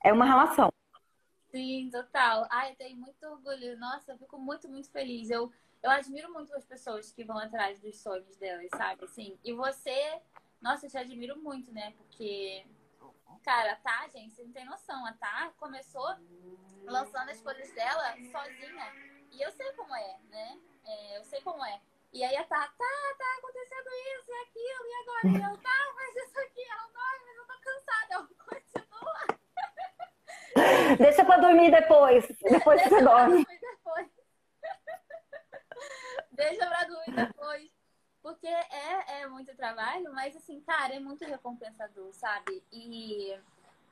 é 0.04 0.12
uma 0.12 0.24
relação. 0.24 0.72
Sim, 1.54 1.88
total. 1.88 2.48
Ai, 2.50 2.72
eu 2.72 2.74
tenho 2.74 2.96
muito 2.96 3.24
orgulho. 3.24 3.78
Nossa, 3.78 4.10
eu 4.10 4.18
fico 4.18 4.36
muito, 4.36 4.68
muito 4.68 4.90
feliz. 4.90 5.30
Eu, 5.30 5.52
eu 5.84 5.90
admiro 5.92 6.32
muito 6.32 6.52
as 6.56 6.64
pessoas 6.64 7.12
que 7.12 7.22
vão 7.22 7.38
atrás 7.38 7.78
dos 7.78 7.96
sonhos 8.00 8.36
delas, 8.38 8.68
sabe? 8.76 9.04
Assim, 9.04 9.38
e 9.44 9.52
você, 9.52 10.20
nossa, 10.60 10.86
eu 10.86 10.90
te 10.90 10.98
admiro 10.98 11.40
muito, 11.40 11.72
né? 11.72 11.92
Porque 11.96 12.66
cara, 13.44 13.76
tá, 13.76 14.08
gente, 14.08 14.34
você 14.34 14.42
não 14.42 14.50
tem 14.50 14.64
noção. 14.64 15.06
A 15.06 15.12
Tá 15.12 15.52
começou 15.56 16.16
lançando 16.86 17.28
as 17.30 17.40
coisas 17.40 17.70
dela 17.70 18.16
sozinha. 18.32 18.92
E 19.30 19.40
eu 19.40 19.52
sei 19.52 19.72
como 19.74 19.94
é, 19.94 20.18
né? 20.30 20.60
É, 20.84 21.18
eu 21.18 21.22
sei 21.22 21.40
como 21.42 21.64
é. 21.64 21.80
E 22.12 22.24
aí 22.24 22.34
a 22.36 22.44
Tá, 22.44 22.66
tá, 22.66 23.14
tá 23.16 23.36
acontecendo 23.38 23.88
isso 24.18 24.28
e 24.28 24.42
aquilo, 24.42 24.86
e 24.86 24.94
agora? 25.02 25.28
E 25.28 25.52
eu, 25.52 25.62
tá, 25.62 25.92
mas 25.94 26.16
isso 26.16 26.40
aqui, 26.40 26.62
ela, 26.68 26.88
não, 26.88 27.26
mas 27.26 27.36
eu 27.36 27.46
tô 27.46 27.60
cansada. 27.60 28.14
Eu, 28.14 28.26
continua. 28.44 29.44
Deixa 30.98 31.24
pra 31.24 31.36
dormir 31.38 31.70
depois. 31.70 32.26
Depois 32.42 32.80
Deixa 32.80 32.96
você 32.96 33.02
dorme. 33.02 33.44
Depois. 33.44 34.08
Deixa 36.32 36.66
pra 36.66 36.84
dormir 36.84 37.26
depois. 37.26 37.70
Porque 38.22 38.46
é, 38.46 39.20
é 39.20 39.26
muito 39.26 39.54
trabalho, 39.54 40.10
mas 40.14 40.34
assim, 40.34 40.60
cara, 40.62 40.94
é 40.94 40.98
muito 40.98 41.24
recompensador, 41.24 42.10
sabe? 42.14 42.62
E, 42.72 43.38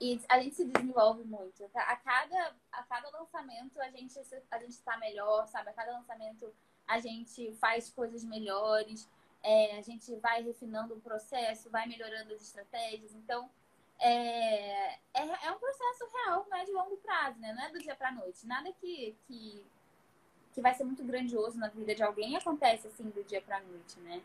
e 0.01 0.21
a 0.29 0.41
gente 0.41 0.57
se 0.57 0.65
desenvolve 0.65 1.23
muito. 1.25 1.71
A 1.75 1.97
cada, 1.97 2.55
a 2.73 2.83
cada 2.85 3.11
lançamento 3.11 3.79
a 3.81 3.91
gente, 3.91 4.19
a 4.51 4.59
gente 4.59 4.83
tá 4.83 4.97
melhor, 4.97 5.47
sabe? 5.49 5.69
A 5.69 5.75
cada 5.75 5.93
lançamento 5.93 6.53
a 6.87 6.99
gente 6.99 7.53
faz 7.57 7.91
coisas 7.91 8.25
melhores, 8.25 9.09
é, 9.43 9.77
a 9.77 9.83
gente 9.83 10.15
vai 10.17 10.43
refinando 10.43 10.95
o 10.95 11.01
processo, 11.01 11.71
vai 11.71 11.87
melhorando 11.87 12.33
as 12.33 12.43
estratégias. 12.43 13.15
Então, 13.15 13.51
é, 14.03 14.95
é, 15.15 15.47
é 15.47 15.53
um 15.53 15.59
processo 15.59 16.09
real, 16.13 16.47
médio 16.51 16.73
e 16.73 16.75
longo 16.75 16.97
prazo, 16.97 17.39
né? 17.39 17.53
Não 17.53 17.63
é 17.63 17.71
do 17.71 17.79
dia 17.79 17.95
para 17.95 18.11
noite. 18.11 18.47
Nada 18.47 18.73
que, 18.73 19.17
que, 19.27 19.65
que 20.53 20.61
vai 20.61 20.75
ser 20.75 20.83
muito 20.85 21.05
grandioso 21.05 21.59
na 21.59 21.69
vida 21.69 21.95
de 21.95 22.03
alguém 22.03 22.37
acontece 22.37 22.89
assim 22.89 23.09
do 23.11 23.23
dia 23.23 23.41
para 23.41 23.61
noite, 23.61 24.01
né? 24.01 24.21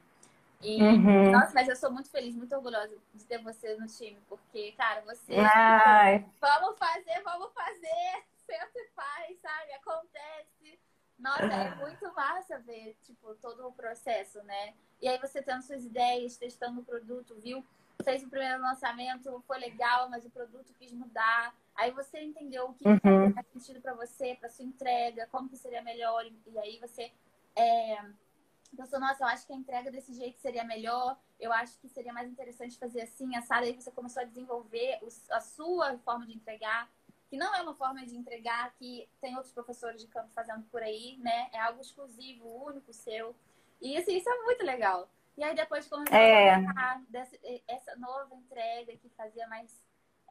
E, 0.62 0.82
uhum. 0.82 1.32
nossa, 1.32 1.54
mas 1.54 1.68
eu 1.68 1.76
sou 1.76 1.92
muito 1.92 2.10
feliz, 2.10 2.36
muito 2.36 2.56
orgulhosa 2.56 2.98
de 3.14 3.24
ter 3.26 3.38
você 3.38 3.76
no 3.76 3.86
time, 3.86 4.18
porque, 4.28 4.72
cara, 4.72 5.02
você. 5.02 5.36
Ai. 5.36 6.26
Vamos 6.42 6.80
fazer, 6.80 7.22
vamos 7.24 7.54
fazer, 7.54 8.24
sempre 8.48 8.90
faz, 8.96 9.40
sabe? 9.40 9.74
Acontece. 9.74 10.80
Nossa, 11.20 11.44
é 11.44 11.76
muito 11.76 12.12
massa 12.16 12.58
ver, 12.60 12.96
tipo, 13.04 13.36
todo 13.36 13.68
o 13.68 13.74
processo, 13.74 14.42
né? 14.44 14.74
E 15.00 15.08
aí 15.08 15.20
você 15.20 15.42
tendo 15.44 15.62
suas 15.62 15.86
ideias, 15.86 16.38
testando 16.38 16.82
o 16.82 16.84
produto, 16.84 17.36
viu? 17.36 17.64
Fez 18.08 18.24
o 18.24 18.30
primeiro 18.30 18.62
lançamento, 18.62 19.44
foi 19.46 19.60
legal, 19.60 20.10
mas 20.10 20.26
o 20.26 20.30
produto 20.30 20.74
quis 20.80 20.94
mudar. 20.94 21.54
Aí 21.76 21.92
você 21.92 22.22
entendeu 22.22 22.70
o 22.70 22.74
que 22.74 22.88
uhum. 22.88 23.34
faz 23.34 23.48
sentido 23.48 23.82
para 23.82 23.94
você, 23.96 24.34
para 24.36 24.48
sua 24.48 24.64
entrega, 24.64 25.28
como 25.30 25.50
que 25.50 25.58
seria 25.58 25.82
melhor. 25.82 26.26
E 26.26 26.58
aí 26.58 26.80
você 26.80 27.12
é, 27.54 28.02
pensou, 28.78 28.98
nossa, 28.98 29.26
eu 29.26 29.28
acho 29.28 29.46
que 29.46 29.52
a 29.52 29.58
entrega 29.58 29.92
desse 29.92 30.14
jeito 30.14 30.40
seria 30.40 30.64
melhor. 30.64 31.20
Eu 31.38 31.52
acho 31.52 31.78
que 31.80 31.90
seria 31.90 32.14
mais 32.14 32.30
interessante 32.30 32.80
fazer 32.80 33.02
assim, 33.02 33.36
assado. 33.36 33.66
Aí 33.66 33.74
você 33.74 33.92
começou 33.92 34.22
a 34.22 34.26
desenvolver 34.26 35.00
a 35.30 35.42
sua 35.42 35.98
forma 36.00 36.26
de 36.26 36.34
entregar, 36.34 36.90
que 37.30 37.36
não 37.36 37.54
é 37.54 37.62
uma 37.62 37.76
forma 37.76 38.06
de 38.06 38.16
entregar 38.16 38.74
que 38.76 39.06
tem 39.20 39.36
outros 39.36 39.54
professores 39.54 40.00
de 40.00 40.08
campo 40.08 40.30
fazendo 40.30 40.64
por 40.72 40.82
aí, 40.82 41.18
né? 41.18 41.50
É 41.52 41.60
algo 41.60 41.82
exclusivo, 41.82 42.48
único 42.64 42.94
seu. 42.94 43.36
E 43.82 43.98
assim, 43.98 44.16
isso 44.16 44.30
é 44.30 44.44
muito 44.46 44.64
legal. 44.64 45.10
E 45.38 45.44
aí 45.44 45.56
depois 45.56 45.88
começou 45.88 46.18
é. 46.18 46.56
a 46.56 46.74
falar 46.74 47.02
dessa, 47.10 47.38
essa 47.68 47.96
nova 47.98 48.34
entrega 48.36 48.98
que 48.98 49.10
fazia 49.16 49.48
mais. 49.48 49.72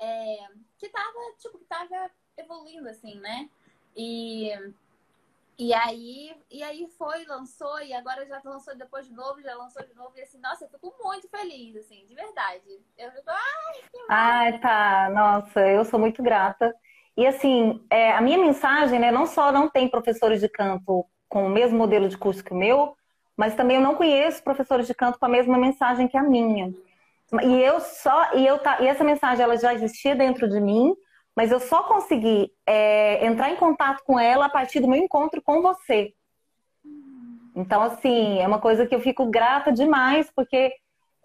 É, 0.01 0.49
que 0.79 0.89
tava, 0.89 1.19
tipo, 1.39 1.59
que 1.59 1.65
tava 1.65 2.11
evoluindo, 2.37 2.89
assim, 2.89 3.19
né? 3.21 3.49
E, 3.97 4.51
e 5.59 5.73
aí, 5.73 6.37
e 6.51 6.63
aí 6.63 6.87
foi, 6.99 7.25
lançou, 7.25 7.81
e 7.81 7.95
agora 7.95 8.27
já 8.27 8.43
lançou 8.45 8.77
depois 8.77 9.07
de 9.07 9.15
novo, 9.15 9.41
já 9.41 9.55
lançou 9.55 9.83
de 9.87 9.95
novo, 9.95 10.13
e 10.17 10.21
assim, 10.21 10.39
nossa, 10.39 10.65
eu 10.65 10.69
fico 10.69 10.95
muito 11.03 11.29
feliz, 11.29 11.77
assim, 11.77 12.05
de 12.05 12.15
verdade. 12.15 12.79
Eu 12.99 13.11
fico, 13.13 13.31
ai, 13.31 13.83
que 13.91 13.99
Ai, 14.11 14.61
tá, 14.61 15.09
nossa, 15.11 15.61
eu 15.67 15.85
sou 15.85 15.99
muito 15.99 16.23
grata. 16.23 16.75
E 17.17 17.27
assim, 17.27 17.83
é, 17.89 18.13
a 18.13 18.21
minha 18.21 18.37
mensagem, 18.37 18.99
né, 18.99 19.11
não 19.11 19.25
só 19.25 19.51
não 19.51 19.71
tem 19.71 19.89
professores 19.89 20.41
de 20.41 20.49
canto 20.49 21.07
com 21.29 21.47
o 21.47 21.51
mesmo 21.51 21.79
modelo 21.79 22.09
de 22.09 22.19
curso 22.19 22.45
que 22.45 22.53
o 22.53 22.57
meu, 22.57 22.95
mas 23.37 23.55
também 23.55 23.77
eu 23.77 23.83
não 23.83 23.95
conheço 23.95 24.43
professores 24.43 24.87
de 24.87 24.95
canto 24.95 25.19
com 25.19 25.27
a 25.27 25.29
mesma 25.29 25.59
mensagem 25.59 26.09
que 26.09 26.17
a 26.17 26.23
minha. 26.23 26.73
E 27.43 27.61
eu 27.61 27.81
só 27.81 28.35
e 28.35 28.47
eu 28.47 28.59
tá, 28.59 28.81
e 28.81 28.87
essa 28.87 29.05
mensagem 29.05 29.43
ela 29.43 29.57
já 29.57 29.75
existia 29.75 30.15
dentro 30.15 30.49
de 30.49 30.61
mim, 30.61 30.95
mas 31.35 31.51
eu 31.53 31.61
só 31.61 31.83
consegui 31.83 32.51
é, 32.65 33.27
entrar 33.27 33.51
em 33.51 33.57
contato 33.57 34.03
com 34.05 34.19
ela 34.19 34.47
a 34.47 34.51
partir 34.51 34.81
do 34.81 34.89
meu 34.89 34.99
encontro 34.99 35.43
com 35.43 35.61
você. 35.61 36.15
Então 37.55 37.83
assim 37.83 38.39
é 38.39 38.47
uma 38.47 38.61
coisa 38.61 38.87
que 38.87 38.95
eu 38.95 39.01
fico 39.01 39.27
grata 39.27 39.73
demais 39.73 40.31
porque 40.35 40.73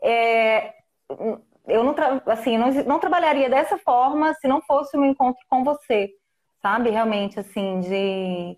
é, 0.03 0.73
eu 1.67 1.83
não 1.83 1.95
assim 2.25 2.57
não, 2.57 2.71
não 2.83 2.99
trabalharia 2.99 3.49
dessa 3.49 3.77
forma 3.77 4.33
se 4.33 4.47
não 4.47 4.61
fosse 4.61 4.97
o 4.97 4.99
meu 4.99 5.11
encontro 5.11 5.41
com 5.47 5.63
você, 5.63 6.09
sabe? 6.61 6.89
Realmente 6.89 7.39
assim 7.39 7.79
de 7.79 8.57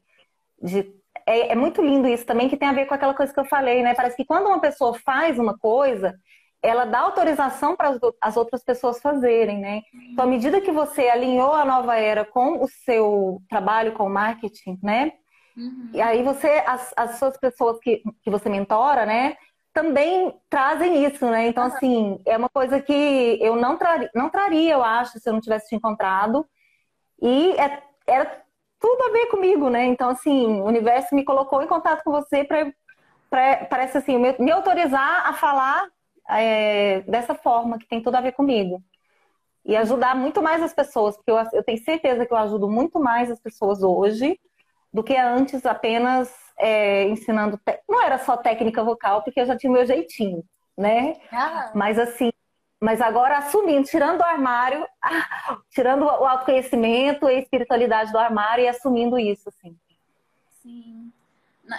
de 0.62 1.03
é, 1.26 1.52
é, 1.52 1.56
muito 1.56 1.82
lindo 1.82 2.08
isso 2.08 2.26
também, 2.26 2.50
que 2.50 2.58
tem 2.58 2.68
a 2.68 2.74
ver 2.74 2.86
com 2.86 2.94
aquela 2.94 3.14
coisa 3.14 3.34
que 3.34 3.40
eu 3.40 3.46
falei, 3.46 3.82
né? 3.84 3.94
Parece 3.94 4.16
que 4.16 4.26
quando 4.26 4.48
uma 4.48 4.60
pessoa 4.60 4.94
faz 5.00 5.40
uma 5.40 5.58
coisa, 5.58 6.14
ela 6.62 6.86
dá 6.86 7.00
autorização 7.00 7.76
para 7.76 7.98
as 8.22 8.38
outras 8.38 8.64
pessoas 8.64 9.02
fazerem, 9.02 9.60
né? 9.60 9.82
Então, 10.12 10.26
à 10.26 10.28
medida 10.28 10.62
que 10.62 10.72
você 10.72 11.10
alinhou 11.10 11.54
a 11.54 11.66
nova 11.66 11.98
era 11.98 12.24
com 12.24 12.64
o 12.64 12.68
seu 12.68 13.42
trabalho 13.50 13.94
com 13.94 14.06
o 14.06 14.10
marketing, 14.10 14.80
né? 14.82 15.12
Uhum. 15.58 15.90
E 15.94 16.02
aí 16.02 16.24
você, 16.24 16.64
as, 16.66 16.94
as 16.96 17.20
suas 17.20 17.38
pessoas 17.38 17.80
que, 17.80 18.02
que 18.22 18.30
você 18.30 18.50
mentora, 18.50 19.06
né? 19.06 19.36
Também 19.74 20.34
trazem 20.50 21.06
isso, 21.06 21.30
né? 21.30 21.48
Então, 21.48 21.66
uhum. 21.68 21.74
assim, 21.76 22.22
é 22.26 22.38
uma 22.38 22.50
coisa 22.50 22.82
que 22.82 23.38
eu 23.42 23.56
não, 23.56 23.78
tra 23.78 24.10
não 24.16 24.30
traria, 24.30 24.74
eu 24.74 24.84
acho, 24.84 25.20
se 25.20 25.30
eu 25.30 25.34
não 25.34 25.42
tivesse 25.42 25.70
te 25.70 25.76
encontrado. 25.76 26.46
E 27.22 27.52
é, 27.60 27.84
era 28.08 28.43
tudo 28.84 29.02
a 29.06 29.12
ver 29.14 29.28
comigo, 29.28 29.70
né? 29.70 29.86
Então, 29.86 30.10
assim, 30.10 30.60
o 30.60 30.66
universo 30.66 31.16
me 31.16 31.24
colocou 31.24 31.64
em 31.64 31.68
contato 31.68 32.04
com 32.04 32.12
você 32.12 32.44
para, 32.44 33.66
parece 33.70 33.98
assim, 33.98 34.18
me, 34.18 34.36
me, 34.38 34.52
autorizar 34.52 35.26
a 35.26 35.32
falar 35.32 35.88
é, 36.30 37.00
dessa 37.04 37.34
forma, 37.34 37.80
que 37.80 37.88
tem 37.88 38.04
tudo 38.04 38.16
a 38.16 38.22
ver 38.22 38.34
comigo. 38.34 38.84
E 39.64 39.74
ajudar 39.78 40.18
muito 40.18 40.44
mais 40.44 40.62
as 40.62 40.74
pessoas, 40.74 41.16
porque 41.16 41.32
eu, 41.32 41.38
eu 41.54 41.64
tenho 41.64 41.82
certeza 41.82 42.26
que 42.26 42.34
eu 42.34 42.38
ajudo 42.38 42.70
muito 42.70 43.00
mais 43.00 43.32
as 43.32 43.40
pessoas 43.40 43.82
hoje 43.82 44.38
do 44.92 45.02
que 45.02 45.16
antes 45.16 45.66
apenas 45.66 46.30
é, 46.60 47.06
ensinando. 47.06 47.58
Te... 47.66 47.80
Não 47.88 48.02
era 48.04 48.18
só 48.18 48.36
técnica 48.36 48.84
vocal, 48.84 49.24
porque 49.24 49.40
eu 49.40 49.46
já 49.46 49.56
tinha 49.56 49.72
o 49.72 49.74
meu 49.74 49.86
jeitinho, 49.86 50.44
né? 50.78 51.16
Ah. 51.32 51.72
Mas 51.74 51.98
assim, 51.98 52.33
mas 52.84 53.00
agora 53.00 53.38
assumindo, 53.38 53.88
tirando 53.88 54.20
o 54.20 54.26
armário, 54.26 54.86
tirando 55.72 56.04
o 56.04 56.10
autoconhecimento 56.10 57.30
e 57.30 57.36
a 57.36 57.40
espiritualidade 57.40 58.12
do 58.12 58.18
armário 58.18 58.66
e 58.66 58.68
assumindo 58.68 59.18
isso, 59.18 59.48
assim. 59.48 59.80
Sim. 60.62 61.14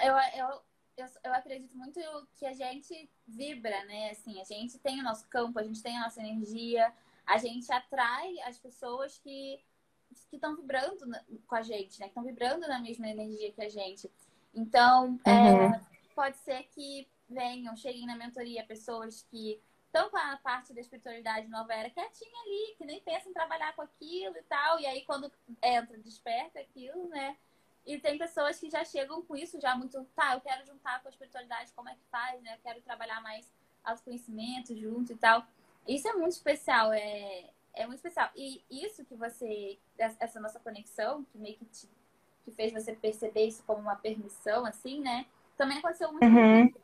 Eu, 0.03 0.15
eu, 0.35 0.61
eu, 0.97 1.07
eu 1.25 1.35
acredito 1.35 1.77
muito 1.77 2.01
que 2.39 2.47
a 2.47 2.55
gente 2.55 3.11
vibra, 3.29 3.85
né? 3.85 4.13
Assim, 4.13 4.41
a 4.41 4.45
gente 4.45 4.79
tem 4.79 4.99
o 4.99 5.03
nosso 5.03 5.29
campo, 5.29 5.59
a 5.59 5.63
gente 5.63 5.83
tem 5.83 5.95
a 5.99 6.05
nossa 6.05 6.23
energia, 6.23 6.91
a 7.27 7.37
gente 7.37 7.71
atrai 7.71 8.41
as 8.47 8.59
pessoas 8.59 9.19
que 9.19 9.61
que 10.31 10.37
estão 10.37 10.57
vibrando 10.57 11.05
com 11.47 11.55
a 11.57 11.63
gente, 11.63 12.01
né? 12.01 12.07
Que 12.07 12.13
estão 12.13 12.23
vibrando 12.23 12.67
na 12.67 12.79
mesma 12.79 13.09
energia 13.09 13.53
que 13.53 13.61
a 13.61 13.69
gente. 13.69 14.11
Então, 14.55 15.21
é, 15.25 15.31
uhum. 15.31 15.75
é, 15.75 15.81
pode 16.15 16.39
ser 16.39 16.63
que 16.71 17.07
venham, 17.29 17.77
cheguem 17.77 18.07
na 18.07 18.17
mentoria 18.17 18.65
pessoas 18.65 19.23
que 19.31 19.61
estão 19.95 20.11
com 20.11 20.17
a 20.17 20.37
parte 20.39 20.75
da 20.75 20.81
espiritualidade 20.81 21.47
nova 21.47 21.73
era 21.73 21.89
quietinha 21.89 22.41
ali, 22.43 22.75
que 22.77 22.85
nem 22.85 23.01
pensa 23.01 23.29
em 23.29 23.33
trabalhar 23.33 23.73
com 23.77 23.83
aquilo 23.83 24.37
e 24.37 24.43
tal. 24.43 24.81
E 24.81 24.87
aí, 24.87 25.05
quando 25.05 25.31
entra, 25.63 25.97
desperta 25.99 26.59
aquilo, 26.59 27.09
né? 27.09 27.37
E 27.87 27.99
tem 27.99 28.19
pessoas 28.19 28.59
que 28.59 28.69
já 28.69 28.85
chegam 28.85 29.23
com 29.23 29.37
isso, 29.37 29.61
já 29.61 29.77
muito, 29.77 30.05
tá, 30.17 30.35
eu 30.35 30.41
quero 30.41 30.67
juntar 30.67 31.01
com 31.01 31.09
a 31.09 31.11
espiritualidade, 31.11 31.73
como 31.75 31.89
é 31.89 31.95
que 31.95 32.05
faz, 32.11 32.43
né? 32.43 32.55
Eu 32.55 32.59
quero 32.61 32.81
trabalhar 32.81 33.21
mais 33.23 33.49
autoconhecimento 33.85 34.75
junto 34.75 35.13
e 35.13 35.17
tal. 35.17 35.47
Isso 35.87 36.09
é 36.09 36.13
muito 36.15 36.33
especial, 36.33 36.93
é, 36.93 37.51
é 37.75 37.87
muito 37.87 37.99
especial. 37.99 38.31
E 38.35 38.65
isso 38.69 39.05
que 39.05 39.15
você, 39.15 39.79
essa 39.97 40.41
nossa 40.41 40.59
conexão, 40.59 41.23
que 41.25 41.39
meio 41.39 41.57
que, 41.57 41.67
te, 41.67 41.89
que 42.45 42.51
fez 42.51 42.73
você 42.73 42.95
perceber 42.95 43.47
isso 43.47 43.63
como 43.65 43.81
uma 43.81 43.97
permissão, 43.97 44.65
assim, 44.67 45.01
né? 45.01 45.27
Também 45.57 45.79
aconteceu 45.79 46.11
muito 46.11 46.25
uhum 46.25 46.84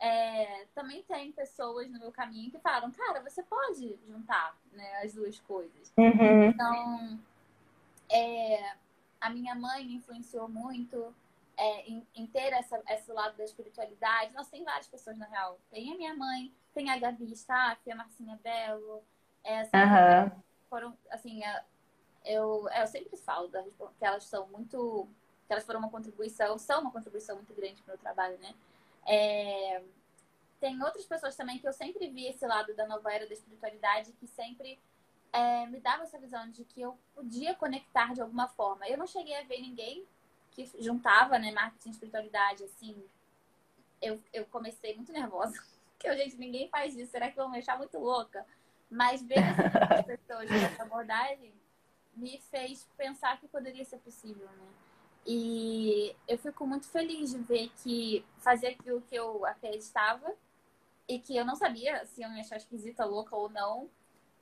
é, 0.00 0.66
também 0.74 1.02
tem 1.04 1.32
pessoas 1.32 1.90
no 1.90 1.98
meu 1.98 2.12
caminho 2.12 2.50
que 2.50 2.58
falam, 2.58 2.90
cara, 2.90 3.22
você 3.22 3.42
pode 3.42 3.98
juntar 4.06 4.56
né, 4.72 5.02
as 5.02 5.14
duas 5.14 5.38
coisas. 5.40 5.92
Uhum. 5.96 6.48
Então, 6.48 7.18
é, 8.10 8.74
a 9.20 9.30
minha 9.30 9.54
mãe 9.54 9.84
me 9.84 9.94
influenciou 9.94 10.48
muito 10.48 11.14
é, 11.56 11.88
em, 11.88 12.06
em, 12.14 12.26
ter 12.26 12.52
essa, 12.52 12.82
esse 12.88 13.10
lado 13.12 13.36
da 13.36 13.44
espiritualidade. 13.44 14.34
Nós 14.34 14.48
tem 14.48 14.64
várias 14.64 14.88
pessoas, 14.88 15.16
na 15.16 15.26
real. 15.26 15.58
Tem 15.70 15.92
a 15.92 15.96
minha 15.96 16.14
mãe, 16.14 16.52
tem 16.74 16.90
a 16.90 16.98
Gabi 16.98 17.32
Staff, 17.32 17.90
a 17.90 17.96
Marcinha 17.96 18.38
Belo. 18.42 19.02
Essa, 19.42 19.76
uhum. 19.76 20.42
Foram, 20.68 20.98
assim, 21.10 21.42
eu, 22.24 22.68
eu 22.68 22.86
sempre 22.86 23.16
falo 23.16 23.50
que 23.98 24.04
elas 24.04 24.24
são 24.24 24.46
muito... 24.48 25.08
Que 25.46 25.52
elas 25.52 25.64
foram 25.64 25.80
uma 25.80 25.90
contribuição, 25.90 26.56
são 26.56 26.80
uma 26.80 26.90
contribuição 26.90 27.36
muito 27.36 27.52
grande 27.52 27.82
para 27.82 27.84
o 27.84 27.96
meu 27.96 27.98
trabalho, 27.98 28.38
né? 28.38 28.54
É... 29.06 29.82
Tem 30.60 30.82
outras 30.82 31.04
pessoas 31.04 31.36
também 31.36 31.58
que 31.58 31.68
eu 31.68 31.72
sempre 31.72 32.08
vi 32.08 32.26
esse 32.26 32.46
lado 32.46 32.74
da 32.74 32.86
nova 32.86 33.12
era 33.12 33.26
da 33.26 33.34
espiritualidade 33.34 34.12
que 34.12 34.26
sempre 34.26 34.80
é, 35.34 35.66
me 35.66 35.80
dava 35.80 36.04
essa 36.04 36.18
visão 36.18 36.48
de 36.50 36.64
que 36.64 36.80
eu 36.80 36.96
podia 37.12 37.54
conectar 37.54 38.14
de 38.14 38.22
alguma 38.22 38.46
forma. 38.48 38.88
Eu 38.88 38.96
não 38.96 39.06
cheguei 39.06 39.36
a 39.36 39.42
ver 39.42 39.60
ninguém 39.60 40.06
que 40.52 40.70
juntava, 40.78 41.38
né, 41.40 41.50
marketing 41.50 41.88
e 41.88 41.92
espiritualidade, 41.92 42.62
assim. 42.62 43.04
Eu, 44.00 44.22
eu 44.32 44.46
comecei 44.46 44.94
muito 44.94 45.12
nervosa. 45.12 45.60
Porque, 45.98 46.16
gente, 46.16 46.36
ninguém 46.36 46.68
faz 46.68 46.96
isso. 46.96 47.10
Será 47.10 47.28
que 47.28 47.36
vão 47.36 47.48
me 47.48 47.54
deixar 47.54 47.76
muito 47.76 47.98
louca? 47.98 48.46
Mas 48.88 49.22
ver 49.22 49.38
as 49.38 50.06
pessoas 50.06 50.48
com 50.48 50.54
essa 50.54 50.82
abordagem 50.84 51.52
me 52.14 52.40
fez 52.50 52.86
pensar 52.96 53.40
que 53.40 53.48
poderia 53.48 53.84
ser 53.84 53.98
possível, 53.98 54.46
né? 54.46 54.68
E 55.26 56.14
eu 56.28 56.36
fico 56.38 56.66
muito 56.66 56.86
feliz 56.88 57.30
de 57.30 57.38
ver 57.38 57.70
que 57.82 58.24
fazer 58.38 58.68
aquilo 58.68 59.00
que 59.02 59.14
eu 59.14 59.44
acreditava 59.46 60.34
e 61.08 61.18
que 61.18 61.36
eu 61.36 61.44
não 61.44 61.56
sabia 61.56 62.04
se 62.06 62.22
eu 62.22 62.30
me 62.30 62.40
achar 62.40 62.56
esquisita, 62.56 63.04
louca 63.04 63.34
ou 63.34 63.48
não, 63.48 63.88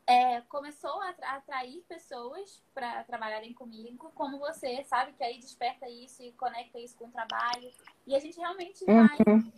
é, 0.07 0.41
começou 0.43 1.01
a 1.01 1.15
atrair 1.37 1.83
pessoas 1.89 2.61
para 2.75 3.05
trabalharem 3.05 3.53
comigo, 3.53 4.11
como 4.15 4.39
você, 4.39 4.83
sabe? 4.85 5.13
Que 5.13 5.23
aí 5.23 5.39
desperta 5.39 5.89
isso 5.89 6.23
e 6.23 6.33
conecta 6.33 6.79
isso 6.79 6.97
com 6.97 7.07
o 7.07 7.11
trabalho. 7.11 7.73
E 8.07 8.15
a 8.17 8.19
gente 8.19 8.39
realmente 8.39 8.85
vai. 8.85 9.17
Uhum. 9.27 9.53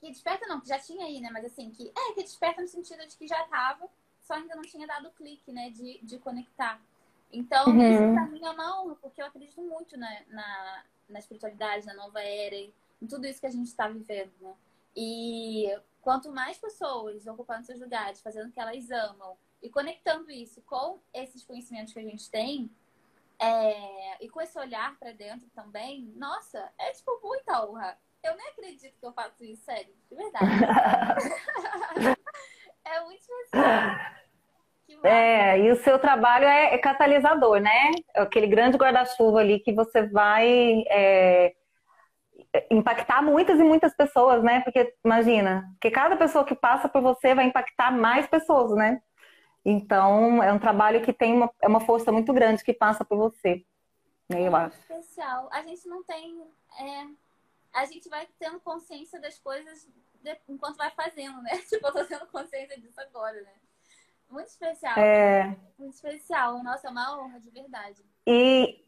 Que 0.00 0.10
desperta 0.10 0.46
não, 0.46 0.60
que 0.60 0.68
já 0.68 0.78
tinha 0.78 1.06
aí, 1.06 1.20
né? 1.20 1.30
Mas 1.32 1.46
assim, 1.46 1.70
que 1.70 1.88
é, 1.88 2.12
que 2.14 2.22
desperta 2.22 2.62
no 2.62 2.68
sentido 2.68 3.06
de 3.06 3.16
que 3.16 3.26
já 3.26 3.42
tava, 3.44 3.88
só 4.20 4.34
ainda 4.34 4.54
não 4.54 4.62
tinha 4.62 4.86
dado 4.86 5.08
o 5.08 5.12
clique, 5.12 5.50
né? 5.50 5.70
De, 5.70 5.98
de 6.02 6.18
conectar. 6.18 6.80
Então, 7.34 7.66
uhum. 7.66 7.82
isso 7.82 8.14
pra 8.14 8.26
mim 8.26 8.44
é 8.44 8.50
uma 8.50 8.80
honra, 8.80 8.96
porque 8.96 9.20
eu 9.20 9.26
acredito 9.26 9.60
muito 9.60 9.98
na, 9.98 10.08
na, 10.28 10.84
na 11.08 11.18
espiritualidade, 11.18 11.86
na 11.86 11.94
nova 11.94 12.20
era, 12.22 12.54
em 12.54 13.06
tudo 13.08 13.26
isso 13.26 13.40
que 13.40 13.46
a 13.46 13.50
gente 13.50 13.66
está 13.66 13.88
vivendo, 13.88 14.32
né? 14.40 14.54
E 14.96 15.76
quanto 16.00 16.30
mais 16.30 16.56
pessoas 16.58 17.26
ocupando 17.26 17.66
seus 17.66 17.80
lugares, 17.80 18.20
fazendo 18.20 18.48
o 18.48 18.52
que 18.52 18.60
elas 18.60 18.88
amam 18.90 19.36
e 19.60 19.68
conectando 19.68 20.30
isso 20.30 20.62
com 20.62 21.00
esses 21.12 21.44
conhecimentos 21.44 21.92
que 21.92 21.98
a 21.98 22.04
gente 22.04 22.30
tem, 22.30 22.70
é, 23.40 24.24
e 24.24 24.28
com 24.28 24.40
esse 24.40 24.56
olhar 24.56 24.96
para 24.96 25.12
dentro 25.12 25.48
também, 25.50 26.12
nossa, 26.14 26.70
é 26.78 26.92
tipo 26.92 27.18
muita 27.22 27.66
honra. 27.66 27.98
Eu 28.22 28.36
nem 28.36 28.48
acredito 28.48 28.96
que 28.98 29.04
eu 29.04 29.12
faço 29.12 29.44
isso, 29.44 29.64
sério, 29.64 29.92
de 30.08 30.16
verdade. 30.16 30.46
é 32.84 33.00
muito 33.00 33.20
especial. 33.20 34.23
É, 35.02 35.58
e 35.58 35.70
o 35.70 35.76
seu 35.76 35.98
trabalho 35.98 36.44
é, 36.44 36.74
é 36.74 36.78
catalisador, 36.78 37.60
né? 37.60 37.90
É 38.14 38.22
aquele 38.22 38.46
grande 38.46 38.76
guarda-chuva 38.76 39.40
ali 39.40 39.60
que 39.60 39.72
você 39.72 40.06
vai 40.06 40.84
é, 40.88 41.54
impactar 42.70 43.22
muitas 43.22 43.58
e 43.58 43.64
muitas 43.64 43.94
pessoas, 43.94 44.42
né? 44.42 44.60
Porque 44.60 44.94
imagina, 45.04 45.64
que 45.80 45.90
cada 45.90 46.16
pessoa 46.16 46.44
que 46.44 46.54
passa 46.54 46.88
por 46.88 47.02
você 47.02 47.34
vai 47.34 47.46
impactar 47.46 47.90
mais 47.90 48.26
pessoas, 48.26 48.72
né? 48.76 49.00
Então 49.64 50.42
é 50.42 50.52
um 50.52 50.58
trabalho 50.58 51.02
que 51.02 51.12
tem 51.12 51.34
uma, 51.34 51.50
é 51.62 51.68
uma 51.68 51.80
força 51.80 52.12
muito 52.12 52.32
grande 52.32 52.62
que 52.62 52.72
passa 52.72 53.04
por 53.04 53.16
você, 53.16 53.64
né? 54.28 54.46
Eu 54.46 54.54
acho. 54.54 54.78
Especial. 54.78 55.48
A 55.52 55.62
gente 55.62 55.88
não 55.88 56.02
tem, 56.04 56.42
é, 56.78 57.06
a 57.72 57.84
gente 57.86 58.08
vai 58.08 58.28
tendo 58.38 58.60
consciência 58.60 59.20
das 59.20 59.38
coisas 59.38 59.88
enquanto 60.48 60.76
vai 60.76 60.90
fazendo, 60.90 61.42
né? 61.42 61.58
Tipo, 61.68 61.86
eu 61.88 61.92
tô 61.92 62.04
tendo 62.04 62.26
consciência 62.26 62.78
disso 62.80 63.00
agora, 63.00 63.40
né? 63.42 63.52
Muito 64.34 64.48
especial. 64.48 64.98
É... 64.98 65.56
Muito 65.78 65.94
especial. 65.94 66.60
Nossa, 66.64 66.88
é 66.88 66.90
uma 66.90 67.16
honra, 67.16 67.38
de 67.38 67.50
verdade. 67.50 68.02
E 68.26 68.80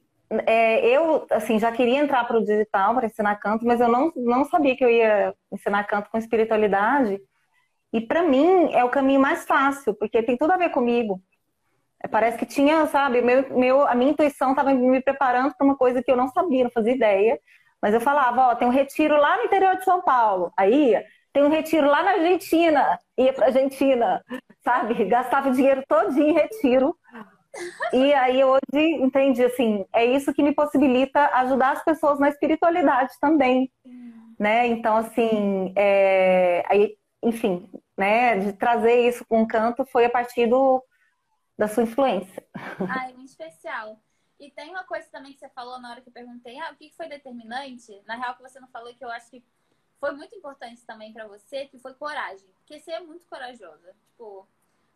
é, 0.44 0.84
eu, 0.88 1.24
assim, 1.30 1.56
já 1.56 1.70
queria 1.70 2.00
entrar 2.00 2.24
para 2.24 2.36
o 2.36 2.44
digital, 2.44 2.96
para 2.96 3.06
ensinar 3.06 3.36
canto, 3.36 3.64
mas 3.64 3.80
eu 3.80 3.86
não, 3.86 4.12
não 4.16 4.44
sabia 4.44 4.76
que 4.76 4.84
eu 4.84 4.90
ia 4.90 5.32
ensinar 5.52 5.84
canto 5.84 6.10
com 6.10 6.18
espiritualidade. 6.18 7.20
E 7.92 8.00
para 8.00 8.24
mim 8.24 8.72
é 8.72 8.82
o 8.82 8.90
caminho 8.90 9.20
mais 9.20 9.46
fácil, 9.46 9.94
porque 9.94 10.20
tem 10.20 10.36
tudo 10.36 10.50
a 10.50 10.56
ver 10.56 10.70
comigo. 10.70 11.22
É, 12.02 12.08
parece 12.08 12.38
que 12.38 12.44
tinha, 12.44 12.84
sabe, 12.88 13.22
meu, 13.22 13.56
meu, 13.56 13.86
a 13.86 13.94
minha 13.94 14.10
intuição 14.10 14.50
estava 14.50 14.74
me 14.74 15.00
preparando 15.00 15.54
para 15.56 15.64
uma 15.64 15.76
coisa 15.76 16.02
que 16.02 16.10
eu 16.10 16.16
não 16.16 16.26
sabia, 16.26 16.64
não 16.64 16.70
fazia 16.72 16.92
ideia. 16.92 17.38
Mas 17.80 17.94
eu 17.94 18.00
falava, 18.00 18.48
ó, 18.48 18.54
tem 18.56 18.66
um 18.66 18.72
retiro 18.72 19.16
lá 19.16 19.36
no 19.36 19.44
interior 19.44 19.76
de 19.76 19.84
São 19.84 20.02
Paulo. 20.02 20.52
Aí 20.56 20.96
tem 21.36 21.44
um 21.44 21.50
retiro 21.50 21.86
lá 21.86 22.02
na 22.02 22.12
Argentina, 22.12 22.98
ia 23.18 23.30
para 23.30 23.48
Argentina, 23.48 24.24
sabe? 24.64 25.04
Gastava 25.04 25.50
dinheiro 25.50 25.84
todinho 25.86 26.30
em 26.30 26.32
retiro. 26.32 26.98
E 27.92 28.14
aí 28.14 28.42
hoje 28.42 28.62
entendi 28.72 29.44
assim, 29.44 29.84
é 29.92 30.02
isso 30.02 30.32
que 30.32 30.42
me 30.42 30.54
possibilita 30.54 31.28
ajudar 31.34 31.72
as 31.72 31.84
pessoas 31.84 32.18
na 32.18 32.30
espiritualidade 32.30 33.12
também, 33.20 33.70
né? 34.38 34.66
Então 34.66 34.96
assim, 34.96 35.74
é... 35.76 36.64
aí, 36.70 36.96
enfim, 37.22 37.68
né? 37.98 38.38
De 38.38 38.54
trazer 38.54 39.06
isso 39.06 39.22
com 39.26 39.42
o 39.42 39.46
canto 39.46 39.84
foi 39.84 40.06
a 40.06 40.10
partir 40.10 40.46
do, 40.46 40.82
da 41.58 41.68
sua 41.68 41.82
influência. 41.82 42.42
Ai, 42.88 43.12
muito 43.12 43.28
especial. 43.28 44.00
E 44.40 44.50
tem 44.50 44.70
uma 44.70 44.84
coisa 44.84 45.06
também 45.12 45.34
que 45.34 45.38
você 45.38 45.50
falou 45.50 45.78
na 45.80 45.90
hora 45.90 46.00
que 46.00 46.08
eu 46.08 46.14
perguntei, 46.14 46.58
ah, 46.60 46.70
o 46.72 46.76
que 46.76 46.94
foi 46.96 47.10
determinante? 47.10 47.92
Na 48.06 48.16
real 48.16 48.34
que 48.36 48.42
você 48.42 48.58
não 48.58 48.68
falou 48.68 48.94
que 48.94 49.04
eu 49.04 49.10
acho 49.10 49.30
que 49.30 49.44
foi 50.00 50.12
muito 50.12 50.34
importante 50.34 50.84
também 50.84 51.12
para 51.12 51.26
você, 51.26 51.66
que 51.66 51.78
foi 51.78 51.94
coragem. 51.94 52.48
Porque 52.58 52.80
você 52.80 52.92
é 52.92 53.00
muito 53.00 53.26
corajosa. 53.26 53.94
Tipo, 54.10 54.48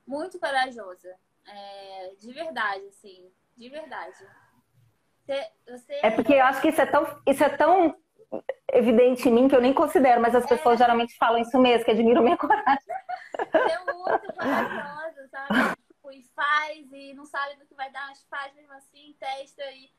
muito 0.06 0.38
corajosa. 0.38 1.14
É, 1.46 2.14
de 2.18 2.32
verdade, 2.32 2.86
assim. 2.86 3.30
De 3.56 3.68
verdade. 3.68 4.26
Você, 5.24 5.52
você... 5.66 6.00
É 6.02 6.10
porque 6.10 6.34
eu 6.34 6.44
acho 6.44 6.60
que 6.60 6.68
isso 6.68 6.80
é 6.80 6.86
tão, 6.86 7.22
isso 7.26 7.44
é 7.44 7.48
tão 7.48 7.96
evidente 8.72 9.28
em 9.28 9.32
mim 9.32 9.48
que 9.48 9.56
eu 9.56 9.60
nem 9.60 9.74
considero, 9.74 10.20
mas 10.20 10.34
as 10.34 10.46
pessoas 10.46 10.74
é... 10.74 10.84
geralmente 10.84 11.16
falam 11.16 11.40
isso 11.40 11.58
mesmo, 11.58 11.84
que 11.84 11.90
admiram 11.90 12.22
minha 12.22 12.36
coragem. 12.36 12.78
Você 13.36 13.58
é 13.58 13.84
muito 13.84 14.32
corajosa, 14.34 15.28
sabe? 15.28 15.76
Tipo, 15.86 16.12
e 16.12 16.22
faz 16.34 16.92
e 16.92 17.14
não 17.14 17.24
sabe 17.24 17.56
do 17.56 17.66
que 17.66 17.74
vai 17.74 17.90
dar, 17.90 18.06
mas 18.08 18.22
faz 18.28 18.54
mesmo 18.54 18.72
assim, 18.74 19.16
testa 19.18 19.62
e 19.72 19.90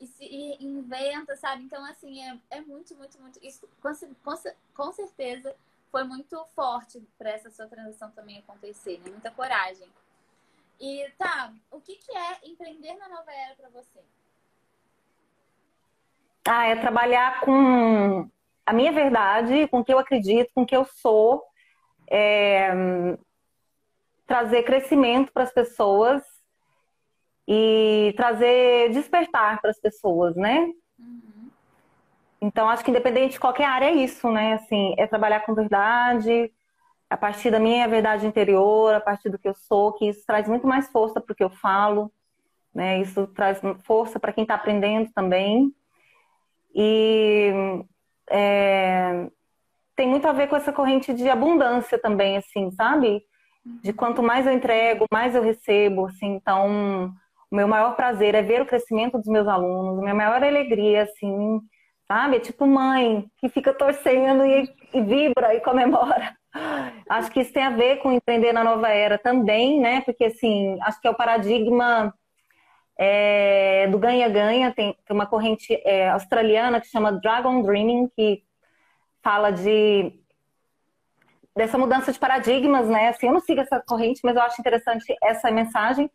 e, 0.00 0.06
se, 0.06 0.24
e 0.24 0.64
inventa, 0.64 1.36
sabe? 1.36 1.62
Então, 1.62 1.84
assim, 1.84 2.22
é, 2.22 2.38
é 2.50 2.60
muito, 2.60 2.94
muito, 2.96 3.18
muito. 3.20 3.38
Isso 3.42 3.68
com, 3.80 3.92
com, 4.22 4.34
com 4.74 4.92
certeza 4.92 5.54
foi 5.90 6.04
muito 6.04 6.44
forte 6.54 7.02
para 7.16 7.30
essa 7.30 7.50
sua 7.50 7.66
transição 7.66 8.10
também 8.10 8.38
acontecer, 8.38 8.98
né? 8.98 9.10
Muita 9.10 9.30
coragem. 9.30 9.88
E 10.78 11.10
tá, 11.16 11.52
o 11.70 11.80
que, 11.80 11.96
que 11.96 12.16
é 12.16 12.38
empreender 12.44 12.94
na 12.96 13.08
nova 13.08 13.32
era 13.32 13.54
para 13.54 13.68
você? 13.70 14.00
Ah, 16.46 16.66
é 16.66 16.76
trabalhar 16.76 17.40
com 17.40 18.30
a 18.64 18.72
minha 18.72 18.92
verdade, 18.92 19.66
com 19.68 19.80
o 19.80 19.84
que 19.84 19.92
eu 19.92 19.98
acredito, 19.98 20.52
com 20.54 20.62
o 20.62 20.66
que 20.66 20.76
eu 20.76 20.84
sou, 20.84 21.42
é, 22.08 22.70
trazer 24.26 24.62
crescimento 24.64 25.32
para 25.32 25.44
as 25.44 25.52
pessoas 25.52 26.22
e 27.46 28.12
trazer 28.16 28.90
despertar 28.90 29.60
para 29.60 29.70
as 29.70 29.78
pessoas, 29.78 30.34
né? 30.34 30.66
Uhum. 30.98 31.50
Então, 32.40 32.68
acho 32.68 32.84
que 32.84 32.90
independente 32.90 33.32
de 33.32 33.40
qualquer 33.40 33.66
área 33.66 33.86
é 33.86 33.94
isso, 33.94 34.30
né? 34.30 34.54
Assim, 34.54 34.94
é 34.98 35.06
trabalhar 35.06 35.40
com 35.40 35.54
verdade, 35.54 36.52
a 37.08 37.16
partir 37.16 37.50
da 37.50 37.60
minha 37.60 37.86
verdade 37.86 38.26
interior, 38.26 38.94
a 38.94 39.00
partir 39.00 39.30
do 39.30 39.38
que 39.38 39.48
eu 39.48 39.54
sou, 39.54 39.92
que 39.92 40.08
isso 40.08 40.24
traz 40.26 40.48
muito 40.48 40.66
mais 40.66 40.88
força 40.90 41.20
para 41.20 41.32
o 41.32 41.36
que 41.36 41.44
eu 41.44 41.50
falo, 41.50 42.12
né? 42.74 43.00
Isso 43.00 43.26
traz 43.28 43.60
força 43.84 44.18
para 44.18 44.32
quem 44.32 44.42
está 44.42 44.54
aprendendo 44.54 45.10
também. 45.14 45.72
E 46.74 47.52
é, 48.28 49.30
tem 49.94 50.08
muito 50.08 50.26
a 50.26 50.32
ver 50.32 50.48
com 50.48 50.56
essa 50.56 50.72
corrente 50.72 51.14
de 51.14 51.28
abundância 51.28 51.98
também, 51.98 52.36
assim, 52.36 52.70
sabe? 52.72 53.24
De 53.82 53.92
quanto 53.92 54.22
mais 54.22 54.46
eu 54.46 54.52
entrego, 54.52 55.06
mais 55.10 55.34
eu 55.34 55.42
recebo, 55.42 56.06
assim. 56.06 56.34
Então, 56.34 57.12
o 57.50 57.56
meu 57.56 57.68
maior 57.68 57.94
prazer 57.94 58.34
é 58.34 58.42
ver 58.42 58.62
o 58.62 58.66
crescimento 58.66 59.18
dos 59.18 59.28
meus 59.28 59.46
alunos, 59.46 59.98
a 59.98 60.02
minha 60.02 60.14
maior 60.14 60.42
alegria, 60.42 61.02
assim, 61.02 61.60
sabe? 62.06 62.36
É 62.36 62.40
tipo 62.40 62.66
mãe 62.66 63.26
que 63.38 63.48
fica 63.48 63.72
torcendo 63.72 64.44
e, 64.44 64.68
e 64.92 65.00
vibra 65.02 65.54
e 65.54 65.60
comemora. 65.60 66.34
Acho 67.08 67.30
que 67.30 67.40
isso 67.40 67.52
tem 67.52 67.62
a 67.62 67.70
ver 67.70 67.98
com 67.98 68.12
empreender 68.12 68.52
na 68.52 68.64
nova 68.64 68.88
era 68.88 69.18
também, 69.18 69.80
né? 69.80 70.00
Porque, 70.02 70.24
assim, 70.24 70.76
acho 70.82 71.00
que 71.00 71.06
é 71.06 71.10
o 71.10 71.14
paradigma 71.14 72.12
é, 72.98 73.86
do 73.88 73.98
ganha-ganha. 73.98 74.72
Tem, 74.72 74.96
tem, 75.06 75.14
uma 75.14 75.26
corrente 75.26 75.74
é, 75.84 76.08
australiana 76.08 76.80
que 76.80 76.88
chama 76.88 77.12
Dragon 77.12 77.62
Dreaming, 77.62 78.08
que 78.16 78.42
fala 79.22 79.50
de 79.50 80.12
dessa 81.54 81.78
mudança 81.78 82.12
de 82.12 82.18
paradigmas, 82.18 82.88
né? 82.88 83.08
Assim, 83.08 83.26
eu 83.26 83.32
não 83.32 83.40
sigo 83.40 83.60
essa 83.60 83.82
corrente, 83.86 84.20
mas 84.22 84.36
eu 84.36 84.42
acho 84.42 84.60
interessante 84.60 85.04
essa 85.22 85.50
mensagem 85.50 86.10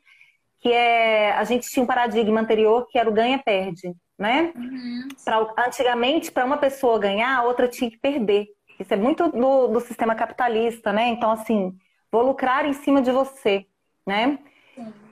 que 0.62 0.72
é 0.72 1.32
a 1.34 1.44
gente 1.44 1.68
tinha 1.70 1.84
um 1.84 1.88
paradigma 1.88 2.40
anterior 2.40 2.88
que 2.88 2.98
era 2.98 3.10
o 3.10 3.14
ganha-perde, 3.14 3.94
né? 4.18 4.54
Uhum. 4.56 5.08
Pra, 5.26 5.66
antigamente, 5.66 6.32
para 6.32 6.46
uma 6.46 6.58
pessoa 6.58 7.00
ganhar, 7.00 7.36
a 7.36 7.44
outra 7.44 7.68
tinha 7.68 7.90
que 7.90 7.98
perder. 7.98 8.48
Isso 8.80 8.94
é 8.94 8.98
muito 8.98 9.30
do, 9.30 9.68
do, 9.68 9.80
sistema 9.80 10.16
capitalista, 10.16 10.94
né? 10.94 11.08
Então, 11.08 11.32
assim, 11.32 11.74
vou 12.12 12.22
lucrar 12.24 12.66
em 12.66 12.74
cima 12.74 13.02
de 13.02 13.12
você, 13.12 13.66
né? 14.06 14.38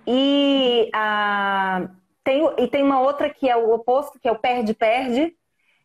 E, 0.08 0.90
a, 0.94 1.90
tem, 2.24 2.42
e 2.60 2.68
tem 2.68 2.84
uma 2.84 3.02
outra 3.02 3.30
que 3.30 3.50
é 3.50 3.56
o 3.56 3.74
oposto, 3.74 4.20
que 4.20 4.28
é 4.28 4.32
o 4.32 4.40
perde-perde, 4.40 5.36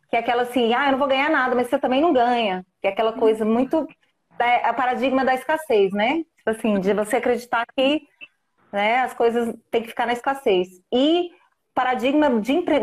que 0.09 0.15
é 0.15 0.19
aquela 0.19 0.43
assim, 0.43 0.73
ah, 0.73 0.87
eu 0.87 0.91
não 0.91 0.99
vou 0.99 1.07
ganhar 1.07 1.29
nada, 1.29 1.55
mas 1.55 1.67
você 1.67 1.79
também 1.79 2.01
não 2.01 2.13
ganha. 2.13 2.65
Que 2.81 2.87
é 2.87 2.91
aquela 2.91 3.13
coisa 3.13 3.43
muito. 3.43 3.87
É, 4.37 4.69
o 4.69 4.73
paradigma 4.73 5.25
da 5.25 5.33
escassez, 5.33 5.91
né? 5.91 6.23
Tipo 6.37 6.49
assim, 6.49 6.79
de 6.79 6.93
você 6.93 7.17
acreditar 7.17 7.65
que 7.75 8.07
né? 8.75 8.99
As 8.99 9.13
coisas 9.13 9.55
têm 9.71 9.81
que 9.81 9.87
ficar 9.87 10.05
na 10.05 10.13
escassez. 10.13 10.67
E 10.93 11.31
paradigma 11.73 12.41
de 12.41 12.51
empre... 12.51 12.79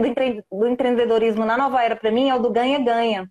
do 0.51 0.67
empreendedorismo 0.67 1.45
na 1.45 1.57
nova 1.57 1.83
era 1.83 1.95
para 1.95 2.11
mim 2.11 2.31
é 2.31 2.35
o 2.35 2.41
do 2.41 2.51
ganha-ganha. 2.51 3.31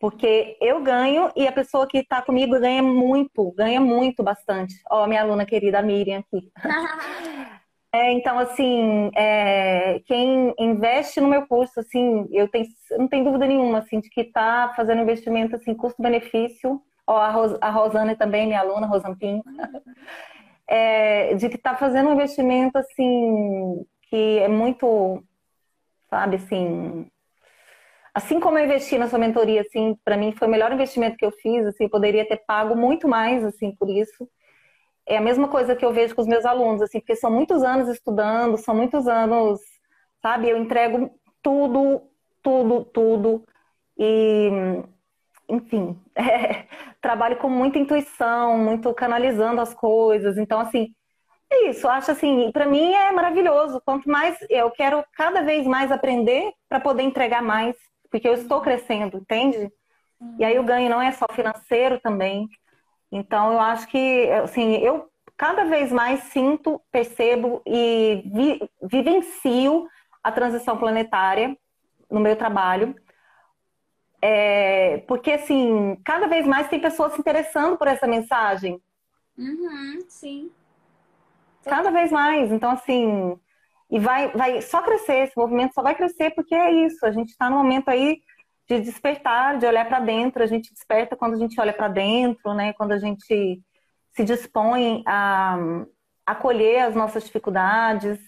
Porque 0.00 0.56
eu 0.60 0.82
ganho 0.82 1.30
e 1.36 1.46
a 1.46 1.52
pessoa 1.52 1.86
que 1.86 1.98
está 1.98 2.22
comigo 2.22 2.58
ganha 2.58 2.82
muito, 2.82 3.52
ganha 3.52 3.80
muito, 3.80 4.22
bastante. 4.22 4.74
Ó, 4.90 5.06
minha 5.06 5.20
aluna 5.20 5.44
querida, 5.44 5.80
a 5.80 5.82
Miriam 5.82 6.20
aqui. 6.20 6.50
é, 7.92 8.12
então, 8.12 8.38
assim, 8.38 9.10
é, 9.14 10.00
quem 10.06 10.54
investe 10.58 11.20
no 11.20 11.28
meu 11.28 11.46
curso, 11.46 11.80
assim, 11.80 12.28
eu 12.30 12.48
tenho, 12.48 12.66
não 12.96 13.08
tenho 13.08 13.24
dúvida 13.24 13.46
nenhuma, 13.46 13.78
assim, 13.78 13.98
de 14.00 14.08
que 14.08 14.20
está 14.20 14.72
fazendo 14.76 15.02
investimento, 15.02 15.56
assim, 15.56 15.74
custo-benefício. 15.74 16.80
Ó, 17.04 17.16
a, 17.18 17.30
Ros, 17.30 17.58
a 17.60 17.68
Rosana 17.68 18.14
também, 18.14 18.46
minha 18.46 18.60
aluna, 18.60 18.86
Rosampim. 18.86 19.42
é, 20.68 21.34
de 21.34 21.48
que 21.48 21.56
está 21.56 21.74
fazendo 21.74 22.10
um 22.10 22.12
investimento, 22.12 22.78
assim, 22.78 23.86
que 24.02 24.38
é 24.38 24.48
muito, 24.48 25.22
sabe, 26.10 26.36
assim, 26.36 27.10
assim 28.14 28.38
como 28.40 28.58
eu 28.58 28.64
investi 28.64 28.98
na 28.98 29.08
sua 29.08 29.18
mentoria, 29.18 29.62
assim, 29.62 29.96
para 30.04 30.16
mim 30.16 30.32
foi 30.32 30.46
o 30.48 30.50
melhor 30.50 30.72
investimento 30.72 31.16
que 31.16 31.24
eu 31.24 31.32
fiz, 31.32 31.66
assim, 31.66 31.88
poderia 31.88 32.26
ter 32.28 32.38
pago 32.46 32.76
muito 32.76 33.08
mais, 33.08 33.44
assim, 33.44 33.74
por 33.76 33.88
isso. 33.88 34.28
É 35.06 35.16
a 35.16 35.22
mesma 35.22 35.48
coisa 35.48 35.74
que 35.74 35.84
eu 35.84 35.92
vejo 35.92 36.14
com 36.14 36.20
os 36.22 36.28
meus 36.28 36.44
alunos, 36.44 36.82
assim, 36.82 37.00
porque 37.00 37.16
são 37.16 37.30
muitos 37.30 37.62
anos 37.62 37.88
estudando, 37.88 38.58
são 38.58 38.74
muitos 38.74 39.08
anos, 39.08 39.60
sabe, 40.22 40.50
eu 40.50 40.58
entrego 40.58 41.10
tudo, 41.42 42.02
tudo, 42.42 42.84
tudo, 42.84 43.44
e, 43.98 44.50
enfim, 45.48 45.98
é, 46.14 46.66
trabalho 47.00 47.36
com 47.38 47.48
muita 47.48 47.78
intuição, 47.78 48.58
muito 48.58 48.92
canalizando 48.94 49.60
as 49.60 49.74
coisas, 49.74 50.36
então, 50.36 50.60
assim, 50.60 50.94
é 51.50 51.70
isso, 51.70 51.88
acho 51.88 52.10
assim, 52.10 52.50
para 52.52 52.66
mim 52.66 52.92
é 52.92 53.10
maravilhoso. 53.10 53.80
Quanto 53.82 54.08
mais 54.08 54.36
eu 54.50 54.70
quero 54.70 55.02
cada 55.14 55.42
vez 55.42 55.66
mais 55.66 55.90
aprender 55.90 56.52
para 56.68 56.78
poder 56.78 57.02
entregar 57.02 57.42
mais 57.42 57.74
porque 58.10 58.28
eu 58.28 58.34
estou 58.34 58.60
crescendo, 58.60 59.18
entende? 59.18 59.70
E 60.38 60.44
aí 60.44 60.58
o 60.58 60.64
ganho 60.64 60.90
não 60.90 61.00
é 61.00 61.12
só 61.12 61.26
financeiro 61.32 62.00
também. 62.00 62.48
Então 63.10 63.52
eu 63.52 63.60
acho 63.60 63.86
que, 63.88 64.30
assim, 64.42 64.76
eu 64.76 65.08
cada 65.36 65.64
vez 65.64 65.92
mais 65.92 66.20
sinto, 66.24 66.80
percebo 66.90 67.62
e 67.64 68.22
vi, 68.26 68.70
vivencio 68.82 69.86
a 70.22 70.32
transição 70.32 70.76
planetária 70.76 71.56
no 72.10 72.20
meu 72.20 72.34
trabalho. 72.34 72.94
É, 74.20 74.98
porque, 75.06 75.32
assim, 75.32 75.96
cada 76.04 76.26
vez 76.26 76.46
mais 76.46 76.68
tem 76.68 76.80
pessoas 76.80 77.12
se 77.12 77.20
interessando 77.20 77.76
por 77.76 77.86
essa 77.86 78.06
mensagem. 78.06 78.80
Uhum, 79.36 80.00
sim. 80.08 80.50
Cada 81.64 81.90
vez 81.90 82.10
mais. 82.10 82.50
Então, 82.50 82.70
assim, 82.70 83.38
e 83.90 83.98
vai, 83.98 84.28
vai 84.32 84.60
só 84.60 84.82
crescer, 84.82 85.24
esse 85.24 85.36
movimento 85.36 85.74
só 85.74 85.82
vai 85.82 85.94
crescer 85.94 86.30
porque 86.34 86.54
é 86.54 86.70
isso. 86.86 87.04
A 87.06 87.10
gente 87.10 87.30
está 87.30 87.48
no 87.48 87.56
momento 87.56 87.88
aí 87.88 88.20
de 88.68 88.80
despertar, 88.80 89.58
de 89.58 89.66
olhar 89.66 89.86
para 89.86 90.00
dentro. 90.00 90.42
A 90.42 90.46
gente 90.46 90.72
desperta 90.72 91.16
quando 91.16 91.34
a 91.34 91.38
gente 91.38 91.58
olha 91.60 91.72
para 91.72 91.88
dentro, 91.88 92.52
né? 92.54 92.72
Quando 92.74 92.92
a 92.92 92.98
gente 92.98 93.62
se 94.12 94.24
dispõe 94.24 95.02
a 95.06 95.56
acolher 96.26 96.80
as 96.80 96.94
nossas 96.94 97.24
dificuldades, 97.24 98.18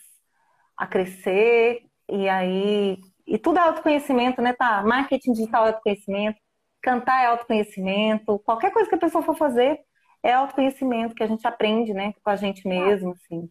a 0.77 0.87
crescer 0.87 1.83
e 2.09 2.29
aí 2.29 2.99
e 3.31 3.39
tudo 3.39 3.61
é 3.61 3.63
autoconhecimento, 3.63 4.43
né? 4.43 4.53
Tá, 4.53 4.83
marketing 4.83 5.33
digital 5.33 5.65
é 5.65 5.69
autoconhecimento, 5.69 6.37
cantar 6.83 7.23
é 7.23 7.27
autoconhecimento, 7.27 8.41
qualquer 8.41 8.73
coisa 8.73 8.89
que 8.89 8.95
a 8.97 8.99
pessoa 8.99 9.23
for 9.23 9.37
fazer 9.37 9.79
é 10.21 10.33
autoconhecimento 10.33 11.15
que 11.15 11.23
a 11.23 11.29
gente 11.29 11.47
aprende, 11.47 11.95
né, 11.95 12.13
com 12.23 12.29
a 12.29 12.35
gente 12.37 12.67
mesmo, 12.67 13.13
assim. 13.13 13.49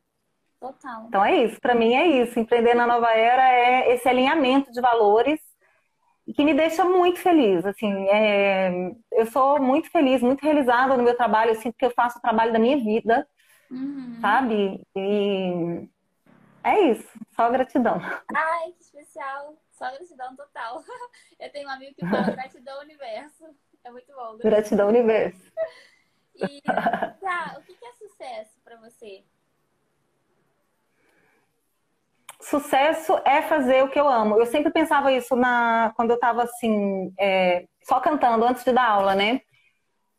Total. 0.60 1.06
Então 1.08 1.24
é 1.24 1.46
isso, 1.46 1.60
para 1.62 1.74
mim 1.74 1.94
é 1.94 2.06
isso. 2.06 2.38
Empreender 2.38 2.74
na 2.74 2.86
nova 2.86 3.10
era 3.12 3.54
é 3.54 3.94
esse 3.94 4.10
alinhamento 4.10 4.70
de 4.72 4.82
valores 4.82 5.40
que 6.36 6.44
me 6.44 6.54
deixa 6.54 6.84
muito 6.84 7.20
feliz. 7.20 7.66
Assim, 7.66 8.08
é... 8.10 8.92
eu 9.14 9.26
sou 9.28 9.62
muito 9.62 9.90
feliz, 9.90 10.22
muito 10.22 10.44
realizada 10.44 10.98
no 10.98 11.04
meu 11.04 11.16
trabalho. 11.16 11.52
Eu 11.52 11.56
sinto 11.56 11.78
que 11.78 11.86
eu 11.86 11.92
faço 11.92 12.20
o 12.20 12.22
trabalho 12.22 12.52
da 12.52 12.60
minha 12.60 12.78
vida, 12.78 13.26
uhum. 13.72 14.18
sabe? 14.20 14.82
E 14.98 15.88
é 16.64 16.92
isso, 16.92 17.08
só 17.32 17.50
gratidão. 17.50 18.02
Ai, 18.36 18.72
que 18.74 18.84
especial. 18.84 19.56
Só 19.80 19.90
gratidão 19.92 20.36
total. 20.36 20.84
Eu 21.40 21.52
tenho 21.52 21.68
um 21.68 21.72
amigo 21.72 21.96
que 21.96 22.06
fala 22.06 22.30
gratidão 22.36 22.82
universo. 22.82 23.46
É 23.84 23.90
muito 23.90 24.14
bom. 24.14 24.38
Gratidão, 24.38 24.90
universo. 24.90 25.52
E 26.36 26.62
tá, 26.62 27.58
o 27.58 27.62
que 27.64 27.86
é 27.86 27.94
sucesso 27.94 28.60
para 28.64 28.76
você? 28.78 29.24
sucesso 32.42 33.20
é 33.26 33.42
fazer 33.42 33.84
o 33.84 33.90
que 33.90 34.00
eu 34.00 34.08
amo. 34.08 34.40
Eu 34.40 34.46
sempre 34.46 34.72
pensava 34.72 35.12
isso 35.12 35.36
na 35.36 35.92
quando 35.96 36.12
eu 36.12 36.16
estava 36.16 36.44
assim, 36.44 37.14
é, 37.20 37.68
só 37.84 38.00
cantando 38.00 38.46
antes 38.46 38.64
de 38.64 38.72
dar 38.72 38.90
aula, 38.90 39.14
né? 39.14 39.42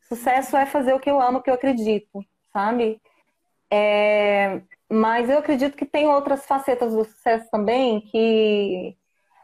Sucesso 0.02 0.56
é 0.56 0.66
fazer 0.66 0.92
o 0.92 1.00
que 1.00 1.10
eu 1.10 1.20
amo, 1.20 1.38
o 1.38 1.42
que 1.42 1.50
eu 1.50 1.54
acredito, 1.54 2.24
sabe? 2.52 3.00
É, 3.70 4.60
mas 4.88 5.30
eu 5.30 5.38
acredito 5.38 5.76
que 5.76 5.86
tem 5.86 6.08
outras 6.08 6.44
facetas 6.46 6.92
do 6.92 7.04
sucesso 7.04 7.48
também 7.50 8.00
que 8.02 8.96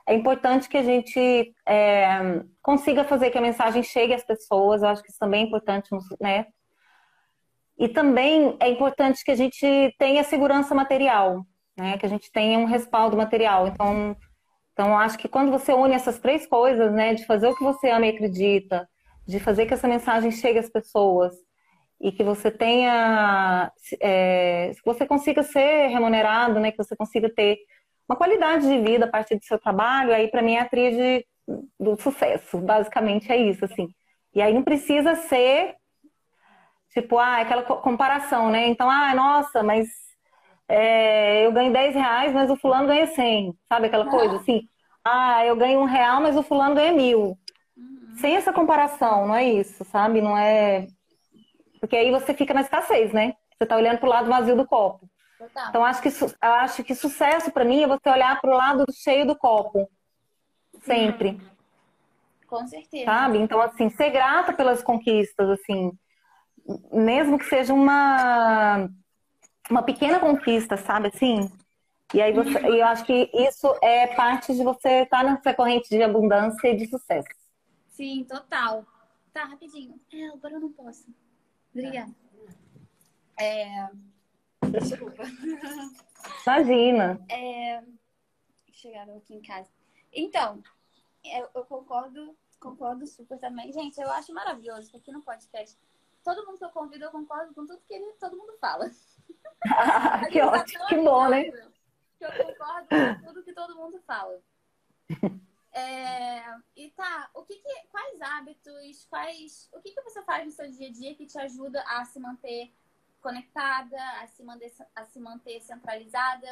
é 0.06 0.14
importante 0.14 0.68
que 0.68 0.76
a 0.76 0.82
gente 0.82 1.52
é, 1.66 2.42
consiga 2.62 3.04
fazer 3.04 3.30
que 3.30 3.38
a 3.38 3.42
mensagem 3.42 3.82
chegue 3.82 4.14
às 4.14 4.24
pessoas. 4.24 4.82
Eu 4.82 4.88
acho 4.88 5.02
que 5.02 5.10
isso 5.10 5.18
também 5.18 5.42
é 5.42 5.46
importante, 5.46 5.90
né? 6.20 6.46
E 7.78 7.88
também 7.88 8.56
é 8.60 8.70
importante 8.70 9.24
que 9.24 9.30
a 9.32 9.34
gente 9.34 9.66
tenha 9.98 10.22
segurança 10.22 10.74
material, 10.74 11.44
né? 11.76 11.98
Que 11.98 12.06
a 12.06 12.08
gente 12.08 12.30
tenha 12.30 12.58
um 12.58 12.64
respaldo 12.64 13.16
material. 13.16 13.66
Então, 13.66 14.16
então 14.72 14.96
acho 14.96 15.18
que 15.18 15.28
quando 15.28 15.50
você 15.50 15.72
une 15.74 15.94
essas 15.94 16.18
três 16.20 16.46
coisas, 16.46 16.92
né, 16.92 17.14
de 17.14 17.26
fazer 17.26 17.48
o 17.48 17.56
que 17.56 17.64
você 17.64 17.90
ama 17.90 18.06
e 18.06 18.10
acredita, 18.10 18.88
de 19.26 19.40
fazer 19.40 19.66
que 19.66 19.74
essa 19.74 19.88
mensagem 19.88 20.30
chegue 20.30 20.58
às 20.58 20.70
pessoas 20.70 21.34
e 22.00 22.12
que 22.12 22.22
você 22.22 22.50
tenha, 22.50 23.72
é, 24.00 24.70
que 24.74 24.84
você 24.84 25.06
consiga 25.06 25.42
ser 25.42 25.88
remunerado, 25.88 26.60
né, 26.60 26.70
que 26.70 26.76
você 26.76 26.94
consiga 26.94 27.32
ter 27.34 27.58
uma 28.08 28.16
qualidade 28.16 28.66
de 28.66 28.78
vida 28.80 29.04
a 29.04 29.10
partir 29.10 29.36
do 29.36 29.44
seu 29.44 29.58
trabalho, 29.58 30.14
aí 30.14 30.28
para 30.28 30.42
mim 30.42 30.54
é 30.54 30.60
a 30.60 30.68
tríade 30.68 31.26
do 31.78 32.00
sucesso, 32.00 32.58
basicamente 32.58 33.30
é 33.30 33.36
isso, 33.36 33.64
assim. 33.64 33.88
E 34.34 34.42
aí 34.42 34.52
não 34.52 34.62
precisa 34.62 35.14
ser 35.14 35.76
tipo, 36.90 37.18
ah, 37.18 37.40
aquela 37.40 37.62
comparação, 37.62 38.50
né? 38.50 38.68
Então, 38.68 38.88
ah, 38.88 39.14
nossa, 39.14 39.62
mas 39.62 39.88
é, 40.68 41.46
eu 41.46 41.52
ganho 41.52 41.72
10 41.72 41.94
reais, 41.94 42.32
mas 42.32 42.50
o 42.50 42.56
fulano 42.56 42.88
ganha 42.88 43.06
100. 43.06 43.54
Sabe 43.68 43.86
aquela 43.86 44.06
coisa 44.06 44.36
assim? 44.36 44.62
Ah, 45.04 45.44
eu 45.44 45.56
ganho 45.56 45.80
um 45.80 45.84
real, 45.84 46.20
mas 46.20 46.36
o 46.36 46.42
fulano 46.42 46.74
ganha 46.74 46.92
mil. 46.92 47.38
Uhum. 47.76 48.16
Sem 48.18 48.34
essa 48.36 48.52
comparação, 48.52 49.26
não 49.26 49.34
é 49.34 49.44
isso, 49.44 49.84
sabe? 49.84 50.20
Não 50.20 50.36
é. 50.36 50.86
Porque 51.80 51.96
aí 51.96 52.10
você 52.10 52.34
fica 52.34 52.54
na 52.54 52.62
escassez, 52.62 53.12
né? 53.12 53.34
Você 53.56 53.66
tá 53.66 53.76
olhando 53.76 53.98
pro 53.98 54.08
lado 54.08 54.28
vazio 54.28 54.56
do 54.56 54.66
copo. 54.66 55.08
Total. 55.38 55.68
Então, 55.68 55.84
acho 55.84 56.02
que, 56.02 56.08
acho 56.40 56.84
que 56.84 56.94
sucesso 56.94 57.50
para 57.50 57.64
mim 57.64 57.82
é 57.82 57.86
você 57.86 58.08
olhar 58.08 58.40
pro 58.40 58.56
lado 58.56 58.84
cheio 58.92 59.26
do 59.26 59.36
copo. 59.36 59.88
Sempre. 60.82 61.30
Uhum. 61.30 61.40
Com 62.46 62.66
certeza. 62.66 63.04
Sabe? 63.04 63.38
Então, 63.38 63.60
assim, 63.60 63.90
ser 63.90 64.10
grata 64.10 64.52
pelas 64.52 64.82
conquistas, 64.82 65.48
assim. 65.50 65.92
Mesmo 66.92 67.38
que 67.38 67.44
seja 67.44 67.74
uma 67.74 68.88
uma 69.70 69.82
pequena 69.82 70.18
conquista, 70.20 70.76
sabe 70.76 71.08
assim? 71.08 71.50
E 72.14 72.22
aí 72.22 72.32
você, 72.32 72.58
eu 72.58 72.86
acho 72.86 73.04
que 73.04 73.30
isso 73.34 73.76
é 73.82 74.06
parte 74.14 74.54
de 74.54 74.62
você 74.62 75.02
estar 75.02 75.24
nessa 75.24 75.52
corrente 75.52 75.88
de 75.88 76.02
abundância 76.02 76.68
e 76.68 76.76
de 76.76 76.86
sucesso. 76.86 77.28
Sim, 77.90 78.24
total. 78.24 78.86
Tá, 79.32 79.44
rapidinho. 79.44 79.98
É, 80.12 80.28
agora 80.28 80.54
eu 80.54 80.60
não 80.60 80.72
posso. 80.72 81.06
Obrigada. 81.74 82.12
É... 83.38 83.88
Desculpa. 84.70 85.22
Imagina. 86.46 87.24
É... 87.30 87.82
Chegaram 88.72 89.16
aqui 89.16 89.34
em 89.34 89.42
casa. 89.42 89.68
Então, 90.12 90.62
eu, 91.24 91.48
eu 91.54 91.64
concordo, 91.64 92.36
concordo 92.60 93.06
super 93.06 93.38
também. 93.38 93.72
Gente, 93.72 94.00
eu 94.00 94.10
acho 94.10 94.32
maravilhoso 94.32 94.90
que 94.90 94.96
aqui 94.96 95.12
no 95.12 95.22
podcast, 95.22 95.78
todo 96.22 96.44
mundo 96.46 96.58
que 96.58 96.64
eu 96.64 96.70
convido, 96.70 97.04
eu 97.04 97.10
concordo 97.10 97.54
com 97.54 97.66
tudo 97.66 97.82
que 97.86 97.94
ele, 97.94 98.12
todo 98.20 98.36
mundo 98.36 98.56
fala. 98.60 98.90
que 100.30 100.40
ótimo, 100.40 100.86
que 100.86 100.96
bom, 100.96 101.28
né? 101.28 101.44
Que 101.44 102.24
eu 102.24 102.32
concordo 102.32 102.88
com 102.88 103.26
tudo 103.26 103.44
que 103.44 103.52
todo 103.52 103.76
mundo 103.76 104.00
fala. 104.06 104.40
É, 105.78 106.42
e 106.74 106.90
tá, 106.92 107.28
o 107.34 107.42
que, 107.42 107.54
que 107.56 107.86
quais 107.90 108.18
hábitos, 108.22 109.04
quais, 109.10 109.68
o 109.74 109.80
que, 109.82 109.92
que 109.92 110.00
você 110.00 110.22
faz 110.22 110.46
no 110.46 110.50
seu 110.50 110.70
dia 110.70 110.88
a 110.88 110.90
dia 110.90 111.14
que 111.14 111.26
te 111.26 111.38
ajuda 111.38 111.84
a 111.86 112.02
se 112.06 112.18
manter 112.18 112.72
conectada, 113.26 113.96
a 114.22 114.26
se 114.28 114.44
manter, 114.44 114.72
a 114.94 115.04
se 115.04 115.18
manter 115.18 115.60
centralizada 115.60 116.46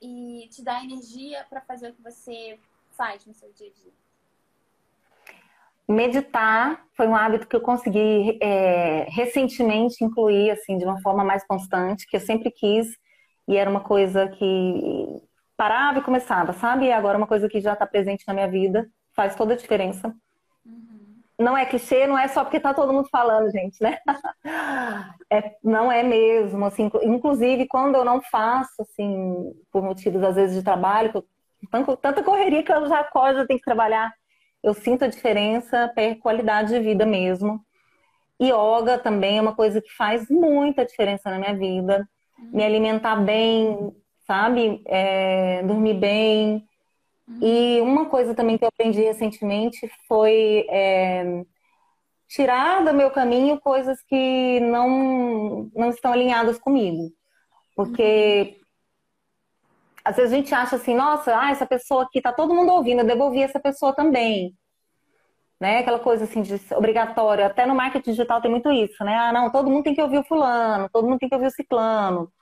e 0.00 0.48
te 0.52 0.62
dá 0.62 0.84
energia 0.84 1.44
para 1.50 1.60
fazer 1.62 1.90
o 1.90 1.94
que 1.94 2.00
você 2.00 2.60
faz 2.96 3.26
no 3.26 3.34
seu 3.34 3.52
dia 3.52 3.66
a 3.66 3.72
dia? 3.72 3.92
Meditar 5.88 6.86
foi 6.96 7.08
um 7.08 7.16
hábito 7.16 7.48
que 7.48 7.56
eu 7.56 7.60
consegui 7.60 8.38
é, 8.40 9.04
recentemente 9.10 10.04
incluir 10.04 10.52
assim 10.52 10.78
de 10.78 10.84
uma 10.84 11.00
forma 11.00 11.24
mais 11.24 11.44
constante, 11.44 12.06
que 12.06 12.16
eu 12.16 12.20
sempre 12.20 12.52
quis. 12.52 12.96
e 13.48 13.56
era 13.56 13.68
uma 13.68 13.80
coisa 13.80 14.28
que 14.28 15.20
parava 15.56 15.98
e 15.98 16.02
começava, 16.02 16.52
sabe? 16.52 16.86
E 16.86 16.92
agora 16.92 17.16
é 17.16 17.18
uma 17.18 17.26
coisa 17.26 17.48
que 17.48 17.60
já 17.60 17.72
está 17.72 17.84
presente 17.84 18.24
na 18.28 18.34
minha 18.34 18.48
vida, 18.48 18.88
faz 19.12 19.34
toda 19.34 19.54
a 19.54 19.56
diferença. 19.56 20.14
Uhum. 21.38 21.46
Não 21.46 21.56
é 21.56 21.66
clichê, 21.66 22.06
não 22.06 22.18
é 22.18 22.28
só 22.28 22.44
porque 22.44 22.60
tá 22.60 22.74
todo 22.74 22.92
mundo 22.92 23.08
falando, 23.10 23.50
gente, 23.50 23.82
né? 23.82 23.98
É, 25.30 25.56
não 25.64 25.90
é 25.90 26.02
mesmo, 26.02 26.62
assim, 26.66 26.90
inclusive 27.02 27.66
quando 27.66 27.94
eu 27.94 28.04
não 28.04 28.20
faço, 28.20 28.82
assim, 28.82 29.50
por 29.70 29.82
motivos 29.82 30.22
às 30.22 30.34
vezes 30.34 30.56
de 30.56 30.62
trabalho, 30.62 31.24
tanta 32.02 32.22
correria 32.22 32.62
que 32.62 32.70
eu 32.70 32.86
já 32.86 33.00
acordo, 33.00 33.38
já 33.38 33.46
tenho 33.46 33.58
que 33.58 33.64
trabalhar, 33.64 34.12
eu 34.62 34.74
sinto 34.74 35.04
a 35.04 35.08
diferença, 35.08 35.90
perco 35.94 36.20
qualidade 36.20 36.74
de 36.74 36.80
vida 36.80 37.06
mesmo. 37.06 37.64
Yoga 38.40 38.98
também 38.98 39.38
é 39.38 39.42
uma 39.42 39.54
coisa 39.54 39.80
que 39.80 39.90
faz 39.94 40.28
muita 40.28 40.84
diferença 40.84 41.30
na 41.30 41.38
minha 41.38 41.54
vida. 41.56 42.08
Me 42.52 42.64
alimentar 42.64 43.16
bem, 43.16 43.92
sabe? 44.26 44.82
É, 44.86 45.62
dormir 45.62 45.94
bem. 45.94 46.66
E 47.40 47.80
uma 47.80 48.06
coisa 48.06 48.34
também 48.34 48.58
que 48.58 48.64
eu 48.64 48.68
aprendi 48.68 49.02
recentemente 49.02 49.90
foi 50.06 50.66
é, 50.68 51.44
tirar 52.28 52.84
do 52.84 52.94
meu 52.94 53.10
caminho 53.10 53.60
coisas 53.60 54.02
que 54.02 54.60
não, 54.60 55.70
não 55.74 55.90
estão 55.90 56.12
alinhadas 56.12 56.58
comigo. 56.58 57.10
Porque 57.74 58.58
às 60.04 60.16
vezes 60.16 60.32
a 60.32 60.36
gente 60.36 60.54
acha 60.54 60.76
assim, 60.76 60.94
nossa, 60.94 61.36
ah, 61.38 61.50
essa 61.50 61.66
pessoa 61.66 62.04
aqui 62.04 62.20
tá 62.20 62.32
todo 62.32 62.54
mundo 62.54 62.72
ouvindo, 62.72 63.00
eu 63.00 63.06
devo 63.06 63.24
ouvir 63.24 63.42
essa 63.42 63.60
pessoa 63.60 63.94
também 63.94 64.56
né? 65.62 65.78
Aquela 65.78 66.00
coisa 66.00 66.24
assim 66.24 66.42
de 66.42 66.60
obrigatório. 66.74 67.46
Até 67.46 67.64
no 67.64 67.74
marketing 67.74 68.10
digital 68.10 68.42
tem 68.42 68.50
muito 68.50 68.70
isso, 68.72 69.04
né? 69.04 69.14
Ah, 69.16 69.32
não, 69.32 69.48
todo 69.48 69.70
mundo 69.70 69.84
tem 69.84 69.94
que 69.94 70.02
ouvir 70.02 70.18
o 70.18 70.24
fulano, 70.24 70.88
todo 70.92 71.06
mundo 71.08 71.20
tem 71.20 71.28
que 71.28 71.34
ouvir 71.36 71.46
o 71.46 71.50
ciclano. 71.52 72.32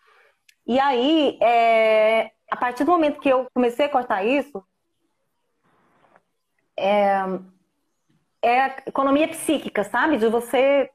E 0.67 0.81
aí, 0.81 1.39
é, 1.43 2.31
a 2.51 2.57
partir 2.57 2.85
do 2.85 2.93
momento 2.93 3.21
que 3.21 3.29
eu 3.29 3.47
comecei 3.55 3.85
a 3.85 3.89
cortar 3.91 4.25
isso, 4.25 4.65
é, 6.81 7.23
é 8.43 8.61
a 8.63 8.77
economia 8.87 9.29
psíquica, 9.29 9.85
sabe? 9.85 10.17
De 10.17 10.29
você. 10.29 10.91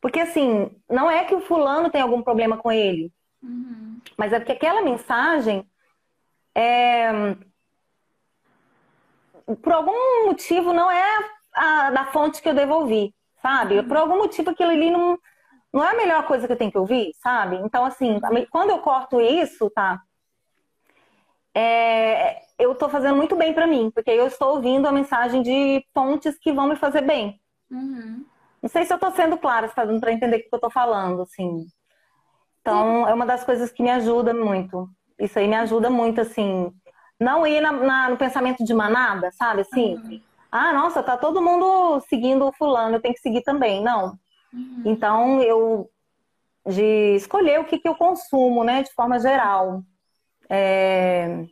Porque 0.00 0.20
assim, 0.20 0.70
não 0.88 1.10
é 1.10 1.24
que 1.24 1.34
o 1.34 1.40
fulano 1.40 1.90
tem 1.90 2.00
algum 2.00 2.22
problema 2.22 2.58
com 2.58 2.70
ele, 2.70 3.10
uhum. 3.42 4.00
mas 4.18 4.32
é 4.32 4.38
porque 4.38 4.52
aquela 4.52 4.82
mensagem 4.82 5.66
é 6.54 7.10
por 9.62 9.72
algum 9.72 10.26
motivo 10.26 10.72
não 10.72 10.90
é 10.90 11.30
a, 11.54 11.90
da 11.90 12.04
fonte 12.06 12.40
que 12.40 12.48
eu 12.48 12.54
devolvi, 12.54 13.14
sabe? 13.42 13.82
Por 13.82 13.96
algum 13.96 14.16
motivo 14.16 14.50
aquilo 14.50 14.70
ali 14.70 14.90
não, 14.90 15.18
não 15.72 15.84
é 15.84 15.90
a 15.90 15.96
melhor 15.96 16.26
coisa 16.26 16.46
que 16.46 16.52
eu 16.52 16.56
tenho 16.56 16.72
que 16.72 16.78
ouvir, 16.78 17.12
sabe? 17.22 17.56
Então, 17.56 17.84
assim, 17.84 18.18
quando 18.50 18.70
eu 18.70 18.78
corto 18.78 19.20
isso, 19.20 19.70
tá? 19.70 20.00
É, 21.54 22.43
eu 22.58 22.72
estou 22.72 22.88
fazendo 22.88 23.16
muito 23.16 23.36
bem 23.36 23.52
para 23.52 23.66
mim, 23.66 23.90
porque 23.90 24.10
eu 24.10 24.26
estou 24.26 24.56
ouvindo 24.56 24.86
a 24.86 24.92
mensagem 24.92 25.42
de 25.42 25.84
fontes 25.92 26.38
que 26.38 26.52
vão 26.52 26.68
me 26.68 26.76
fazer 26.76 27.02
bem. 27.02 27.40
Uhum. 27.70 28.24
Não 28.62 28.68
sei 28.68 28.84
se 28.84 28.92
eu 28.92 28.96
estou 28.96 29.10
sendo 29.12 29.36
clara, 29.36 29.68
se 29.68 29.74
tá 29.74 29.84
dando 29.84 30.00
para 30.00 30.12
entender 30.12 30.36
o 30.36 30.40
que 30.40 30.48
eu 30.52 30.56
estou 30.56 30.70
falando, 30.70 31.22
assim. 31.22 31.66
Então, 32.60 33.06
é 33.06 33.12
uma 33.12 33.26
das 33.26 33.44
coisas 33.44 33.70
que 33.70 33.82
me 33.82 33.90
ajuda 33.90 34.32
muito. 34.32 34.88
Isso 35.18 35.38
aí 35.38 35.46
me 35.46 35.56
ajuda 35.56 35.90
muito, 35.90 36.20
assim, 36.20 36.72
não 37.20 37.46
ir 37.46 37.60
na, 37.60 37.72
na, 37.72 38.10
no 38.10 38.16
pensamento 38.16 38.64
de 38.64 38.72
manada, 38.72 39.30
sabe? 39.32 39.62
Assim, 39.62 39.96
uhum. 39.96 40.20
ah, 40.50 40.72
nossa, 40.72 41.02
tá 41.02 41.16
todo 41.16 41.42
mundo 41.42 42.00
seguindo 42.08 42.46
o 42.46 42.52
fulano, 42.52 42.96
eu 42.96 43.02
tenho 43.02 43.14
que 43.14 43.20
seguir 43.20 43.42
também. 43.42 43.82
Não. 43.82 44.18
Uhum. 44.52 44.82
Então, 44.84 45.42
eu 45.42 45.90
de 46.66 47.16
escolher 47.16 47.60
o 47.60 47.64
que, 47.64 47.78
que 47.78 47.88
eu 47.88 47.94
consumo, 47.94 48.64
né, 48.64 48.82
de 48.82 48.92
forma 48.92 49.18
geral. 49.18 49.82
É... 50.48 51.44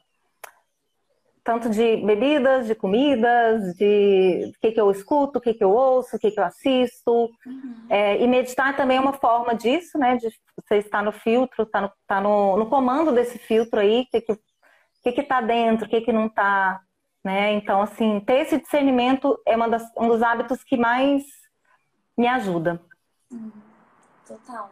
Tanto 1.45 1.69
de 1.69 1.97
bebidas, 1.97 2.69
de 2.69 2.75
comidas, 2.75 3.75
de 3.75 4.53
o 4.55 4.61
que, 4.61 4.73
que 4.73 4.81
eu 4.81 4.91
escuto, 4.93 5.39
o 5.39 5.43
que, 5.43 5.55
que 5.55 5.65
eu 5.65 5.71
ouço, 5.71 6.15
o 6.15 6.19
que, 6.19 6.31
que 6.31 6.39
eu 6.39 6.45
assisto. 6.45 7.31
Uhum. 7.45 7.87
É, 7.91 8.23
e 8.23 8.29
meditar 8.29 8.77
também 8.77 8.97
é 8.97 9.01
uma 9.01 9.13
forma 9.15 9.55
disso, 9.55 9.99
né? 9.99 10.17
De 10.17 10.29
você 10.57 10.77
estar 10.77 11.03
no 11.03 11.11
filtro, 11.11 11.65
estar 11.65 11.81
tá 11.81 11.87
no, 11.87 11.93
tá 12.07 12.21
no, 12.21 12.57
no 12.59 12.67
comando 12.67 13.13
desse 13.13 13.39
filtro 13.39 13.81
aí, 13.81 14.07
que, 14.07 14.21
que 14.21 14.33
o 14.33 14.39
que 15.13 15.21
está 15.21 15.41
dentro, 15.41 15.87
o 15.87 15.89
que, 15.89 16.01
que 16.01 16.13
não 16.13 16.27
está. 16.27 16.81
Né? 17.25 17.53
Então, 17.53 17.83
assim, 17.83 18.21
ter 18.21 18.41
esse 18.41 18.61
discernimento 18.61 19.41
é 19.47 19.57
uma 19.57 19.69
das, 19.69 19.83
um 19.97 20.09
dos 20.09 20.23
hábitos 20.23 20.63
que 20.63 20.77
mais 20.77 21.25
me 22.17 22.27
ajuda. 22.27 22.81
Hum, 23.31 23.51
total. 24.27 24.71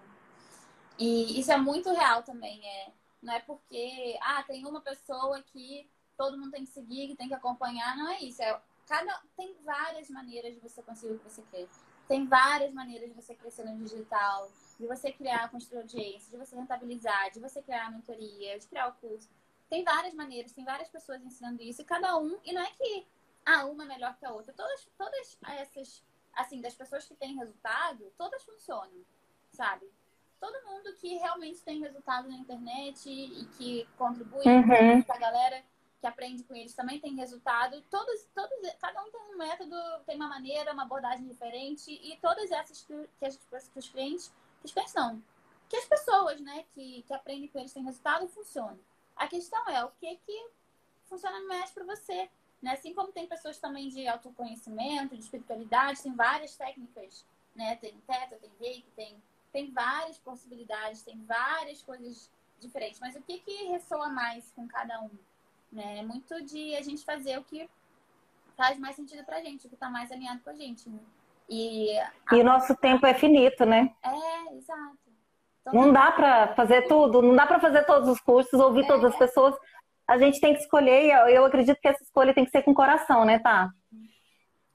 E 0.98 1.38
isso 1.40 1.50
é 1.50 1.56
muito 1.56 1.92
real 1.92 2.22
também. 2.22 2.60
É, 2.64 2.92
não 3.22 3.32
é 3.32 3.40
porque, 3.40 4.16
ah, 4.20 4.42
tem 4.46 4.66
uma 4.66 4.80
pessoa 4.80 5.42
que 5.42 5.88
todo 6.20 6.36
mundo 6.36 6.50
tem 6.50 6.66
que 6.66 6.70
seguir, 6.70 7.08
que 7.08 7.16
tem 7.16 7.28
que 7.28 7.34
acompanhar. 7.34 7.96
Não 7.96 8.10
é 8.10 8.20
isso. 8.20 8.42
É, 8.42 8.60
cada, 8.86 9.22
tem 9.34 9.56
várias 9.64 10.10
maneiras 10.10 10.52
de 10.52 10.60
você 10.60 10.82
conseguir 10.82 11.14
o 11.14 11.18
que 11.18 11.30
você 11.30 11.42
quer. 11.50 11.66
Tem 12.06 12.26
várias 12.26 12.74
maneiras 12.74 13.08
de 13.08 13.14
você 13.14 13.34
crescer 13.34 13.64
no 13.64 13.82
digital, 13.82 14.50
de 14.78 14.86
você 14.86 15.10
criar, 15.10 15.50
construir 15.50 15.78
audiência, 15.78 16.30
de 16.30 16.36
você 16.36 16.54
rentabilizar, 16.54 17.30
de 17.30 17.40
você 17.40 17.62
criar 17.62 17.86
a 17.86 17.90
mentoria, 17.90 18.58
de 18.58 18.66
criar 18.66 18.88
o 18.88 18.92
curso. 18.94 19.30
Tem 19.70 19.82
várias 19.82 20.12
maneiras, 20.12 20.52
tem 20.52 20.62
várias 20.62 20.90
pessoas 20.90 21.24
ensinando 21.24 21.62
isso, 21.62 21.80
e 21.80 21.84
cada 21.84 22.18
um, 22.18 22.38
e 22.44 22.52
não 22.52 22.60
é 22.60 22.70
que 22.72 23.06
ah, 23.46 23.64
uma 23.64 23.84
é 23.84 23.86
melhor 23.86 24.14
que 24.18 24.26
a 24.26 24.32
outra. 24.32 24.52
Todas, 24.52 24.86
todas 24.98 25.38
essas, 25.42 26.04
assim, 26.34 26.60
das 26.60 26.74
pessoas 26.74 27.06
que 27.06 27.14
têm 27.14 27.34
resultado, 27.36 28.12
todas 28.18 28.44
funcionam, 28.44 29.06
sabe? 29.52 29.90
Todo 30.38 30.66
mundo 30.66 30.92
que 30.96 31.14
realmente 31.16 31.62
tem 31.62 31.80
resultado 31.80 32.28
na 32.28 32.36
internet 32.36 33.08
e 33.08 33.46
que 33.56 33.88
contribui 33.96 34.44
uhum. 34.44 35.02
com 35.02 35.12
a 35.12 35.18
galera 35.18 35.64
que 36.00 36.06
aprende 36.06 36.42
com 36.44 36.54
eles 36.54 36.74
também 36.74 36.98
tem 36.98 37.14
resultado. 37.14 37.82
Todos, 37.90 38.26
todos, 38.34 38.50
cada 38.80 39.02
um 39.02 39.10
tem 39.10 39.20
um 39.20 39.36
método, 39.36 39.76
tem 40.06 40.16
uma 40.16 40.28
maneira, 40.28 40.72
uma 40.72 40.84
abordagem 40.84 41.26
diferente 41.26 41.92
e 41.92 42.16
todas 42.16 42.50
essas 42.50 42.82
que, 42.82 43.08
que, 43.18 43.26
as, 43.26 43.36
que 43.36 43.78
os 43.78 43.88
clientes, 43.88 44.32
que 44.60 44.66
os 44.66 44.72
clientes 44.72 44.94
não, 44.94 45.22
que 45.68 45.76
as 45.76 45.84
pessoas, 45.84 46.40
né, 46.40 46.64
que, 46.72 47.02
que 47.02 47.14
aprendem 47.14 47.48
com 47.48 47.58
eles 47.58 47.72
têm 47.72 47.84
resultado, 47.84 48.26
funcionam. 48.28 48.78
A 49.14 49.28
questão 49.28 49.68
é 49.68 49.84
o 49.84 49.90
que 50.00 50.16
que 50.16 50.50
funciona 51.06 51.40
mais 51.46 51.70
para 51.70 51.84
você. 51.84 52.30
Né? 52.62 52.72
Assim 52.72 52.94
como 52.94 53.12
tem 53.12 53.26
pessoas 53.26 53.58
também 53.58 53.88
de 53.88 54.06
autoconhecimento, 54.06 55.14
de 55.14 55.22
espiritualidade, 55.22 56.02
tem 56.02 56.14
várias 56.14 56.56
técnicas, 56.56 57.24
né? 57.54 57.76
Tem 57.76 57.96
teta, 58.06 58.36
tem 58.36 58.50
reiki, 58.60 58.90
tem, 58.94 59.22
tem 59.52 59.70
várias 59.70 60.18
possibilidades, 60.18 61.02
tem 61.02 61.22
várias 61.24 61.82
coisas 61.82 62.30
diferentes. 62.58 63.00
Mas 63.00 63.16
o 63.16 63.22
que 63.22 63.38
que 63.40 63.64
ressoa 63.64 64.08
mais 64.08 64.50
com 64.52 64.68
cada 64.68 65.00
um? 65.00 65.10
Né? 65.72 65.98
É 65.98 66.02
muito 66.02 66.42
de 66.42 66.74
a 66.76 66.82
gente 66.82 67.04
fazer 67.04 67.38
o 67.38 67.44
que 67.44 67.68
faz 68.56 68.78
mais 68.78 68.96
sentido 68.96 69.24
pra 69.24 69.40
gente, 69.40 69.66
o 69.66 69.70
que 69.70 69.76
tá 69.76 69.88
mais 69.88 70.10
alinhado 70.10 70.40
com 70.40 70.50
a 70.50 70.54
gente. 70.54 70.88
Né? 70.88 70.98
E, 71.48 71.98
a... 71.98 72.12
e 72.32 72.40
o 72.40 72.44
nosso 72.44 72.76
tempo 72.76 73.06
é 73.06 73.14
finito, 73.14 73.64
né? 73.64 73.94
É, 74.02 74.54
exato. 74.54 74.98
Então, 75.60 75.74
não 75.74 75.92
dá 75.92 76.12
para 76.12 76.54
fazer 76.54 76.86
tudo, 76.88 77.22
não 77.22 77.34
dá 77.34 77.46
para 77.46 77.60
fazer 77.60 77.84
todos 77.84 78.08
os 78.08 78.20
cursos, 78.20 78.58
ouvir 78.58 78.84
é. 78.84 78.86
todas 78.86 79.12
as 79.12 79.18
pessoas. 79.18 79.54
A 80.06 80.18
gente 80.18 80.40
tem 80.40 80.54
que 80.54 80.60
escolher 80.60 81.06
e 81.06 81.34
eu 81.34 81.44
acredito 81.44 81.80
que 81.80 81.88
essa 81.88 82.02
escolha 82.02 82.34
tem 82.34 82.44
que 82.44 82.50
ser 82.50 82.62
com 82.62 82.72
o 82.72 82.74
coração, 82.74 83.24
né, 83.24 83.38
tá? 83.38 83.70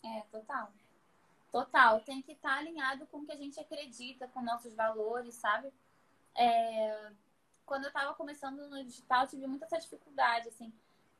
É, 0.03 0.21
total. 0.31 0.69
Total. 1.51 1.99
Tem 2.01 2.21
que 2.21 2.33
estar 2.33 2.49
tá 2.49 2.57
alinhado 2.57 3.05
com 3.07 3.19
o 3.19 3.25
que 3.25 3.31
a 3.31 3.37
gente 3.37 3.59
acredita, 3.59 4.27
com 4.27 4.41
nossos 4.41 4.73
valores, 4.75 5.35
sabe? 5.35 5.71
É... 6.37 7.11
Quando 7.65 7.83
eu 7.83 7.87
estava 7.87 8.13
começando 8.13 8.67
no 8.69 8.83
digital, 8.83 9.23
eu 9.23 9.29
tive 9.29 9.47
muita 9.47 9.65
essa 9.65 9.79
dificuldade, 9.79 10.49
assim, 10.49 10.71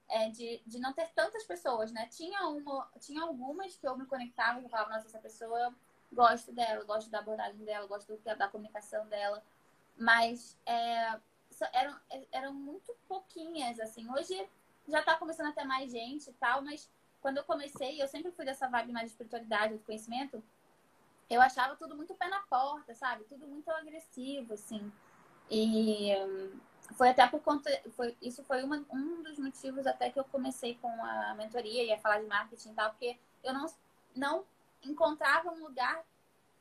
é, 0.09 0.29
de, 0.29 0.61
de 0.65 0.79
não 0.79 0.93
ter 0.93 1.09
tantas 1.13 1.43
pessoas, 1.43 1.91
né? 1.91 2.07
Tinha, 2.07 2.47
uma, 2.47 2.89
tinha 2.99 3.21
algumas 3.23 3.75
que 3.75 3.87
eu 3.87 3.97
me 3.97 4.05
conectava 4.05 4.59
e 4.61 4.69
falava, 4.69 4.91
nossa, 4.91 5.07
essa 5.07 5.19
pessoa 5.19 5.73
gosto 6.11 6.51
dela, 6.51 6.83
gosto 6.83 7.09
da 7.09 7.19
abordagem 7.19 7.63
dela, 7.65 7.87
gosto 7.87 8.17
da 8.17 8.47
comunicação 8.47 9.07
dela. 9.07 9.43
Mas 9.97 10.57
é, 10.65 11.19
eram, 11.73 11.99
eram 12.31 12.53
muito 12.53 12.95
pouquinhas, 13.07 13.79
assim. 13.79 14.09
Hoje 14.11 14.47
já 14.87 15.01
tá 15.01 15.15
começando 15.15 15.47
a 15.47 15.51
ter 15.51 15.63
mais 15.63 15.91
gente 15.91 16.29
e 16.29 16.33
tal, 16.33 16.61
mas 16.61 16.89
quando 17.21 17.37
eu 17.37 17.43
comecei, 17.43 18.01
eu 18.01 18.07
sempre 18.07 18.31
fui 18.31 18.45
dessa 18.45 18.67
vibe 18.67 18.91
mais 18.91 19.05
de 19.05 19.11
espiritualidade, 19.11 19.77
de 19.77 19.83
conhecimento, 19.83 20.43
eu 21.29 21.41
achava 21.41 21.75
tudo 21.75 21.95
muito 21.95 22.13
pé 22.13 22.27
na 22.27 22.41
porta, 22.41 22.93
sabe? 22.93 23.23
Tudo 23.23 23.47
muito 23.47 23.69
agressivo, 23.71 24.53
assim. 24.53 24.91
E 25.49 26.15
hum, 26.15 26.59
foi 26.93 27.09
até 27.09 27.27
por 27.27 27.41
conta. 27.41 27.69
Foi, 27.95 28.15
isso 28.21 28.43
foi 28.43 28.63
uma, 28.63 28.85
um 28.91 29.23
dos 29.23 29.37
motivos 29.39 29.87
até 29.87 30.09
que 30.09 30.19
eu 30.19 30.23
comecei 30.25 30.75
com 30.75 30.89
a 31.03 31.33
mentoria 31.35 31.83
e 31.83 31.91
a 31.91 31.99
falar 31.99 32.19
de 32.19 32.27
marketing 32.27 32.71
e 32.71 32.73
tal, 32.73 32.89
porque 32.91 33.17
eu 33.43 33.53
não, 33.53 33.65
não 34.15 34.45
encontrava 34.83 35.51
um 35.51 35.63
lugar 35.63 36.03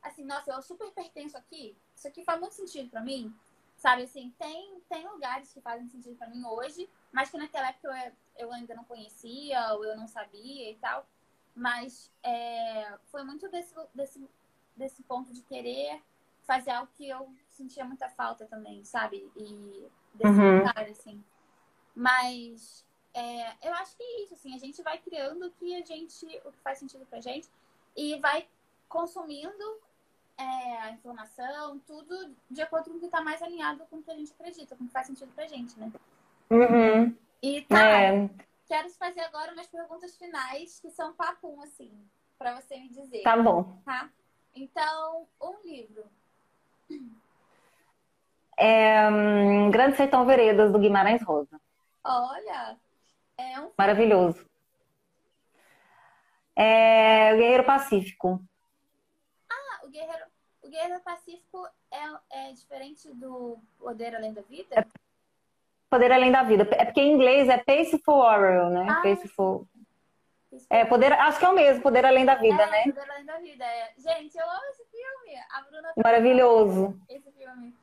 assim, 0.01 0.23
nossa, 0.23 0.51
eu 0.51 0.61
super 0.61 0.91
pertenço 0.91 1.37
aqui. 1.37 1.75
Isso 1.95 2.07
aqui 2.07 2.23
faz 2.23 2.39
muito 2.39 2.53
sentido 2.53 2.89
para 2.89 3.01
mim. 3.01 3.33
Sabe, 3.77 4.03
assim, 4.03 4.33
tem, 4.37 4.79
tem 4.87 5.07
lugares 5.07 5.51
que 5.51 5.61
fazem 5.61 5.87
sentido 5.89 6.15
para 6.15 6.29
mim 6.29 6.43
hoje, 6.45 6.89
mas 7.11 7.29
que 7.29 7.37
naquela 7.37 7.69
época 7.69 7.87
eu, 8.37 8.47
eu 8.47 8.53
ainda 8.53 8.73
não 8.73 8.83
conhecia, 8.85 9.73
ou 9.73 9.83
eu 9.83 9.97
não 9.97 10.07
sabia 10.07 10.71
e 10.71 10.75
tal. 10.75 11.05
Mas 11.55 12.11
é, 12.23 12.97
foi 13.05 13.23
muito 13.23 13.49
desse, 13.49 13.73
desse, 13.93 14.29
desse 14.75 15.03
ponto 15.03 15.33
de 15.33 15.41
querer 15.41 16.01
fazer 16.43 16.71
algo 16.71 16.91
que 16.95 17.07
eu 17.09 17.33
sentia 17.49 17.83
muita 17.83 18.07
falta 18.09 18.45
também, 18.45 18.83
sabe? 18.83 19.29
E 19.35 19.89
desse 20.15 20.39
uhum. 20.39 20.57
lugar, 20.59 20.89
assim. 20.89 21.23
Mas 21.95 22.85
é, 23.13 23.53
eu 23.67 23.73
acho 23.75 23.95
que 23.95 24.03
é 24.03 24.23
isso, 24.23 24.33
assim, 24.33 24.53
a 24.53 24.59
gente 24.59 24.81
vai 24.81 24.97
criando 24.97 25.47
o 25.47 25.51
que 25.51 25.75
a 25.75 25.85
gente, 25.85 26.25
o 26.43 26.51
que 26.51 26.59
faz 26.61 26.79
sentido 26.79 27.05
pra 27.05 27.21
gente 27.21 27.47
e 27.95 28.19
vai 28.19 28.47
consumindo 28.89 29.79
é, 30.37 30.77
a 30.81 30.91
informação, 30.91 31.79
tudo 31.87 32.35
de 32.51 32.61
acordo 32.61 32.89
com 32.89 32.97
o 32.97 32.99
que 32.99 33.05
está 33.05 33.21
mais 33.21 33.41
alinhado 33.41 33.85
com 33.89 33.97
o 33.97 34.03
que 34.03 34.11
a 34.11 34.15
gente 34.15 34.33
acredita, 34.33 34.75
com 34.75 34.83
o 34.83 34.87
que 34.87 34.93
faz 34.93 35.07
sentido 35.07 35.31
pra 35.33 35.47
gente, 35.47 35.79
né? 35.79 35.91
Uhum. 36.49 37.15
E 37.41 37.61
tá, 37.61 38.01
é. 38.01 38.29
quero 38.67 38.89
fazer 38.91 39.21
agora 39.21 39.53
umas 39.53 39.67
perguntas 39.67 40.17
finais 40.17 40.79
que 40.79 40.89
são 40.91 41.13
papum, 41.13 41.61
assim, 41.61 41.91
para 42.37 42.59
você 42.59 42.77
me 42.77 42.89
dizer. 42.89 43.23
Tá 43.23 43.37
bom. 43.37 43.79
Tá? 43.85 44.09
Então, 44.53 45.25
um 45.41 45.55
livro. 45.63 46.03
É, 48.57 49.07
um, 49.09 49.69
Grande 49.69 49.97
Sertão 49.97 50.25
Veredas, 50.25 50.71
do 50.71 50.79
Guimarães 50.79 51.21
Rosa. 51.23 51.59
Olha, 52.03 52.77
é 53.37 53.59
um... 53.59 53.71
Maravilhoso. 53.77 54.45
É, 56.55 57.33
o 57.33 57.37
Guerreiro 57.37 57.63
Pacífico. 57.65 58.41
Ah, 59.49 59.85
o 59.85 59.89
Guerreiro, 59.89 60.25
o 60.63 60.69
Guerreiro 60.69 61.01
Pacífico 61.01 61.67
é, 61.91 62.47
é 62.47 62.53
diferente 62.53 63.13
do 63.13 63.57
Poder 63.77 64.15
Além 64.15 64.33
da 64.33 64.41
Vida? 64.41 64.79
É 64.79 64.85
Poder 65.89 66.11
Além 66.11 66.31
da 66.31 66.43
Vida. 66.43 66.67
É 66.71 66.85
porque 66.85 67.01
em 67.01 67.13
inglês 67.13 67.49
é 67.49 67.57
Paceful 67.57 68.19
Warrior, 68.19 68.69
né? 68.69 68.87
Ah, 68.89 69.01
Paceful. 69.01 69.67
É, 70.69 70.85
poder, 70.85 71.11
acho 71.11 71.37
que 71.37 71.45
é 71.45 71.49
o 71.49 71.53
mesmo, 71.53 71.83
Poder 71.83 72.05
Além 72.05 72.25
da 72.25 72.35
Vida, 72.35 72.61
é, 72.61 72.69
né? 72.69 72.83
Poder 72.83 73.11
Além 73.11 73.25
da 73.25 73.37
Vida, 73.37 73.65
é. 73.65 73.93
Gente, 73.97 74.37
eu 74.37 74.49
amo 74.49 74.65
esse 74.69 74.85
filme. 74.85 75.39
A 75.51 75.61
Bruna 75.61 75.93
Maravilhoso. 75.97 76.97
Esse 77.09 77.31
filme. 77.31 77.75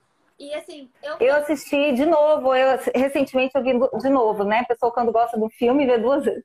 E 0.42 0.52
assim, 0.54 0.90
eu... 1.00 1.16
eu 1.20 1.36
assisti 1.36 1.92
de 1.92 2.04
novo, 2.04 2.52
eu 2.52 2.76
recentemente 2.96 3.54
eu 3.54 3.62
vi 3.62 3.74
de 4.00 4.08
novo, 4.08 4.42
né? 4.42 4.58
A 4.58 4.64
pessoa 4.64 4.92
quando 4.92 5.12
gosta 5.12 5.38
do 5.38 5.48
filme 5.48 5.86
vê 5.86 5.98
duas 5.98 6.24
vezes. 6.24 6.42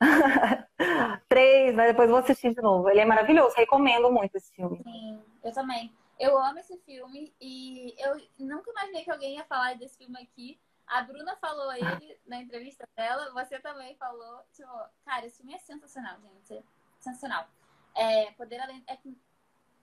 Três, 1.28 1.76
né? 1.76 1.86
Depois 1.86 2.10
vou 2.10 2.18
assistir 2.18 2.52
de 2.52 2.60
novo. 2.60 2.90
Ele 2.90 2.98
é 2.98 3.04
maravilhoso, 3.04 3.54
recomendo 3.54 4.10
muito 4.10 4.34
esse 4.34 4.52
filme. 4.52 4.82
Sim, 4.82 5.22
eu 5.44 5.52
também. 5.52 5.94
Eu 6.18 6.36
amo 6.36 6.58
esse 6.58 6.76
filme 6.78 7.32
e 7.40 7.94
eu 7.98 8.20
nunca 8.36 8.68
imaginei 8.68 9.04
que 9.04 9.12
alguém 9.12 9.36
ia 9.36 9.44
falar 9.44 9.76
desse 9.76 9.96
filme 9.96 10.20
aqui. 10.20 10.58
A 10.84 11.02
Bruna 11.02 11.36
falou 11.36 11.72
ele 11.72 12.18
na 12.26 12.38
entrevista 12.40 12.84
dela, 12.96 13.32
você 13.32 13.60
também 13.60 13.94
falou. 13.94 14.40
Tipo, 14.52 14.72
cara, 15.04 15.24
esse 15.24 15.36
filme 15.36 15.54
é 15.54 15.58
sensacional, 15.58 16.16
gente. 16.48 16.64
Sensacional. 16.98 17.46
É, 17.94 18.32
Poder 18.32 18.58
Além. 18.60 18.82
É 18.88 18.96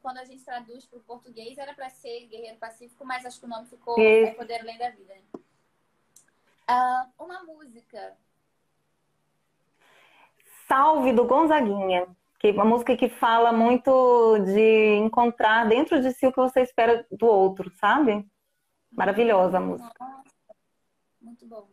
quando 0.04 0.18
a 0.18 0.26
gente 0.26 0.44
traduz 0.44 0.86
para 0.86 1.00
o 1.00 1.04
português, 1.04 1.58
era 1.58 1.74
para 1.74 1.90
ser 1.90 2.28
Guerreiro 2.28 2.58
Pacífico, 2.58 3.06
mas 3.06 3.26
acho 3.26 3.40
que 3.40 3.46
o 3.46 3.50
nome 3.50 3.68
ficou 3.68 3.98
é 3.98 4.32
Poder 4.32 4.60
Além 4.60 4.78
da 4.78 4.90
Vida. 4.90 5.14
Uh, 6.70 7.24
uma 7.24 7.42
música. 7.44 8.18
Salve 10.68 11.14
do 11.14 11.26
Gonzaguinha. 11.26 12.06
Que 12.38 12.48
é 12.50 12.52
uma 12.52 12.66
música 12.66 12.98
que 12.98 13.08
fala 13.08 13.54
muito 13.54 14.38
de 14.40 14.96
encontrar 14.96 15.70
dentro 15.70 16.02
de 16.02 16.12
si 16.12 16.28
o 16.28 16.34
que 16.34 16.42
você 16.42 16.60
espera 16.60 17.08
do 17.10 17.26
outro, 17.26 17.72
sabe? 17.78 18.30
Maravilhosa 18.92 19.58
a 19.58 19.62
música. 19.62 19.94
Nossa, 19.98 20.26
muito 21.22 21.48
bom. 21.48 21.70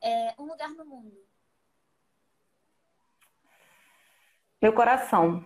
É, 0.00 0.32
um 0.38 0.44
lugar 0.44 0.70
no 0.70 0.84
mundo. 0.84 1.18
Meu 4.62 4.72
coração 4.72 5.44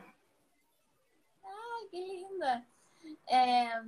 que 1.88 2.00
linda! 2.00 2.64
É... 3.28 3.82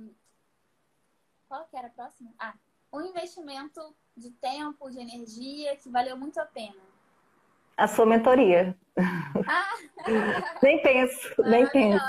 Qual 1.47 1.65
que 1.65 1.75
era 1.77 1.87
a 1.87 1.91
próxima? 1.91 2.31
Ah, 2.39 2.53
um 2.93 3.01
investimento 3.01 3.95
de 4.15 4.31
tempo, 4.31 4.89
de 4.89 4.99
energia 4.99 5.75
que 5.77 5.89
valeu 5.89 6.17
muito 6.17 6.39
a 6.39 6.45
pena. 6.45 6.81
A 7.77 7.87
sua 7.87 8.05
mentoria. 8.05 8.77
Ah. 9.47 9.73
nem 10.61 10.81
penso, 10.81 11.41
nem 11.43 11.67
penso. 11.69 12.05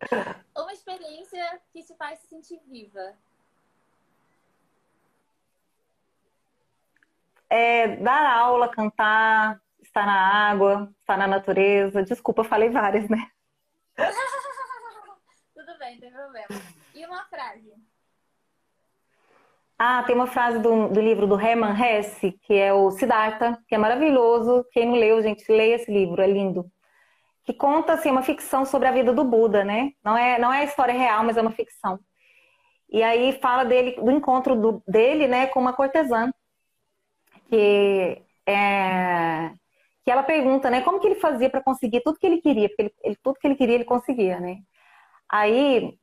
Uma 0.56 0.72
experiência 0.72 1.60
que 1.72 1.82
te 1.82 1.94
faz 1.94 2.18
se 2.20 2.28
sentir 2.28 2.60
viva. 2.66 3.14
É, 7.48 7.96
dar 7.96 8.38
aula, 8.38 8.68
cantar, 8.68 9.60
estar 9.80 10.04
na 10.04 10.50
água, 10.50 10.92
estar 11.00 11.16
na 11.16 11.26
natureza. 11.26 12.02
Desculpa, 12.02 12.44
falei 12.44 12.70
várias, 12.70 13.08
né? 13.08 13.30
Tudo 15.54 15.78
bem, 15.78 15.94
não 15.94 16.00
tem 16.00 16.12
problema. 16.12 16.48
E 16.94 17.06
uma 17.06 17.24
frase? 17.24 17.72
Ah, 19.78 20.02
tem 20.04 20.14
uma 20.14 20.26
frase 20.26 20.58
do, 20.58 20.88
do 20.88 21.00
livro 21.00 21.26
do 21.26 21.38
Hermann 21.38 21.74
Hesse, 21.78 22.32
que 22.42 22.54
é 22.54 22.72
o 22.72 22.90
Siddhartha, 22.90 23.62
que 23.68 23.74
é 23.74 23.78
maravilhoso. 23.78 24.64
Quem 24.72 24.86
não 24.86 24.94
leu, 24.94 25.20
gente, 25.22 25.50
leia 25.52 25.74
esse 25.76 25.90
livro, 25.90 26.22
é 26.22 26.26
lindo. 26.26 26.70
Que 27.44 27.52
conta, 27.52 27.92
assim, 27.92 28.10
uma 28.10 28.22
ficção 28.22 28.64
sobre 28.64 28.88
a 28.88 28.92
vida 28.92 29.12
do 29.12 29.22
Buda, 29.22 29.64
né? 29.64 29.92
Não 30.02 30.16
é, 30.16 30.38
não 30.38 30.52
é 30.52 30.64
história 30.64 30.94
real, 30.94 31.24
mas 31.24 31.36
é 31.36 31.42
uma 31.42 31.52
ficção. 31.52 32.00
E 32.88 33.02
aí 33.02 33.38
fala 33.40 33.64
dele, 33.64 33.96
do 34.00 34.10
encontro 34.10 34.56
do, 34.56 34.82
dele, 34.88 35.26
né, 35.28 35.46
com 35.46 35.60
uma 35.60 35.72
cortesã. 35.72 36.30
Que 37.48 38.22
é, 38.46 39.52
que 40.06 40.10
ela 40.12 40.22
pergunta, 40.22 40.70
né, 40.70 40.82
como 40.82 41.00
que 41.00 41.08
ele 41.08 41.16
fazia 41.16 41.50
para 41.50 41.60
conseguir 41.60 42.00
tudo 42.00 42.16
que 42.20 42.26
ele 42.26 42.40
queria, 42.40 42.68
porque 42.68 42.94
ele, 43.02 43.16
tudo 43.20 43.40
que 43.40 43.46
ele 43.48 43.56
queria 43.56 43.74
ele 43.74 43.84
conseguia, 43.84 44.38
né? 44.38 44.58
Aí 45.28 45.98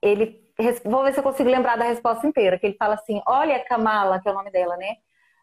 ele, 0.00 0.40
vou 0.84 1.02
ver 1.02 1.12
se 1.12 1.18
eu 1.18 1.24
consigo 1.24 1.50
lembrar 1.50 1.76
da 1.76 1.84
resposta 1.84 2.24
inteira, 2.24 2.60
que 2.60 2.66
ele 2.66 2.76
fala 2.76 2.94
assim, 2.94 3.20
olha 3.26 3.58
Kamala, 3.64 4.20
que 4.20 4.28
é 4.28 4.30
o 4.30 4.36
nome 4.36 4.52
dela, 4.52 4.76
né? 4.76 4.94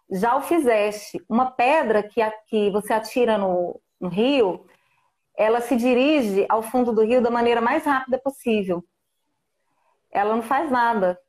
Já 0.09 0.37
o 0.37 0.41
fizeste. 0.41 1.21
Uma 1.27 1.51
pedra 1.51 2.01
que, 2.01 2.21
que 2.47 2.69
você 2.71 2.93
atira 2.93 3.37
no, 3.37 3.77
no 3.99 4.07
rio, 4.07 4.65
ela 5.35 5.59
se 5.59 5.75
dirige 5.75 6.45
ao 6.47 6.63
fundo 6.63 6.93
do 6.93 7.03
rio 7.03 7.21
da 7.21 7.29
maneira 7.29 7.59
mais 7.59 7.83
rápida 7.83 8.17
possível. 8.17 8.81
Ela 10.09 10.33
não 10.33 10.43
faz 10.43 10.71
nada. 10.71 11.19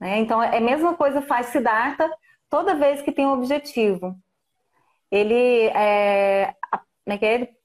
Né? 0.00 0.18
Então, 0.18 0.42
é 0.42 0.56
a 0.56 0.60
mesma 0.60 0.96
coisa 0.96 1.22
faz 1.22 1.46
Siddhartha 1.46 2.10
toda 2.50 2.74
vez 2.74 3.02
que 3.02 3.12
tem 3.12 3.24
um 3.24 3.34
objetivo 3.34 4.18
ele 5.14 5.68
é, 5.68 6.54
é 7.06 7.18
que 7.18 7.24
é? 7.24 7.34
Ele 7.34 7.56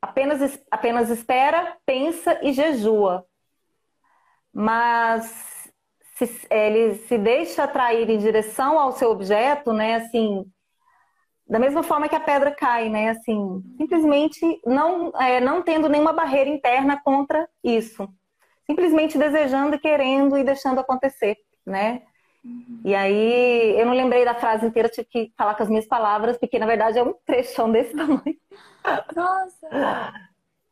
apenas, 0.00 0.58
apenas 0.70 1.10
espera, 1.10 1.76
pensa 1.84 2.40
e 2.42 2.52
jejua. 2.52 3.26
Mas 4.52 5.70
se, 6.14 6.46
ele 6.50 6.94
se 6.94 7.18
deixa 7.18 7.64
atrair 7.64 8.08
em 8.08 8.16
direção 8.16 8.78
ao 8.78 8.92
seu 8.92 9.10
objeto, 9.10 9.72
né? 9.74 9.96
Assim, 9.96 10.50
da 11.46 11.58
mesma 11.58 11.82
forma 11.82 12.08
que 12.08 12.16
a 12.16 12.20
pedra 12.20 12.50
cai, 12.50 12.88
né? 12.88 13.10
Assim, 13.10 13.62
simplesmente 13.76 14.40
não, 14.64 15.12
é, 15.20 15.40
não 15.40 15.62
tendo 15.62 15.90
nenhuma 15.90 16.14
barreira 16.14 16.48
interna 16.48 16.98
contra 17.04 17.46
isso. 17.62 18.08
Simplesmente 18.64 19.18
desejando, 19.18 19.78
querendo 19.78 20.38
e 20.38 20.42
deixando 20.42 20.80
acontecer, 20.80 21.36
né? 21.66 22.02
E 22.84 22.94
aí, 22.94 23.78
eu 23.78 23.86
não 23.86 23.94
lembrei 23.94 24.24
da 24.24 24.34
frase 24.34 24.66
inteira, 24.66 24.88
tive 24.88 25.06
que 25.06 25.32
falar 25.36 25.54
com 25.54 25.62
as 25.62 25.68
minhas 25.68 25.86
palavras, 25.86 26.38
porque 26.38 26.58
na 26.58 26.66
verdade 26.66 26.98
é 26.98 27.02
um 27.02 27.14
trechão 27.24 27.70
desse 27.70 27.94
tamanho. 27.96 28.38
Nossa! 29.14 30.28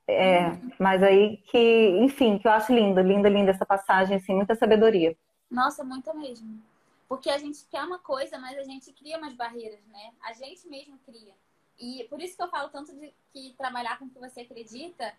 É, 0.06 0.50
mas 0.78 1.02
aí 1.02 1.38
que, 1.50 1.88
enfim, 2.00 2.38
que 2.38 2.46
eu 2.46 2.52
acho 2.52 2.72
linda, 2.72 3.02
linda, 3.02 3.28
linda 3.28 3.50
essa 3.50 3.64
passagem, 3.64 4.16
assim, 4.16 4.34
muita 4.34 4.54
sabedoria. 4.54 5.16
Nossa, 5.50 5.82
muita 5.82 6.12
mesmo. 6.14 6.62
Porque 7.08 7.30
a 7.30 7.38
gente 7.38 7.64
quer 7.70 7.82
uma 7.84 7.98
coisa, 7.98 8.38
mas 8.38 8.58
a 8.58 8.62
gente 8.62 8.92
cria 8.92 9.18
umas 9.18 9.34
barreiras, 9.34 9.80
né? 9.86 10.12
A 10.22 10.32
gente 10.32 10.68
mesmo 10.68 10.98
cria. 11.06 11.34
E 11.78 12.06
por 12.08 12.20
isso 12.20 12.36
que 12.36 12.42
eu 12.42 12.48
falo 12.48 12.68
tanto 12.68 12.94
de 12.94 13.12
que 13.32 13.54
trabalhar 13.56 13.98
com 13.98 14.04
o 14.04 14.10
que 14.10 14.18
você 14.18 14.42
acredita 14.42 15.12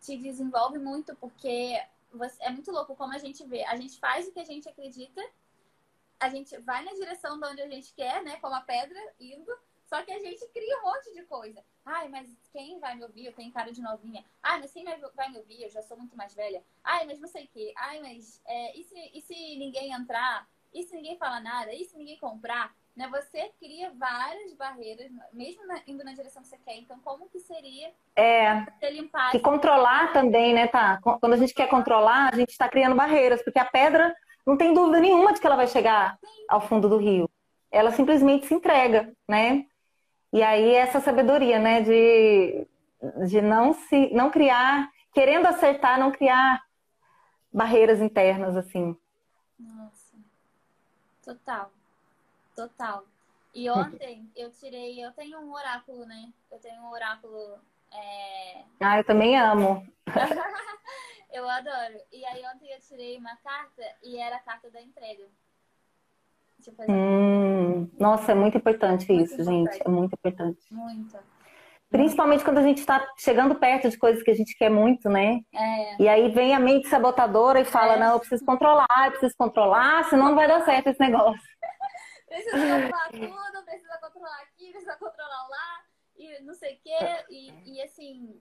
te 0.00 0.16
desenvolve 0.16 0.78
muito, 0.78 1.14
porque 1.16 1.80
você, 2.12 2.42
é 2.42 2.50
muito 2.50 2.70
louco 2.72 2.96
como 2.96 3.14
a 3.14 3.18
gente 3.18 3.44
vê. 3.44 3.64
A 3.64 3.76
gente 3.76 3.98
faz 3.98 4.26
o 4.26 4.32
que 4.32 4.40
a 4.40 4.44
gente 4.44 4.68
acredita 4.68 5.22
a 6.20 6.28
gente 6.28 6.56
vai 6.58 6.84
na 6.84 6.92
direção 6.92 7.40
de 7.40 7.46
onde 7.46 7.62
a 7.62 7.68
gente 7.68 7.92
quer, 7.94 8.22
né? 8.22 8.36
Como 8.36 8.54
a 8.54 8.60
pedra 8.60 8.98
indo. 9.18 9.50
Só 9.86 10.00
que 10.02 10.12
a 10.12 10.20
gente 10.20 10.46
cria 10.52 10.78
um 10.78 10.82
monte 10.82 11.12
de 11.12 11.22
coisa. 11.22 11.64
Ai, 11.84 12.08
mas 12.08 12.28
quem 12.52 12.78
vai 12.78 12.94
me 12.94 13.02
ouvir? 13.02 13.26
Eu 13.26 13.32
tenho 13.32 13.50
cara 13.50 13.72
de 13.72 13.80
novinha. 13.80 14.24
Ai, 14.40 14.60
mas 14.60 14.72
quem 14.72 14.84
vai 14.84 15.28
me 15.30 15.38
ouvir? 15.38 15.64
Eu 15.64 15.70
já 15.70 15.82
sou 15.82 15.96
muito 15.96 16.16
mais 16.16 16.32
velha. 16.32 16.62
Ai, 16.84 17.06
mas 17.06 17.18
não 17.18 17.26
sei 17.26 17.46
o 17.46 17.48
quê. 17.48 17.72
Ai, 17.76 18.00
mas 18.00 18.40
é, 18.46 18.78
e, 18.78 18.84
se, 18.84 19.10
e 19.14 19.20
se 19.20 19.34
ninguém 19.56 19.92
entrar? 19.92 20.46
E 20.72 20.84
se 20.84 20.94
ninguém 20.94 21.16
falar 21.16 21.40
nada? 21.40 21.72
E 21.72 21.84
se 21.84 21.96
ninguém 21.96 22.18
comprar? 22.18 22.72
Né? 22.94 23.08
Você 23.08 23.50
cria 23.58 23.90
várias 23.96 24.52
barreiras, 24.54 25.10
mesmo 25.32 25.66
na, 25.66 25.80
indo 25.86 26.04
na 26.04 26.12
direção 26.12 26.42
que 26.42 26.48
você 26.48 26.58
quer. 26.58 26.76
Então, 26.76 27.00
como 27.00 27.28
que 27.28 27.40
seria 27.40 27.92
é, 28.14 28.64
você 28.78 28.90
limpar? 28.90 29.34
E 29.34 29.40
controlar 29.40 30.12
também, 30.12 30.54
né, 30.54 30.68
tá? 30.68 31.00
Quando 31.02 31.32
a 31.32 31.36
gente 31.36 31.54
quer 31.54 31.68
controlar, 31.68 32.32
a 32.32 32.36
gente 32.36 32.50
está 32.50 32.68
criando 32.68 32.94
barreiras, 32.94 33.42
porque 33.42 33.58
a 33.58 33.64
pedra 33.64 34.14
não 34.46 34.56
tem 34.56 34.74
dúvida 34.74 35.00
nenhuma 35.00 35.32
de 35.32 35.40
que 35.40 35.46
ela 35.46 35.56
vai 35.56 35.66
chegar 35.66 36.18
ao 36.48 36.60
fundo 36.60 36.88
do 36.88 36.96
rio. 36.96 37.28
Ela 37.70 37.92
simplesmente 37.92 38.46
se 38.46 38.54
entrega, 38.54 39.12
né? 39.28 39.66
E 40.32 40.42
aí 40.42 40.74
essa 40.74 41.00
sabedoria, 41.00 41.58
né, 41.58 41.80
de, 41.82 42.66
de 43.26 43.40
não 43.40 43.72
se 43.72 44.12
não 44.12 44.30
criar, 44.30 44.88
querendo 45.12 45.46
acertar, 45.46 45.98
não 45.98 46.12
criar 46.12 46.62
barreiras 47.52 48.00
internas, 48.00 48.56
assim. 48.56 48.96
Nossa. 49.58 50.16
Total. 51.22 51.70
Total. 52.54 53.04
E 53.54 53.68
ontem 53.68 54.30
eu 54.36 54.50
tirei, 54.50 55.04
eu 55.04 55.10
tenho 55.12 55.40
um 55.40 55.52
oráculo, 55.52 56.06
né? 56.06 56.32
Eu 56.50 56.58
tenho 56.58 56.80
um 56.82 56.90
oráculo. 56.90 57.58
É... 57.92 58.62
Ah, 58.80 58.98
eu 58.98 59.04
também 59.04 59.36
amo. 59.36 59.84
eu 61.32 61.48
adoro. 61.48 62.00
E 62.12 62.24
aí 62.24 62.42
ontem 62.54 62.72
eu 62.72 62.80
tirei 62.80 63.16
uma 63.18 63.36
carta 63.36 63.82
e 64.02 64.18
era 64.18 64.36
a 64.36 64.40
carta 64.40 64.70
da 64.70 64.80
entrega. 64.80 65.26
Tipo, 66.60 66.82
hum, 66.90 67.90
nossa, 67.98 68.32
é 68.32 68.34
muito 68.34 68.58
importante 68.58 69.10
muito 69.10 69.24
isso, 69.24 69.40
importante. 69.40 69.72
gente. 69.72 69.86
É 69.86 69.88
muito 69.88 70.12
importante. 70.12 70.60
Muito. 70.70 71.18
Principalmente 71.88 72.44
quando 72.44 72.58
a 72.58 72.62
gente 72.62 72.78
está 72.78 73.04
chegando 73.16 73.56
perto 73.56 73.88
de 73.88 73.98
coisas 73.98 74.22
que 74.22 74.30
a 74.30 74.34
gente 74.34 74.56
quer 74.56 74.70
muito, 74.70 75.08
né? 75.08 75.40
É. 75.52 76.02
E 76.02 76.08
aí 76.08 76.30
vem 76.30 76.54
a 76.54 76.60
mente 76.60 76.86
sabotadora 76.88 77.60
e 77.60 77.64
fala: 77.64 77.94
é. 77.94 77.98
não, 77.98 78.12
eu 78.12 78.20
preciso 78.20 78.44
controlar, 78.44 79.06
eu 79.06 79.10
preciso 79.10 79.34
controlar, 79.36 80.04
senão 80.04 80.26
não 80.26 80.34
vai 80.36 80.46
dar 80.46 80.64
certo 80.64 80.88
esse 80.88 81.00
negócio. 81.00 81.40
precisa 82.28 82.56
controlar 82.56 83.08
tudo, 83.10 83.64
precisa 83.64 83.98
controlar 83.98 84.40
aqui, 84.42 84.70
precisa 84.70 84.96
controlar 84.96 85.48
lá, 85.48 85.84
e 86.16 86.42
não 86.42 86.54
sei 86.54 86.74
o 86.74 86.80
quê. 86.80 87.24
E, 87.28 87.74
e 87.74 87.82
assim, 87.82 88.40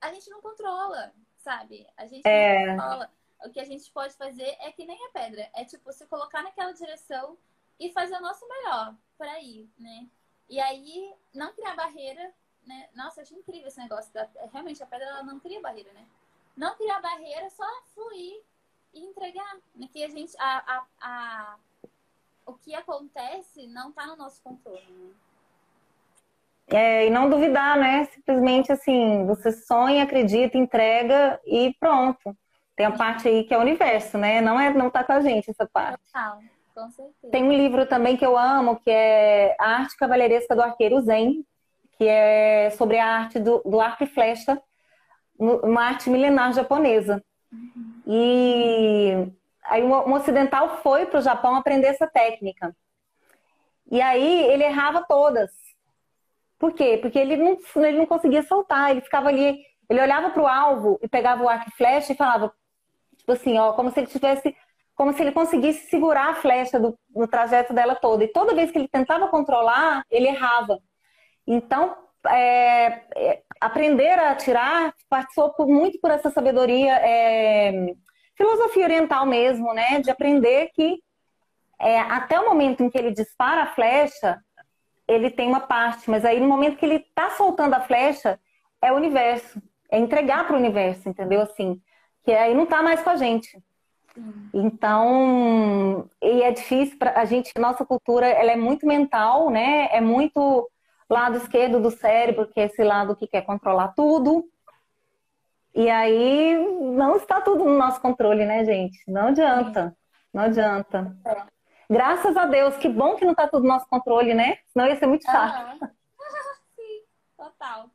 a 0.00 0.12
gente 0.12 0.30
não 0.30 0.40
controla, 0.40 1.12
sabe? 1.46 1.86
A 1.96 2.06
gente 2.06 2.26
é. 2.26 2.74
controla. 2.74 3.10
O 3.44 3.50
que 3.50 3.60
a 3.60 3.64
gente 3.64 3.88
pode 3.92 4.14
fazer 4.16 4.56
é 4.60 4.72
que 4.72 4.84
nem 4.84 5.06
a 5.06 5.10
pedra. 5.10 5.48
É 5.54 5.64
tipo, 5.64 5.92
se 5.92 6.04
colocar 6.06 6.42
naquela 6.42 6.72
direção 6.72 7.38
e 7.78 7.92
fazer 7.92 8.16
o 8.16 8.20
nosso 8.20 8.44
melhor 8.48 8.96
para 9.16 9.40
ir, 9.40 9.70
né? 9.78 10.08
E 10.48 10.58
aí, 10.58 11.14
não 11.32 11.52
criar 11.52 11.76
barreira, 11.76 12.34
né? 12.66 12.88
Nossa, 12.94 13.20
eu 13.20 13.22
achei 13.22 13.38
incrível 13.38 13.68
esse 13.68 13.78
negócio. 13.78 14.12
Da... 14.12 14.28
Realmente, 14.52 14.82
a 14.82 14.86
pedra 14.86 15.06
ela 15.06 15.22
não 15.22 15.38
cria 15.38 15.60
barreira, 15.60 15.92
né? 15.92 16.04
Não 16.56 16.74
criar 16.74 17.00
barreira, 17.00 17.48
só 17.50 17.64
fluir 17.94 18.42
e 18.92 19.04
entregar. 19.04 19.56
Né? 19.76 19.88
Que 19.92 20.02
a 20.02 20.08
gente, 20.08 20.34
a, 20.40 20.58
a, 20.58 20.86
a... 21.00 21.58
o 22.44 22.54
que 22.54 22.74
acontece 22.74 23.68
não 23.68 23.90
está 23.90 24.06
no 24.06 24.16
nosso 24.16 24.42
controle, 24.42 24.90
né? 24.90 25.14
É, 26.68 27.06
e 27.06 27.10
não 27.10 27.30
duvidar, 27.30 27.76
né? 27.78 28.06
Simplesmente 28.06 28.72
assim, 28.72 29.24
você 29.26 29.52
sonha, 29.52 30.02
acredita, 30.02 30.58
entrega 30.58 31.40
e 31.46 31.74
pronto. 31.78 32.36
Tem 32.74 32.86
a 32.86 32.90
parte 32.90 33.28
aí 33.28 33.44
que 33.44 33.54
é 33.54 33.58
o 33.58 33.60
universo, 33.60 34.18
né? 34.18 34.40
Não 34.40 34.60
é 34.60 34.72
não 34.72 34.90
tá 34.90 35.04
com 35.04 35.12
a 35.12 35.20
gente 35.20 35.50
essa 35.50 35.66
parte. 35.66 36.02
Total. 36.12 36.40
Com 36.76 36.90
certeza. 36.90 37.32
Tem 37.32 37.42
um 37.42 37.52
livro 37.52 37.86
também 37.86 38.18
que 38.18 38.26
eu 38.26 38.36
amo, 38.36 38.76
que 38.76 38.90
é 38.90 39.56
A 39.58 39.78
Arte 39.78 39.96
Cavalheiresca 39.96 40.54
do 40.54 40.60
Arqueiro 40.60 41.00
Zen, 41.00 41.42
que 41.96 42.06
é 42.06 42.68
sobre 42.76 42.98
a 42.98 43.06
arte 43.06 43.38
do, 43.38 43.62
do 43.64 43.80
arco 43.80 44.04
e 44.04 44.06
flecha, 44.06 44.60
uma 45.38 45.84
arte 45.84 46.10
milenar 46.10 46.52
japonesa. 46.52 47.24
Uhum. 47.50 48.02
E 48.06 49.32
aí 49.64 49.82
um 49.82 50.12
ocidental 50.12 50.82
foi 50.82 51.06
para 51.06 51.18
o 51.18 51.22
Japão 51.22 51.56
aprender 51.56 51.86
essa 51.86 52.06
técnica. 52.06 52.76
E 53.90 54.02
aí 54.02 54.44
ele 54.50 54.64
errava 54.64 55.02
todas. 55.08 55.50
Por 56.58 56.72
quê? 56.72 56.98
Porque 57.00 57.18
ele 57.18 57.36
não, 57.36 57.58
ele 57.76 57.98
não 57.98 58.06
conseguia 58.06 58.42
soltar, 58.42 58.90
ele 58.90 59.00
ficava 59.00 59.28
ali, 59.28 59.58
ele 59.88 60.00
olhava 60.00 60.30
para 60.30 60.42
o 60.42 60.46
alvo 60.46 60.98
e 61.02 61.08
pegava 61.08 61.42
o 61.42 61.48
arco 61.48 61.68
e 61.68 61.76
flecha 61.76 62.12
e 62.12 62.16
falava, 62.16 62.52
tipo 63.16 63.32
assim, 63.32 63.58
ó, 63.58 63.72
como 63.72 63.90
se 63.90 64.00
ele 64.00 64.06
tivesse 64.06 64.54
como 64.96 65.12
se 65.12 65.22
ele 65.22 65.30
conseguisse 65.30 65.90
segurar 65.90 66.30
a 66.30 66.34
flecha 66.36 66.80
do, 66.80 66.98
no 67.14 67.28
trajeto 67.28 67.74
dela 67.74 67.94
toda. 67.94 68.24
E 68.24 68.28
toda 68.28 68.54
vez 68.54 68.70
que 68.70 68.78
ele 68.78 68.88
tentava 68.88 69.28
controlar, 69.28 70.02
ele 70.10 70.26
errava. 70.26 70.80
Então, 71.46 71.94
é, 72.28 73.02
é, 73.14 73.42
aprender 73.60 74.18
a 74.18 74.30
atirar 74.30 74.94
passou 75.08 75.52
por, 75.52 75.68
muito 75.68 76.00
por 76.00 76.10
essa 76.10 76.30
sabedoria, 76.30 76.94
é, 76.96 77.94
filosofia 78.34 78.84
oriental 78.84 79.26
mesmo, 79.26 79.74
né? 79.74 80.00
De 80.00 80.10
aprender 80.10 80.70
que 80.74 80.98
é, 81.78 82.00
até 82.00 82.40
o 82.40 82.46
momento 82.46 82.82
em 82.82 82.88
que 82.88 82.96
ele 82.96 83.12
dispara 83.12 83.64
a 83.64 83.74
flecha, 83.74 84.40
ele 85.08 85.30
tem 85.30 85.48
uma 85.48 85.60
parte, 85.60 86.10
mas 86.10 86.24
aí 86.24 86.40
no 86.40 86.48
momento 86.48 86.76
que 86.76 86.84
ele 86.84 86.96
está 86.96 87.30
soltando 87.30 87.74
a 87.74 87.80
flecha, 87.80 88.40
é 88.82 88.92
o 88.92 88.96
universo, 88.96 89.60
é 89.90 89.98
entregar 89.98 90.46
para 90.46 90.56
o 90.56 90.58
universo, 90.58 91.08
entendeu? 91.08 91.42
Assim, 91.42 91.80
que 92.24 92.32
aí 92.32 92.54
não 92.54 92.64
está 92.64 92.82
mais 92.82 93.02
com 93.02 93.10
a 93.10 93.16
gente. 93.16 93.62
Então, 94.52 96.08
e 96.22 96.42
é 96.42 96.50
difícil 96.50 96.98
para 96.98 97.20
a 97.20 97.24
gente, 97.24 97.52
nossa 97.58 97.84
cultura, 97.84 98.26
ela 98.26 98.50
é 98.50 98.56
muito 98.56 98.86
mental, 98.86 99.50
né? 99.50 99.88
É 99.92 100.00
muito 100.00 100.68
lado 101.08 101.36
esquerdo 101.36 101.80
do 101.80 101.90
cérebro, 101.90 102.48
que 102.48 102.58
é 102.58 102.64
esse 102.64 102.82
lado 102.82 103.14
que 103.14 103.26
quer 103.26 103.42
controlar 103.42 103.88
tudo. 103.88 104.44
E 105.74 105.90
aí 105.90 106.56
não 106.80 107.16
está 107.16 107.40
tudo 107.40 107.64
no 107.64 107.76
nosso 107.76 108.00
controle, 108.00 108.46
né, 108.46 108.64
gente? 108.64 108.98
Não 109.06 109.28
adianta. 109.28 109.94
Não 110.32 110.44
adianta. 110.44 111.16
Graças 111.88 112.36
a 112.36 112.46
Deus, 112.46 112.76
que 112.76 112.88
bom 112.88 113.16
que 113.16 113.24
não 113.24 113.32
está 113.32 113.46
tudo 113.46 113.62
no 113.62 113.68
nosso 113.68 113.86
controle, 113.86 114.34
né? 114.34 114.58
Senão 114.66 114.86
ia 114.86 114.96
ser 114.96 115.06
muito 115.06 115.24
chato. 115.24 115.82
Uhum. 115.82 115.88
Sim, 116.76 117.02
total. 117.36 117.90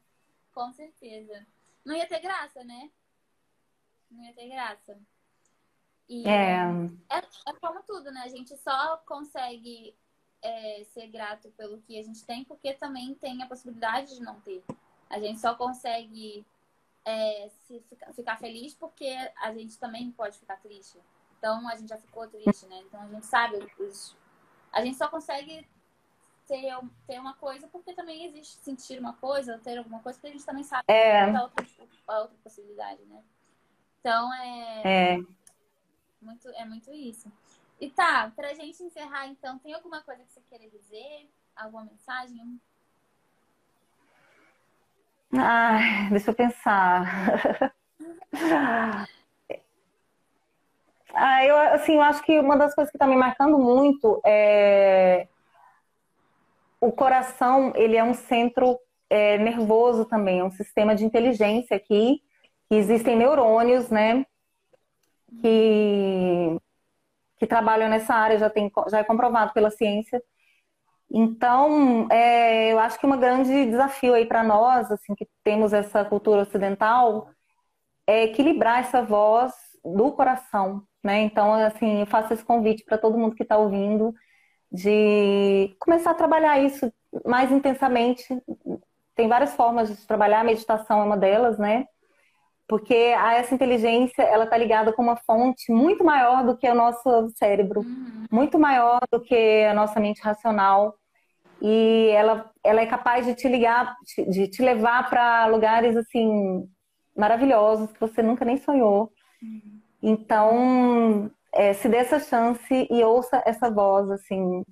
Com 0.54 0.72
certeza. 0.72 1.46
Não 1.86 1.96
ia 1.96 2.08
ter 2.08 2.20
graça, 2.20 2.64
né? 2.64 2.89
Não 4.10 4.24
ia 4.24 4.34
ter 4.34 4.48
graça. 4.50 4.98
E 6.08 6.28
é. 6.28 6.66
é, 7.10 7.18
é 7.18 7.54
como 7.62 7.82
tudo, 7.84 8.12
né? 8.12 8.22
A 8.26 8.28
gente 8.28 8.56
só 8.58 8.98
consegue 9.06 9.96
é, 10.42 10.84
ser 10.94 11.08
grato 11.08 11.50
pelo 11.52 11.82
que 11.82 11.98
a 11.98 12.04
gente 12.04 12.26
tem 12.26 12.44
porque 12.44 12.74
também 12.74 13.14
tem 13.16 13.42
a 13.42 13.48
possibilidade 13.48 14.16
de 14.16 14.22
não 14.22 14.39
ter. 14.42 14.64
A 15.10 15.20
gente 15.20 15.39
só 15.39 15.56
consegue 15.56 16.46
é, 17.06 17.50
se 17.66 17.80
ficar, 17.82 18.14
ficar 18.14 18.38
feliz 18.38 18.74
porque 18.74 19.14
a 19.42 19.54
gente 19.54 19.78
também 19.78 20.12
pode 20.12 20.38
ficar 20.38 20.58
triste. 20.58 20.98
Então 21.42 21.68
a 21.68 21.76
gente 21.76 21.89
já 21.89 21.98
ficou 21.98 22.28
triste, 22.28 22.68
né? 22.68 22.84
Então 22.86 23.02
a 23.02 23.08
gente 23.08 23.26
sabe 23.26 23.58
os... 23.80 24.16
a 24.72 24.86
gente 24.86 24.96
só 24.96 25.08
consegue 25.08 25.68
ter, 26.48 26.72
ter 27.08 27.20
uma 27.20 27.34
coisa 27.34 27.68
porque 27.68 27.94
também 27.96 28.26
existe 28.28 28.64
sentir 28.64 29.00
uma 29.00 29.14
coisa, 29.14 29.58
ter 29.58 29.76
alguma 29.80 30.02
coisa, 30.02 30.20
porque 30.20 30.28
a 30.30 30.38
gente 30.38 30.46
também 30.46 30.64
sabe 30.64 30.84
é. 30.88 31.36
a 31.36 31.42
outra, 31.42 31.66
a 32.08 32.20
outra 32.20 32.38
possibilidade, 32.44 33.04
né? 33.06 33.24
Então 34.00 34.32
é, 34.36 34.82
é. 34.86 35.18
Muito, 36.22 36.48
é 36.50 36.64
muito 36.64 36.94
isso. 36.94 37.32
E 37.80 37.89
tá, 37.89 38.32
pra 38.36 38.54
gente 38.54 38.84
encerrar 38.84 39.26
então, 39.26 39.58
tem 39.58 39.74
alguma 39.74 40.04
coisa 40.04 40.24
que 40.24 40.32
você 40.32 40.42
queira 40.42 40.70
dizer? 40.70 41.28
Alguma 41.56 41.86
mensagem? 41.86 42.62
Ah, 45.34 46.08
deixa 46.12 46.30
eu 46.30 46.36
pensar. 46.36 47.74
ah, 51.14 51.45
eu, 51.45 51.57
assim, 51.74 51.95
eu 51.95 52.01
acho 52.01 52.24
que 52.24 52.39
uma 52.39 52.57
das 52.57 52.74
coisas 52.76 52.91
que 52.91 52.97
está 52.97 53.07
me 53.07 53.16
marcando 53.16 53.57
muito 53.57 54.22
é 54.26 55.28
o 56.80 56.91
coração, 56.91 57.74
ele 57.76 57.95
é 57.95 58.03
um 58.03 58.14
centro 58.14 58.80
é, 59.09 59.38
nervoso 59.38 60.05
também, 60.05 60.39
é 60.39 60.43
um 60.43 60.51
sistema 60.51 60.95
de 60.95 61.05
inteligência 61.05 61.78
aqui. 61.78 62.22
Existem 62.70 63.16
neurônios, 63.16 63.89
né? 63.89 64.26
que, 65.39 66.57
que 67.38 67.47
trabalham 67.47 67.89
nessa 67.89 68.14
área, 68.14 68.38
já, 68.38 68.49
tem, 68.49 68.72
já 68.89 68.99
é 68.99 69.03
comprovado 69.03 69.53
pela 69.53 69.72
ciência. 69.72 70.22
Então, 71.09 72.07
é, 72.09 72.72
eu 72.72 72.80
acho 72.80 72.99
que 72.99 73.05
um 73.05 73.20
grande 73.20 73.66
desafio 73.66 74.14
aí 74.14 74.26
para 74.26 74.43
nós, 74.43 74.91
assim, 74.91 75.14
que 75.16 75.28
temos 75.43 75.74
essa 75.74 76.03
cultura 76.05 76.41
ocidental, 76.41 77.30
é 78.07 78.24
equilibrar 78.24 78.80
essa 78.80 79.01
voz 79.03 79.53
do 79.84 80.12
coração, 80.14 80.84
né? 81.04 81.22
Então, 81.22 81.54
assim, 81.54 82.02
eu 82.02 82.06
faço 82.06 82.34
esse 82.34 82.43
convite 82.43 82.84
para 82.84 82.97
todo 82.97 83.18
mundo 83.18 83.36
que 83.36 83.43
está 83.43 83.58
ouvindo 83.58 84.14
de 84.72 85.76
começar 85.80 86.12
a 86.12 86.16
trabalhar 86.16 86.60
isso 86.60 86.91
mais 87.26 87.52
intensamente. 87.52 88.26
Tem 89.16 89.28
várias 89.28 89.54
formas 89.56 89.89
de 89.89 90.08
trabalhar, 90.08 90.41
a 90.41 90.45
meditação 90.45 91.02
é 91.02 91.04
uma 91.04 91.18
delas, 91.18 91.58
né? 91.58 91.86
porque 92.72 92.93
essa 92.93 93.54
inteligência 93.54 94.24
ela 94.24 94.45
está 94.45 94.56
ligada 94.56 94.93
com 94.93 95.02
uma 95.02 95.18
fonte 95.18 95.70
muito 95.74 96.06
maior 96.06 96.45
do 96.45 96.56
que 96.56 96.70
o 96.70 96.74
nosso 96.74 97.28
cérebro, 97.36 97.82
uhum. 97.82 98.24
muito 98.32 98.58
maior 98.58 99.02
do 99.12 99.20
que 99.20 99.66
a 99.66 99.74
nossa 99.74 99.99
mente 99.99 100.22
racional 100.22 100.95
e 101.62 102.08
ela, 102.12 102.49
ela 102.64 102.80
é 102.80 102.86
capaz 102.86 103.26
de 103.26 103.36
te 103.36 103.45
ligar, 103.49 103.93
de 104.30 104.47
te 104.47 104.62
levar 104.62 105.10
para 105.10 105.47
lugares 105.47 105.97
assim 105.97 106.66
maravilhosos 107.14 107.91
que 107.91 107.99
você 107.99 108.24
nunca 108.24 108.45
nem 108.45 108.56
sonhou. 108.56 109.12
Uhum. 109.43 109.80
Então, 110.02 111.32
é, 111.54 111.74
se 111.74 111.88
dê 111.88 111.97
essa 111.97 112.20
chance 112.20 112.88
e 112.89 113.04
ouça 113.04 113.41
essa 113.45 113.70
voz 113.70 114.10
assim, 114.10 114.64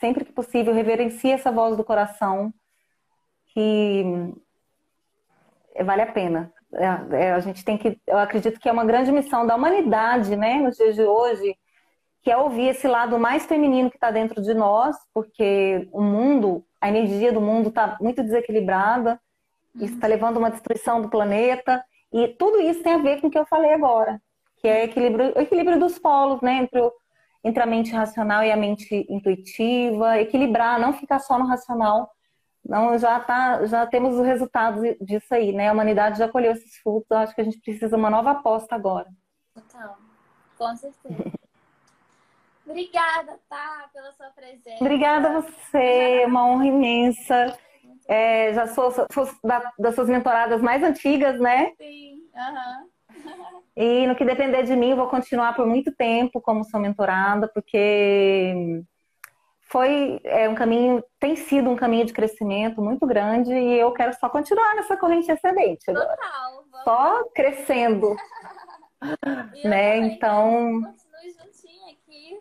sempre 0.00 0.24
que 0.24 0.32
possível, 0.32 0.74
reverencie 0.74 1.32
essa 1.32 1.50
voz 1.50 1.76
do 1.76 1.84
coração 1.84 2.52
que 3.46 4.04
vale 5.84 6.02
a 6.02 6.12
pena. 6.12 6.52
É, 6.74 7.24
é, 7.26 7.32
a 7.32 7.40
gente 7.40 7.64
tem 7.64 7.78
que, 7.78 7.98
eu 8.06 8.18
acredito 8.18 8.58
que 8.58 8.68
é 8.68 8.72
uma 8.72 8.84
grande 8.84 9.12
missão 9.12 9.46
da 9.46 9.54
humanidade, 9.54 10.36
né, 10.36 10.56
nos 10.56 10.76
dias 10.76 10.94
de 10.96 11.02
hoje, 11.02 11.56
que 12.22 12.30
é 12.30 12.36
ouvir 12.36 12.68
esse 12.68 12.88
lado 12.88 13.18
mais 13.18 13.46
feminino 13.46 13.90
que 13.90 13.96
está 13.96 14.10
dentro 14.10 14.42
de 14.42 14.54
nós, 14.54 14.96
porque 15.12 15.88
o 15.92 16.02
mundo, 16.02 16.64
a 16.80 16.88
energia 16.88 17.32
do 17.32 17.40
mundo 17.40 17.68
está 17.68 17.96
muito 18.00 18.22
desequilibrada, 18.22 19.20
isso 19.76 19.94
está 19.94 20.06
levando 20.06 20.38
uma 20.38 20.50
destruição 20.50 21.00
do 21.00 21.08
planeta, 21.08 21.84
e 22.12 22.28
tudo 22.28 22.60
isso 22.60 22.82
tem 22.82 22.94
a 22.94 22.98
ver 22.98 23.20
com 23.20 23.26
o 23.26 23.30
que 23.30 23.38
eu 23.38 23.46
falei 23.46 23.72
agora, 23.72 24.20
que 24.64 24.68
é 24.68 24.84
equilíbrio, 24.84 25.34
o 25.36 25.40
equilíbrio 25.42 25.78
dos 25.78 25.98
polos, 25.98 26.40
né? 26.40 26.54
Entre, 26.54 26.80
o, 26.80 26.90
entre 27.44 27.62
a 27.62 27.66
mente 27.66 27.92
racional 27.92 28.42
e 28.42 28.50
a 28.50 28.56
mente 28.56 29.06
intuitiva, 29.10 30.18
equilibrar, 30.18 30.80
não 30.80 30.94
ficar 30.94 31.18
só 31.18 31.38
no 31.38 31.44
racional. 31.44 32.10
Não, 32.64 32.96
já 32.96 33.20
tá, 33.20 33.66
já 33.66 33.86
temos 33.86 34.14
os 34.14 34.24
resultados 34.24 34.80
disso 35.02 35.34
aí, 35.34 35.52
né? 35.52 35.68
A 35.68 35.72
humanidade 35.74 36.18
já 36.18 36.26
colheu 36.26 36.52
esses 36.52 36.78
frutos, 36.78 37.10
eu 37.10 37.18
acho 37.18 37.34
que 37.34 37.42
a 37.42 37.44
gente 37.44 37.60
precisa 37.60 37.88
de 37.88 37.94
uma 37.94 38.08
nova 38.08 38.30
aposta 38.30 38.74
agora. 38.74 39.06
Total, 39.52 39.98
com 40.56 40.74
certeza. 40.76 41.14
Obrigada, 42.66 43.38
tá, 43.46 43.90
pela 43.92 44.12
sua 44.12 44.30
presença. 44.30 44.78
Obrigada 44.80 45.28
a 45.28 45.40
você, 45.42 46.24
uma 46.24 46.46
honra 46.46 46.64
imensa. 46.64 47.58
É, 48.08 48.54
já 48.54 48.66
sou, 48.68 48.90
sou, 48.90 49.06
sou 49.12 49.28
da, 49.44 49.70
das 49.78 49.94
suas 49.94 50.08
mentoradas 50.08 50.62
mais 50.62 50.82
antigas, 50.82 51.38
né? 51.38 51.74
Sim, 51.76 52.30
aham. 52.34 52.93
E 53.76 54.06
no 54.06 54.14
que 54.14 54.24
depender 54.24 54.62
de 54.62 54.76
mim, 54.76 54.90
eu 54.90 54.96
vou 54.96 55.08
continuar 55.08 55.54
por 55.54 55.66
muito 55.66 55.92
tempo 55.92 56.40
como 56.40 56.64
sua 56.64 56.78
mentorada, 56.78 57.48
porque 57.48 58.84
foi 59.62 60.20
é, 60.22 60.48
um 60.48 60.54
caminho, 60.54 61.02
tem 61.18 61.34
sido 61.34 61.68
um 61.68 61.74
caminho 61.74 62.06
de 62.06 62.12
crescimento 62.12 62.80
muito 62.80 63.04
grande 63.06 63.52
e 63.52 63.76
eu 63.76 63.90
quero 63.92 64.12
só 64.14 64.28
continuar 64.28 64.76
nessa 64.76 64.96
corrente 64.96 65.32
ascendente 65.32 65.90
agora. 65.90 66.16
Total. 66.16 66.84
Só 66.84 67.24
crescendo. 67.34 68.14
né? 69.64 69.96
Então. 69.96 70.80
Continue 70.80 71.30
juntinho 71.32 71.90
aqui. 71.90 72.40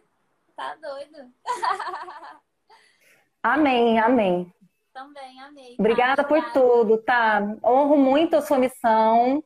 Tá 0.56 0.76
doido. 0.82 1.32
amém, 3.42 4.00
amém. 4.00 4.54
Também, 4.94 5.42
amei. 5.42 5.76
Obrigada 5.80 6.24
por 6.24 6.52
tudo, 6.52 7.00
tá? 7.00 7.42
Honro 7.64 7.98
muito 7.98 8.36
a 8.36 8.42
sua 8.42 8.60
missão. 8.60 9.44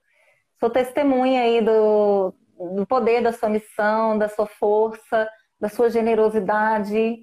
Sou 0.60 0.70
testemunha 0.70 1.42
aí 1.42 1.62
do, 1.62 2.34
do 2.76 2.86
poder 2.86 3.22
da 3.22 3.32
sua 3.32 3.50
missão, 3.50 4.18
da 4.18 4.28
sua 4.28 4.48
força, 4.48 5.30
da 5.60 5.70
sua 5.70 5.90
generosidade, 5.90 7.18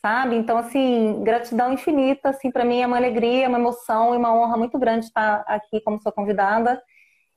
sabe? 0.00 0.36
Então, 0.36 0.58
assim, 0.58 1.22
gratidão 1.22 1.72
infinita, 1.72 2.30
assim, 2.30 2.50
para 2.50 2.64
mim 2.64 2.80
é 2.80 2.86
uma 2.86 2.96
alegria, 2.96 3.48
uma 3.48 3.58
emoção 3.58 4.14
e 4.14 4.18
uma 4.18 4.34
honra 4.34 4.56
muito 4.56 4.78
grande 4.78 5.06
estar 5.06 5.44
aqui 5.46 5.80
como 5.80 6.00
sua 6.02 6.12
convidada 6.12 6.82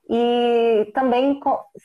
e 0.10 0.91
também 0.93 1.39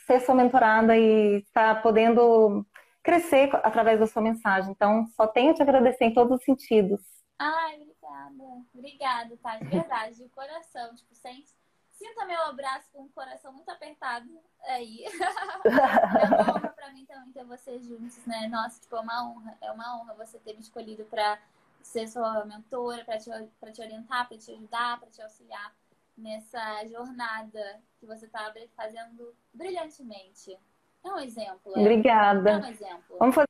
ser 0.06 0.20
sua 0.20 0.34
mentorada 0.34 0.96
e 0.96 1.38
estar 1.38 1.82
podendo 1.82 2.66
crescer 3.02 3.50
através 3.62 3.98
da 3.98 4.06
sua 4.06 4.22
mensagem. 4.22 4.72
Então, 4.72 5.06
só 5.16 5.26
tenho 5.26 5.50
a 5.50 5.54
te 5.54 5.62
agradecer 5.62 6.04
em 6.04 6.14
todos 6.14 6.38
os 6.38 6.44
sentidos. 6.44 7.00
Ai, 7.38 7.76
obrigada. 7.76 8.64
Obrigada, 8.74 9.36
tá? 9.42 9.56
De 9.56 9.64
verdade, 9.64 10.16
de 10.16 10.28
coração. 10.28 10.94
Tipo, 10.94 11.14
sente, 11.14 11.50
sinta 12.00 12.24
meu 12.24 12.40
abraço 12.44 12.90
com 12.92 13.02
o 13.02 13.08
coração 13.10 13.52
muito 13.52 13.68
apertado 13.68 14.26
aí. 14.64 15.04
é 15.68 16.26
uma 16.26 16.56
honra 16.56 16.68
pra 16.70 16.90
mim 16.92 17.04
também 17.04 17.30
ter 17.30 17.44
vocês 17.44 17.84
juntos, 17.84 18.24
né? 18.26 18.48
Nossa, 18.48 18.80
tipo, 18.80 18.96
é 18.96 19.00
uma 19.00 19.28
honra. 19.28 19.58
É 19.60 19.70
uma 19.70 20.00
honra 20.00 20.14
você 20.14 20.38
ter 20.38 20.54
me 20.54 20.60
escolhido 20.60 21.04
pra 21.04 21.38
ser 21.82 22.08
sua 22.08 22.44
mentora, 22.46 23.04
pra 23.04 23.18
te, 23.18 23.30
pra 23.60 23.70
te 23.70 23.82
orientar, 23.82 24.26
pra 24.26 24.38
te 24.38 24.50
ajudar, 24.50 24.98
pra 24.98 25.10
te 25.10 25.20
auxiliar 25.20 25.74
nessa 26.16 26.86
jornada 26.86 27.82
que 27.98 28.06
você 28.06 28.26
tá 28.26 28.52
fazendo 28.74 29.34
brilhantemente. 29.52 30.58
É 31.04 31.08
um 31.08 31.18
exemplo. 31.18 31.76
É. 31.76 31.80
Obrigada. 31.80 32.50
É 32.50 32.56
um 32.56 32.66
exemplo. 32.66 33.18
Vamos 33.18 33.34
fazer, 33.34 33.48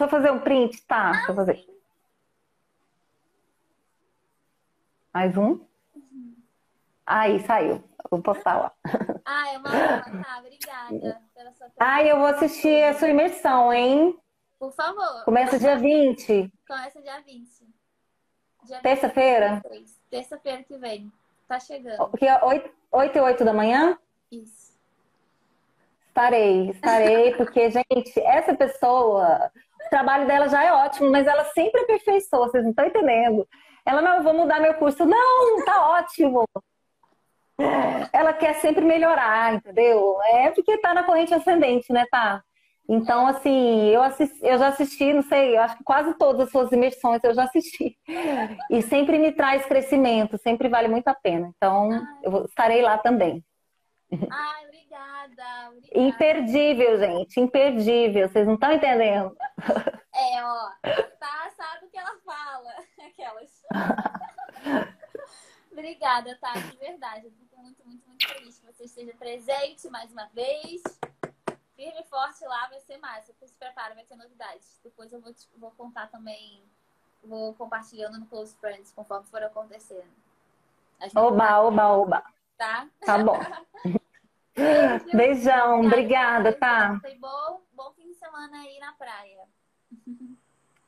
eu 0.00 0.08
fazer 0.08 0.30
um 0.32 0.40
print, 0.40 0.82
tá? 0.86 1.10
Ah, 1.10 1.34
fazer. 1.34 1.56
Sim. 1.56 1.72
Mais 5.14 5.36
um? 5.36 5.60
Uhum. 5.94 6.36
Aí, 7.06 7.38
saiu. 7.40 7.91
Vou 8.10 8.22
postar 8.22 8.58
lá. 8.58 8.72
Ah, 9.24 9.52
é 9.52 9.58
uma 9.58 9.68
honra, 9.68 10.22
tá? 10.24 10.38
Obrigada 10.38 11.20
pela 11.34 11.52
sua 11.52 11.68
Ai, 11.78 12.10
eu 12.10 12.18
vou 12.18 12.26
assistir 12.26 12.84
a 12.84 12.94
sua 12.94 13.08
imersão, 13.08 13.72
hein? 13.72 14.18
Por 14.58 14.72
favor. 14.72 15.24
Começa 15.24 15.58
dia 15.58 15.76
20. 15.76 16.52
Começa 16.68 17.00
dia 17.02 17.20
20. 17.20 17.72
Terça-feira? 18.82 19.62
Terça-feira 20.10 20.62
que 20.62 20.76
vem. 20.76 21.12
Tá 21.48 21.58
chegando. 21.58 22.10
Que 22.16 22.26
é 22.26 22.44
8, 22.44 22.70
8 22.92 23.18
e 23.18 23.20
8 23.20 23.44
da 23.44 23.52
manhã? 23.52 23.98
Isso. 24.30 24.72
Estarei, 26.08 26.70
estarei, 26.70 27.34
porque, 27.36 27.70
gente, 27.70 28.20
essa 28.20 28.54
pessoa, 28.54 29.50
o 29.86 29.90
trabalho 29.90 30.26
dela 30.26 30.48
já 30.48 30.62
é 30.62 30.72
ótimo, 30.72 31.10
mas 31.10 31.26
ela 31.26 31.44
sempre 31.46 31.80
aperfeiçoa, 31.80 32.48
vocês 32.48 32.62
não 32.62 32.70
estão 32.70 32.86
entendendo. 32.86 33.48
Ela, 33.84 34.00
não, 34.00 34.16
eu 34.16 34.22
vou 34.22 34.34
mudar 34.34 34.60
meu 34.60 34.74
curso. 34.74 35.04
Não, 35.04 35.64
tá 35.64 35.88
ótimo. 35.90 36.46
Ela 38.12 38.32
quer 38.32 38.54
sempre 38.54 38.84
melhorar, 38.84 39.54
entendeu? 39.54 40.18
É 40.22 40.50
porque 40.50 40.78
tá 40.78 40.94
na 40.94 41.04
corrente 41.04 41.34
ascendente, 41.34 41.92
né, 41.92 42.04
tá? 42.10 42.42
Então, 42.88 43.26
assim, 43.26 43.88
eu, 43.88 44.02
assisti, 44.02 44.38
eu 44.42 44.58
já 44.58 44.68
assisti, 44.68 45.12
não 45.12 45.22
sei, 45.22 45.56
eu 45.56 45.62
acho 45.62 45.76
que 45.78 45.84
quase 45.84 46.14
todas 46.18 46.42
as 46.42 46.50
suas 46.50 46.70
imersões 46.72 47.22
eu 47.22 47.32
já 47.32 47.44
assisti. 47.44 47.96
E 48.70 48.82
sempre 48.82 49.18
me 49.18 49.32
traz 49.32 49.64
crescimento, 49.64 50.36
sempre 50.38 50.68
vale 50.68 50.88
muito 50.88 51.08
a 51.08 51.14
pena. 51.14 51.52
Então, 51.56 51.90
eu 52.22 52.44
estarei 52.44 52.82
lá 52.82 52.98
também. 52.98 53.42
Ai, 54.12 54.66
obrigada, 54.66 55.70
obrigada. 55.70 56.06
Imperdível, 56.08 56.98
gente, 56.98 57.40
imperdível. 57.40 58.28
Vocês 58.28 58.46
não 58.46 58.54
estão 58.54 58.72
entendendo. 58.72 59.34
É, 60.14 60.44
ó, 60.44 60.68
tá, 61.18 61.50
sabe 61.56 61.86
o 61.86 61.90
que 61.90 61.96
ela 61.96 62.12
fala. 62.26 62.70
Aquelas. 63.08 64.92
obrigada, 65.82 66.38
tá? 66.40 66.52
De 66.52 66.76
verdade. 66.76 67.26
Eu 67.26 67.32
fico 67.32 67.60
muito, 67.60 67.84
muito, 67.84 68.08
muito 68.08 68.28
feliz 68.28 68.58
que 68.58 68.66
você 68.66 68.84
esteja 68.84 69.12
presente 69.18 69.90
mais 69.90 70.12
uma 70.12 70.26
vez. 70.28 70.80
Firme 71.74 72.00
e 72.00 72.04
forte 72.04 72.44
lá, 72.44 72.68
vai 72.68 72.78
ser 72.80 72.98
massa. 72.98 73.32
Se 73.42 73.54
prepara, 73.54 73.94
vai 73.94 74.04
ter 74.04 74.14
novidades. 74.14 74.80
Depois 74.84 75.12
eu 75.12 75.20
vou, 75.20 75.34
te, 75.34 75.48
vou 75.56 75.72
contar 75.72 76.06
também, 76.06 76.62
vou 77.24 77.52
compartilhando 77.54 78.20
no 78.20 78.26
Close 78.26 78.56
Friends, 78.58 78.92
conforme 78.92 79.26
for 79.26 79.42
acontecendo. 79.42 80.12
Oba, 81.16 81.60
oba, 81.62 81.88
oba. 81.88 82.24
Tá? 82.56 82.86
Tá 83.04 83.18
bom. 83.18 83.38
Beijo. 84.54 85.10
Beijão, 85.16 85.80
obrigada, 85.80 86.52
tá? 86.52 87.00
Foi 87.00 87.16
bom, 87.16 87.60
bom 87.72 87.92
fim 87.94 88.06
de 88.08 88.14
semana 88.14 88.60
aí 88.60 88.78
na 88.78 88.92
praia. 88.92 89.48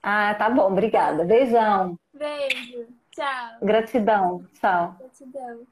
Ah, 0.01 0.35
tá 0.35 0.49
bom, 0.51 0.71
obrigada. 0.71 1.25
Beijão. 1.25 1.99
Beijo. 2.13 2.87
Tchau. 3.15 3.59
Gratidão. 3.63 4.45
Tchau. 4.55 4.97
Gratidão. 4.99 5.67